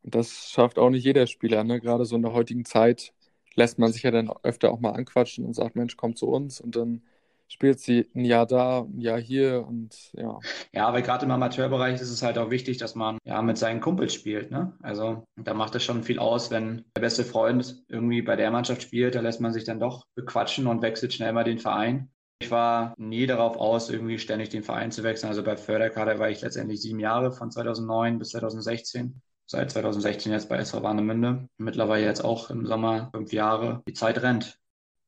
Das 0.09 0.49
schafft 0.49 0.79
auch 0.79 0.89
nicht 0.89 1.03
jeder 1.03 1.27
Spieler, 1.27 1.63
ne? 1.63 1.79
Gerade 1.81 2.05
so 2.05 2.15
in 2.15 2.21
der 2.21 2.33
heutigen 2.33 2.65
Zeit 2.65 3.13
lässt 3.55 3.79
man 3.79 3.91
sich 3.91 4.03
ja 4.03 4.11
dann 4.11 4.31
öfter 4.43 4.71
auch 4.71 4.79
mal 4.79 4.91
anquatschen 4.91 5.45
und 5.45 5.53
sagt, 5.53 5.75
Mensch, 5.75 5.97
komm 5.97 6.15
zu 6.15 6.27
uns 6.27 6.61
und 6.61 6.75
dann 6.75 7.01
spielt 7.49 7.79
sie 7.79 8.07
ein 8.15 8.25
Jahr 8.25 8.45
da, 8.45 8.81
ein 8.81 8.99
Jahr 8.99 9.19
hier 9.19 9.65
und 9.67 10.11
ja. 10.13 10.39
Ja, 10.73 10.87
aber 10.87 11.01
gerade 11.01 11.25
im 11.25 11.31
Amateurbereich 11.31 11.99
ist 11.99 12.11
es 12.11 12.21
halt 12.21 12.37
auch 12.37 12.49
wichtig, 12.49 12.77
dass 12.77 12.95
man 12.95 13.17
ja 13.23 13.41
mit 13.41 13.57
seinen 13.57 13.81
Kumpels 13.81 14.13
spielt. 14.13 14.51
Ne? 14.51 14.73
Also 14.81 15.23
da 15.37 15.53
macht 15.53 15.75
es 15.75 15.83
schon 15.83 16.03
viel 16.03 16.19
aus, 16.19 16.51
wenn 16.51 16.85
der 16.95 17.01
beste 17.01 17.23
Freund 17.23 17.83
irgendwie 17.87 18.21
bei 18.21 18.35
der 18.35 18.51
Mannschaft 18.51 18.83
spielt, 18.83 19.15
da 19.15 19.21
lässt 19.21 19.41
man 19.41 19.53
sich 19.53 19.63
dann 19.63 19.79
doch 19.79 20.05
bequatschen 20.15 20.67
und 20.67 20.81
wechselt 20.81 21.13
schnell 21.13 21.33
mal 21.33 21.43
den 21.43 21.59
Verein. 21.59 22.11
Ich 22.39 22.51
war 22.51 22.93
nie 22.97 23.25
darauf 23.25 23.57
aus, 23.57 23.89
irgendwie 23.89 24.19
ständig 24.19 24.49
den 24.49 24.61
Verein 24.61 24.91
zu 24.91 25.03
wechseln. 25.03 25.29
Also 25.29 25.43
bei 25.43 25.57
Förderkader 25.57 26.19
war 26.19 26.29
ich 26.29 26.41
letztendlich 26.41 26.81
sieben 26.81 26.99
Jahre 26.99 27.31
von 27.31 27.49
2009 27.49 28.19
bis 28.19 28.29
2016 28.29 29.21
seit 29.47 29.71
2016 29.71 30.31
jetzt 30.31 30.49
bei 30.49 30.57
SV 30.57 30.83
Warnemünde. 30.83 31.47
Mittlerweile 31.57 32.05
jetzt 32.05 32.23
auch 32.23 32.49
im 32.49 32.65
Sommer 32.65 33.09
fünf 33.11 33.33
Jahre. 33.33 33.81
Die 33.87 33.93
Zeit 33.93 34.21
rennt. 34.21 34.59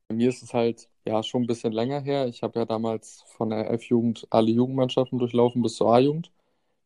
Bei 0.08 0.16
mir 0.16 0.30
ist 0.30 0.42
es 0.42 0.54
halt 0.54 0.90
ja 1.06 1.22
schon 1.22 1.44
ein 1.44 1.48
bisschen 1.48 1.74
länger 1.74 2.00
her. 2.00 2.28
Ich 2.28 2.42
habe 2.42 2.58
ja 2.60 2.66
damals 2.66 3.24
von 3.38 3.52
der 3.52 3.70
F-Jugend 3.72 4.26
alle 4.32 4.50
Jugendmannschaften 4.50 5.20
durchlaufen 5.20 5.62
bis 5.62 5.76
zur 5.76 5.94
A-Jugend. 5.94 6.32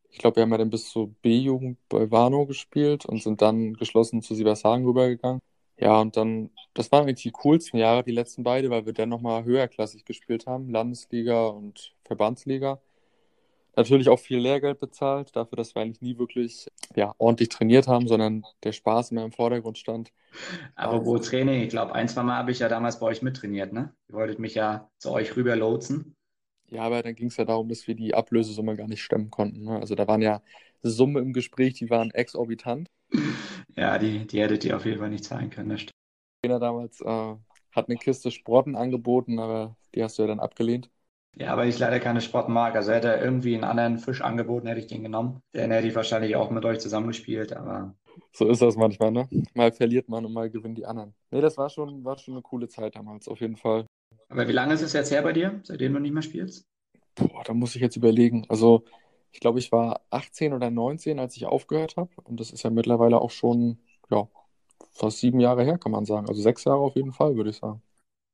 Ich 0.10 0.20
glaube, 0.20 0.38
wir 0.38 0.44
haben 0.44 0.52
ja 0.52 0.58
dann 0.58 0.70
bis 0.70 0.90
zur 0.90 1.10
B-Jugend 1.22 1.78
bei 1.90 2.12
Warnow 2.12 2.48
gespielt 2.48 3.06
und 3.06 3.24
sind 3.24 3.42
dann 3.42 3.74
geschlossen 3.76 4.22
zu 4.22 4.36
Siebershagen 4.36 4.86
rübergegangen. 4.86 5.42
Ja, 5.78 6.00
und 6.02 6.18
dann, 6.18 6.52
das 6.74 6.92
waren 6.92 7.04
eigentlich 7.04 7.24
die 7.24 7.32
coolsten 7.32 7.78
Jahre, 7.78 8.04
die 8.04 8.12
letzten 8.12 8.44
beide, 8.44 8.70
weil 8.70 8.86
wir 8.86 8.94
dann 8.94 9.10
nochmal 9.10 9.44
höherklassig 9.44 10.06
gespielt 10.06 10.46
haben, 10.46 10.70
Landesliga 10.70 11.48
und 11.48 11.96
Verbandsliga 12.06 12.80
natürlich 13.76 14.10
auch 14.10 14.20
viel 14.20 14.40
Lehrgeld 14.40 14.80
bezahlt, 14.80 15.36
dafür, 15.36 15.56
dass 15.56 15.76
wir 15.76 15.82
eigentlich 15.82 16.02
nie 16.02 16.18
wirklich 16.18 16.68
ja, 16.96 17.14
ordentlich 17.18 17.50
trainiert 17.50 17.88
haben, 17.88 18.08
sondern 18.08 18.44
der 18.64 18.72
Spaß 18.72 19.12
immer 19.12 19.24
im 19.24 19.32
Vordergrund 19.32 19.78
stand. 19.78 20.12
Aber 20.76 21.06
wo 21.06 21.18
Training, 21.18 21.62
ich 21.62 21.70
glaube, 21.70 21.94
ein, 21.94 22.08
zwei 22.08 22.24
Mal 22.24 22.38
habe 22.38 22.52
ich 22.52 22.60
ja 22.60 22.70
damals 22.70 23.00
bei 23.00 23.08
euch 23.08 23.22
mittrainiert, 23.22 23.74
ne? 23.74 23.94
Ihr 24.10 24.16
wolltet 24.16 24.40
mich 24.40 24.56
ja 24.56 24.90
zu 24.98 25.12
euch 25.12 25.36
rüber 25.36 25.56
lotsen. 25.56 26.16
Ja, 26.70 26.84
aber 26.84 27.04
dann 27.04 27.14
ging 27.14 27.28
es 27.28 27.38
ja 27.38 27.46
darum, 27.46 27.70
dass 27.70 27.88
wir 27.88 27.96
die 27.96 28.16
Ablösesumme 28.16 28.76
gar 28.76 28.88
nicht 28.88 29.04
stemmen 29.04 29.30
konnten. 29.30 29.64
Ne? 29.66 29.80
Also 29.80 29.94
da 29.94 30.08
waren 30.08 30.24
ja 30.24 30.42
Summen 30.82 31.24
im 31.24 31.34
Gespräch, 31.34 31.74
die 31.76 31.90
waren 31.90 32.10
exorbitant. 32.12 32.90
Ja, 33.76 33.98
die, 34.00 34.26
die 34.26 34.42
hättet 34.42 34.66
ihr 34.66 34.76
auf 34.76 34.86
jeden 34.86 35.00
Fall 35.00 35.10
nicht 35.10 35.24
zahlen 35.24 35.50
können, 35.50 35.70
das 35.70 35.82
stimmt. 35.82 35.94
Der 36.44 36.50
Trainer 36.50 36.60
damals 36.60 37.00
äh, 37.02 37.36
hat 37.72 37.90
eine 37.90 37.98
Kiste 37.98 38.32
Sprotten 38.32 38.76
angeboten, 38.76 39.40
aber 39.40 39.76
die 39.94 40.04
hast 40.04 40.18
du 40.18 40.24
ja 40.24 40.28
dann 40.28 40.40
abgelehnt. 40.40 40.90
Ja, 41.36 41.58
weil 41.58 41.68
ich 41.68 41.80
leider 41.80 42.00
keine 42.00 42.22
Sporten 42.22 42.54
mag. 42.54 42.76
Also 42.76 42.92
hätte 42.92 43.08
er 43.08 43.24
irgendwie 43.24 43.56
einen 43.56 43.64
anderen 43.64 43.98
Fisch 43.98 44.22
angeboten, 44.22 44.68
hätte 44.68 44.80
ich 44.80 44.88
den 44.88 45.04
genommen. 45.04 45.42
Den 45.54 45.72
hätte 45.72 45.88
ich 45.88 45.96
wahrscheinlich 45.96 46.36
auch 46.36 46.52
mit 46.52 46.64
euch 46.64 46.80
zusammengespielt, 46.80 47.54
aber. 47.54 47.96
So 48.32 48.48
ist 48.48 48.62
das 48.62 48.76
manchmal, 48.76 49.12
ne? 49.12 49.28
Mal 49.56 49.72
verliert 49.72 50.10
man 50.10 50.26
und 50.26 50.34
mal 50.34 50.50
gewinnen 50.50 50.76
die 50.76 50.86
anderen. 50.86 51.16
Nee, 51.32 51.42
das 51.42 51.58
war 51.58 51.70
schon, 51.70 52.04
war 52.04 52.18
schon 52.18 52.36
eine 52.36 52.44
coole 52.44 52.68
Zeit 52.68 52.96
damals, 52.96 53.28
auf 53.28 53.42
jeden 53.42 53.56
Fall. 53.56 53.88
Aber 54.30 54.48
wie 54.48 54.52
lange 54.52 54.74
ist 54.74 54.82
es 54.82 54.94
jetzt 54.94 55.12
her 55.12 55.24
bei 55.24 55.34
dir, 55.34 55.60
seitdem 55.64 55.94
du 55.94 56.00
nicht 56.00 56.14
mehr 56.14 56.22
spielst? 56.22 56.66
Boah, 57.16 57.44
da 57.44 57.54
muss 57.54 57.76
ich 57.76 57.82
jetzt 57.82 57.96
überlegen. 57.96 58.46
Also, 58.50 58.84
ich 59.32 59.40
glaube, 59.40 59.60
ich 59.60 59.72
war 59.72 60.02
18 60.12 60.54
oder 60.54 60.70
19, 60.70 61.20
als 61.20 61.36
ich 61.36 61.46
aufgehört 61.46 61.98
habe. 61.98 62.10
Und 62.24 62.40
das 62.40 62.52
ist 62.52 62.64
ja 62.64 62.70
mittlerweile 62.70 63.20
auch 63.20 63.32
schon, 63.32 63.80
ja, 64.10 64.28
fast 64.92 65.20
sieben 65.20 65.40
Jahre 65.40 65.64
her, 65.64 65.78
kann 65.78 65.92
man 65.92 66.06
sagen. 66.06 66.28
Also 66.28 66.42
sechs 66.42 66.64
Jahre 66.64 66.80
auf 66.80 66.96
jeden 66.96 67.12
Fall, 67.12 67.36
würde 67.36 67.50
ich 67.50 67.58
sagen. 67.58 67.82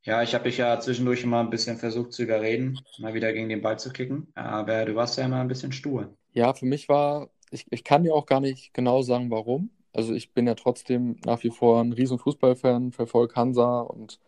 Ja, 0.03 0.21
ich 0.23 0.33
habe 0.33 0.43
dich 0.45 0.57
ja 0.57 0.77
zwischendurch 0.81 1.23
immer 1.23 1.39
ein 1.39 1.49
bisschen 1.49 1.77
versucht 1.77 2.11
zu 2.11 2.23
überreden, 2.23 2.85
mal 2.97 3.13
wieder 3.13 3.31
gegen 3.31 3.47
den 3.49 3.61
Ball 3.61 3.79
zu 3.79 3.91
kicken. 3.93 4.29
Aber 4.35 4.83
du 4.85 4.95
warst 4.95 5.17
ja 5.17 5.23
immer 5.25 5.39
ein 5.39 5.47
bisschen 5.47 5.71
stur. 5.71 6.17
Ja, 6.33 6.53
für 6.53 6.65
mich 6.65 6.89
war, 6.89 7.29
ich, 7.51 7.65
ich 7.71 7.83
kann 7.83 8.03
dir 8.03 8.13
auch 8.15 8.25
gar 8.25 8.39
nicht 8.39 8.73
genau 8.73 9.01
sagen, 9.01 9.31
warum. 9.31 9.71
Also 9.93 10.13
ich 10.13 10.33
bin 10.33 10.47
ja 10.47 10.55
trotzdem 10.55 11.19
nach 11.25 11.43
wie 11.43 11.49
vor 11.49 11.81
ein 11.81 11.91
riesen 11.93 12.19
Fußballfan, 12.19 12.91
verfolge 12.91 13.35
Hansa 13.35 13.81
und 13.81 14.19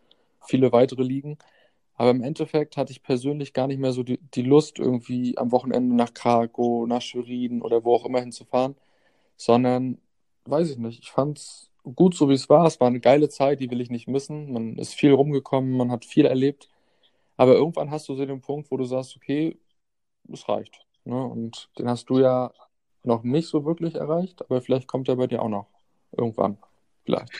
viele 0.41 0.71
weitere 0.71 1.03
Ligen. 1.03 1.37
Aber 1.95 2.11
im 2.11 2.23
Endeffekt 2.23 2.77
hatte 2.77 2.91
ich 2.91 3.03
persönlich 3.03 3.53
gar 3.53 3.67
nicht 3.67 3.79
mehr 3.79 3.93
so 3.93 4.03
die, 4.03 4.19
die 4.35 4.41
Lust, 4.43 4.79
irgendwie 4.79 5.37
am 5.37 5.51
Wochenende 5.51 5.95
nach 5.95 6.13
Krakow, 6.13 6.87
nach 6.87 7.01
Schwerin 7.01 7.61
oder 7.61 7.83
wo 7.85 7.95
auch 7.95 8.05
immer 8.05 8.21
hinzufahren, 8.21 8.75
sondern, 9.37 9.99
weiß 10.45 10.71
ich 10.71 10.79
nicht, 10.79 10.99
ich 11.01 11.11
fand 11.11 11.39
es 11.39 11.70
gut 11.83 12.15
so, 12.15 12.29
wie 12.29 12.33
es 12.33 12.49
war. 12.49 12.65
Es 12.65 12.79
war 12.79 12.87
eine 12.87 12.99
geile 12.99 13.29
Zeit, 13.29 13.59
die 13.59 13.69
will 13.69 13.81
ich 13.81 13.89
nicht 13.89 14.07
missen. 14.07 14.51
Man 14.51 14.77
ist 14.77 14.93
viel 14.93 15.13
rumgekommen, 15.13 15.77
man 15.77 15.91
hat 15.91 16.05
viel 16.05 16.25
erlebt. 16.25 16.69
Aber 17.37 17.53
irgendwann 17.53 17.91
hast 17.91 18.07
du 18.09 18.15
so 18.15 18.25
den 18.25 18.41
Punkt, 18.41 18.71
wo 18.71 18.77
du 18.77 18.85
sagst, 18.85 19.15
okay, 19.15 19.57
es 20.31 20.47
reicht. 20.47 20.85
Ne? 21.05 21.23
Und 21.23 21.69
den 21.77 21.89
hast 21.89 22.09
du 22.09 22.19
ja 22.19 22.53
noch 23.03 23.23
nicht 23.23 23.47
so 23.47 23.65
wirklich 23.65 23.95
erreicht, 23.95 24.41
aber 24.41 24.61
vielleicht 24.61 24.87
kommt 24.87 25.09
er 25.09 25.15
bei 25.15 25.27
dir 25.27 25.41
auch 25.41 25.49
noch. 25.49 25.67
Irgendwann. 26.11 26.57
Vielleicht. 27.03 27.31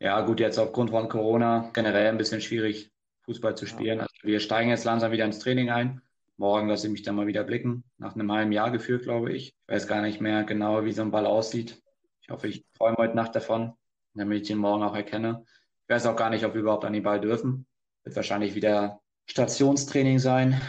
Ja, 0.00 0.20
gut, 0.22 0.40
jetzt 0.40 0.58
aufgrund 0.58 0.90
von 0.90 1.08
Corona 1.08 1.70
generell 1.72 2.08
ein 2.08 2.18
bisschen 2.18 2.40
schwierig, 2.40 2.90
Fußball 3.22 3.56
zu 3.56 3.66
spielen. 3.66 4.00
Also 4.00 4.14
wir 4.22 4.40
steigen 4.40 4.70
jetzt 4.70 4.84
langsam 4.84 5.12
wieder 5.12 5.24
ins 5.24 5.38
Training 5.38 5.70
ein. 5.70 6.02
Morgen 6.36 6.68
lasse 6.68 6.86
ich 6.86 6.92
mich 6.92 7.02
dann 7.02 7.16
mal 7.16 7.26
wieder 7.26 7.44
blicken. 7.44 7.84
Nach 7.98 8.14
einem 8.14 8.30
halben 8.30 8.52
Jahr 8.52 8.70
gefühlt, 8.70 9.02
glaube 9.02 9.32
ich. 9.32 9.48
Ich 9.48 9.74
weiß 9.74 9.88
gar 9.88 10.02
nicht 10.02 10.20
mehr 10.20 10.44
genau, 10.44 10.84
wie 10.84 10.92
so 10.92 11.02
ein 11.02 11.10
Ball 11.10 11.26
aussieht. 11.26 11.82
Ich 12.28 12.34
hoffe, 12.34 12.48
ich 12.48 12.66
träume 12.74 12.98
heute 12.98 13.16
Nacht 13.16 13.34
davon, 13.34 13.72
damit 14.12 14.42
ich 14.42 14.50
ihn 14.50 14.58
morgen 14.58 14.82
auch 14.82 14.94
erkenne. 14.94 15.46
Ich 15.46 15.88
weiß 15.88 16.04
auch 16.04 16.14
gar 16.14 16.28
nicht, 16.28 16.44
ob 16.44 16.52
wir 16.52 16.60
überhaupt 16.60 16.84
an 16.84 16.92
den 16.92 17.02
Ball 17.02 17.22
dürfen. 17.22 17.66
Wird 18.04 18.16
wahrscheinlich 18.16 18.54
wieder 18.54 19.00
Stationstraining 19.30 20.18
sein. 20.18 20.60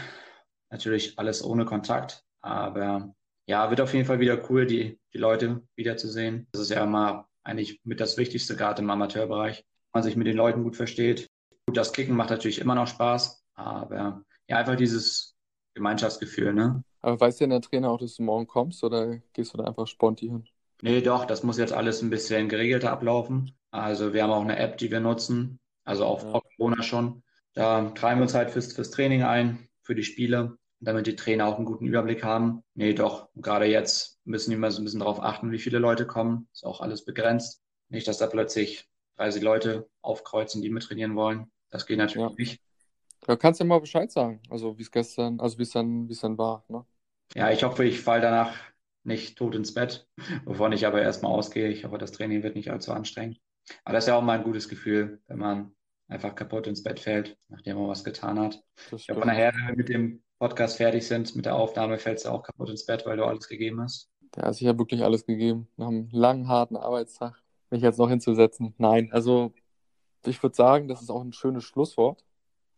Natürlich 0.70 1.20
alles 1.20 1.44
ohne 1.44 1.66
Kontakt. 1.66 2.24
Aber 2.40 3.14
ja, 3.46 3.70
wird 3.70 3.82
auf 3.82 3.94
jeden 3.94 4.06
Fall 4.06 4.22
wieder 4.22 4.50
cool, 4.50 4.68
die, 4.68 5.02
die 5.14 5.18
Leute 5.18 5.62
wiederzusehen. 5.76 6.48
Das 6.54 6.62
ist 6.62 6.70
ja 6.70 6.82
immer 6.82 7.28
eigentlich 7.44 7.82
mit 7.84 8.00
das 8.00 8.16
Wichtigste, 8.16 8.56
gerade 8.56 8.82
im 8.82 8.90
Amateurbereich. 8.90 9.66
Man 9.92 10.04
sich 10.04 10.16
mit 10.16 10.28
den 10.28 10.38
Leuten 10.38 10.64
gut 10.64 10.78
versteht. 10.78 11.30
Gut, 11.66 11.76
das 11.76 11.92
Kicken 11.92 12.16
macht 12.16 12.30
natürlich 12.30 12.60
immer 12.60 12.76
noch 12.76 12.88
Spaß. 12.88 13.44
Aber 13.56 14.24
ja, 14.48 14.56
einfach 14.56 14.78
dieses 14.78 15.36
Gemeinschaftsgefühl, 15.74 16.54
ne? 16.54 16.86
Aber 17.02 17.20
weiß 17.20 17.36
denn 17.36 17.50
der 17.50 17.60
Trainer 17.60 17.90
auch, 17.90 18.00
dass 18.00 18.16
du 18.16 18.24
morgen 18.24 18.48
kommst 18.48 18.82
oder 18.82 19.18
gehst 19.34 19.54
du 19.54 19.58
da 19.58 19.66
einfach 19.66 19.88
spontan? 19.88 20.48
Nee, 20.82 21.02
doch, 21.02 21.26
das 21.26 21.44
muss 21.44 21.58
jetzt 21.58 21.74
alles 21.74 22.02
ein 22.02 22.10
bisschen 22.10 22.50
geregelter 22.50 22.92
ablaufen. 22.92 23.58
Also 23.72 24.14
wir 24.14 24.24
haben 24.24 24.32
auch 24.32 24.42
eine 24.42 24.58
App, 24.58 24.78
die 24.78 24.92
wir 24.92 25.00
nutzen, 25.00 25.60
also 25.84 26.06
auch 26.06 26.22
vor 26.22 26.44
Corona 26.56 26.82
schon. 26.84 27.24
Da 27.54 27.90
treiben 27.92 28.20
wir 28.20 28.24
uns 28.24 28.34
halt 28.34 28.52
fürs, 28.52 28.74
fürs 28.74 28.92
Training 28.92 29.24
ein, 29.24 29.68
für 29.82 29.96
die 29.96 30.04
Spiele, 30.04 30.58
damit 30.80 31.08
die 31.08 31.16
Trainer 31.16 31.48
auch 31.48 31.58
einen 31.58 31.66
guten 31.66 31.86
Überblick 31.86 32.24
haben. 32.24 32.64
Nee, 32.74 32.94
doch, 32.94 33.30
gerade 33.36 33.66
jetzt 33.66 34.20
müssen 34.24 34.52
die 34.52 34.58
mal 34.58 34.72
so 34.72 34.82
ein 34.82 34.86
bisschen 34.86 35.02
darauf 35.02 35.22
achten, 35.22 35.52
wie 35.52 35.60
viele 35.60 35.80
Leute 35.80 36.08
kommen. 36.08 36.48
Ist 36.54 36.64
auch 36.64 36.82
alles 36.82 37.04
begrenzt. 37.04 37.62
Nicht, 37.90 38.08
dass 38.08 38.18
da 38.18 38.28
plötzlich 38.28 38.88
30 39.18 39.42
Leute 39.42 39.90
aufkreuzen, 40.02 40.62
die 40.62 40.70
mittrainieren 40.70 41.16
wollen. 41.16 41.52
Das 41.70 41.86
geht 41.86 41.98
natürlich 41.98 42.30
ja. 42.30 42.36
nicht. 42.38 42.62
Da 43.22 43.36
kannst 43.36 43.60
du 43.60 43.66
ja 43.66 43.68
mal 43.68 43.82
Bescheid 43.82 44.12
sagen, 44.12 44.42
also 44.50 44.78
wie 44.78 44.84
es 44.84 44.92
gestern, 44.92 45.40
also 45.40 45.58
wie 45.58 45.64
es 45.64 45.72
dann, 45.72 46.08
wie 46.08 46.14
es 46.14 46.22
dann 46.22 46.38
war. 46.38 46.64
Ne? 46.70 46.86
Ja, 47.36 47.52
ich 47.52 47.64
hoffe, 47.64 47.84
ich 47.84 48.00
falle 48.00 48.22
danach 48.22 48.56
nicht 49.10 49.38
tot 49.38 49.56
ins 49.56 49.74
Bett, 49.74 50.08
wovon 50.46 50.72
ich 50.72 50.88
aber 50.88 51.02
erstmal 51.02 51.34
ausgehe. 51.34 51.68
Ich 51.68 51.84
hoffe, 51.84 51.98
das 51.98 52.14
Training 52.14 52.44
wird 52.44 52.56
nicht 52.56 52.72
allzu 52.72 52.94
anstrengend. 52.94 53.40
Aber 53.84 53.94
das 53.94 54.06
ist 54.06 54.08
ja 54.08 54.16
auch 54.16 54.22
mal 54.22 54.38
ein 54.38 54.46
gutes 54.46 54.70
Gefühl, 54.70 55.22
wenn 55.28 55.38
man 55.38 55.76
einfach 56.08 56.34
kaputt 56.34 56.68
ins 56.68 56.82
Bett 56.82 57.00
fällt, 57.00 57.38
nachdem 57.50 57.78
man 57.78 57.90
was 57.90 58.04
getan 58.04 58.40
hat. 58.40 58.64
Ich 58.96 59.08
glaube, 59.08 59.28
nachher, 59.28 59.54
wenn 59.54 59.68
wir 59.68 59.76
mit 59.76 59.90
dem 59.90 60.24
Podcast 60.40 60.78
fertig 60.78 61.06
sind, 61.06 61.36
mit 61.36 61.46
der 61.46 61.56
Aufnahme, 61.56 62.00
fällst 62.00 62.26
du 62.26 62.30
auch 62.30 62.44
kaputt 62.44 62.70
ins 62.70 62.86
Bett, 62.86 63.06
weil 63.06 63.18
du 63.18 63.26
alles 63.26 63.48
gegeben 63.48 63.82
hast. 63.82 64.10
Ja, 64.36 64.44
also 64.44 64.62
ich 64.62 64.68
habe 64.68 64.80
wirklich 64.80 65.04
alles 65.04 65.26
gegeben. 65.26 65.68
Nach 65.76 65.88
einem 65.88 66.10
langen, 66.12 66.48
harten 66.48 66.78
Arbeitstag 66.78 67.42
mich 67.70 67.82
jetzt 67.82 68.00
noch 68.00 68.10
hinzusetzen. 68.10 68.74
Nein, 68.78 69.12
also 69.12 69.54
ich 70.26 70.42
würde 70.42 70.56
sagen, 70.56 70.88
das 70.88 71.02
ist 71.02 71.10
auch 71.10 71.22
ein 71.22 71.34
schönes 71.34 71.64
Schlusswort, 71.64 72.24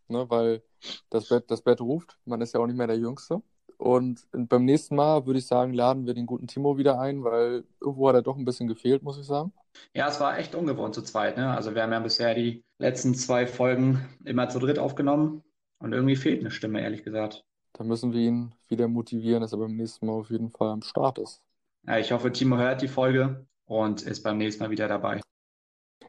ne, 0.08 0.28
weil 0.28 0.62
das 1.10 1.28
Bett, 1.28 1.50
das 1.50 1.62
Bett 1.62 1.80
ruft. 1.80 2.18
Man 2.24 2.40
ist 2.40 2.52
ja 2.52 2.60
auch 2.60 2.66
nicht 2.66 2.76
mehr 2.76 2.86
der 2.86 2.98
Jüngste. 2.98 3.42
Und 3.82 4.28
beim 4.30 4.64
nächsten 4.64 4.94
Mal 4.94 5.26
würde 5.26 5.40
ich 5.40 5.46
sagen, 5.48 5.74
laden 5.74 6.06
wir 6.06 6.14
den 6.14 6.24
guten 6.24 6.46
Timo 6.46 6.78
wieder 6.78 7.00
ein, 7.00 7.24
weil 7.24 7.64
irgendwo 7.80 8.08
hat 8.08 8.14
er 8.14 8.22
doch 8.22 8.36
ein 8.36 8.44
bisschen 8.44 8.68
gefehlt, 8.68 9.02
muss 9.02 9.18
ich 9.18 9.26
sagen. 9.26 9.52
Ja, 9.92 10.08
es 10.08 10.20
war 10.20 10.38
echt 10.38 10.54
ungewohnt 10.54 10.94
zu 10.94 11.02
zweit. 11.02 11.36
Ne? 11.36 11.50
Also 11.50 11.74
wir 11.74 11.82
haben 11.82 11.90
ja 11.90 11.98
bisher 11.98 12.32
die 12.32 12.62
letzten 12.78 13.12
zwei 13.16 13.44
Folgen 13.44 14.08
immer 14.24 14.48
zu 14.48 14.60
dritt 14.60 14.78
aufgenommen 14.78 15.42
und 15.80 15.92
irgendwie 15.92 16.14
fehlt 16.14 16.42
eine 16.42 16.52
Stimme, 16.52 16.80
ehrlich 16.80 17.02
gesagt. 17.02 17.42
Da 17.72 17.82
müssen 17.82 18.12
wir 18.12 18.20
ihn 18.20 18.54
wieder 18.68 18.86
motivieren, 18.86 19.40
dass 19.40 19.52
er 19.52 19.58
beim 19.58 19.74
nächsten 19.74 20.06
Mal 20.06 20.12
auf 20.12 20.30
jeden 20.30 20.50
Fall 20.50 20.68
am 20.68 20.82
Start 20.82 21.18
ist. 21.18 21.42
Ja, 21.84 21.98
ich 21.98 22.12
hoffe, 22.12 22.30
Timo 22.30 22.58
hört 22.58 22.82
die 22.82 22.88
Folge 22.88 23.46
und 23.64 24.02
ist 24.02 24.22
beim 24.22 24.38
nächsten 24.38 24.62
Mal 24.62 24.70
wieder 24.70 24.86
dabei. 24.86 25.20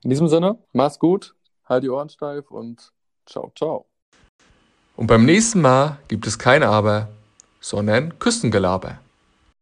In 0.03 0.11
diesem 0.11 0.27
Sinne, 0.27 0.59
mach's 0.73 0.99
gut, 0.99 1.33
halt 1.65 1.83
die 1.83 1.89
Ohren 1.89 2.09
steif 2.09 2.51
und 2.51 2.91
ciao, 3.25 3.51
ciao. 3.55 3.87
Und 4.95 5.07
beim 5.07 5.25
nächsten 5.25 5.59
Mal 5.59 5.97
gibt 6.07 6.27
es 6.27 6.37
kein 6.37 6.61
Aber, 6.61 7.09
sondern 7.63 8.19
Küstengelaber. 8.19 8.99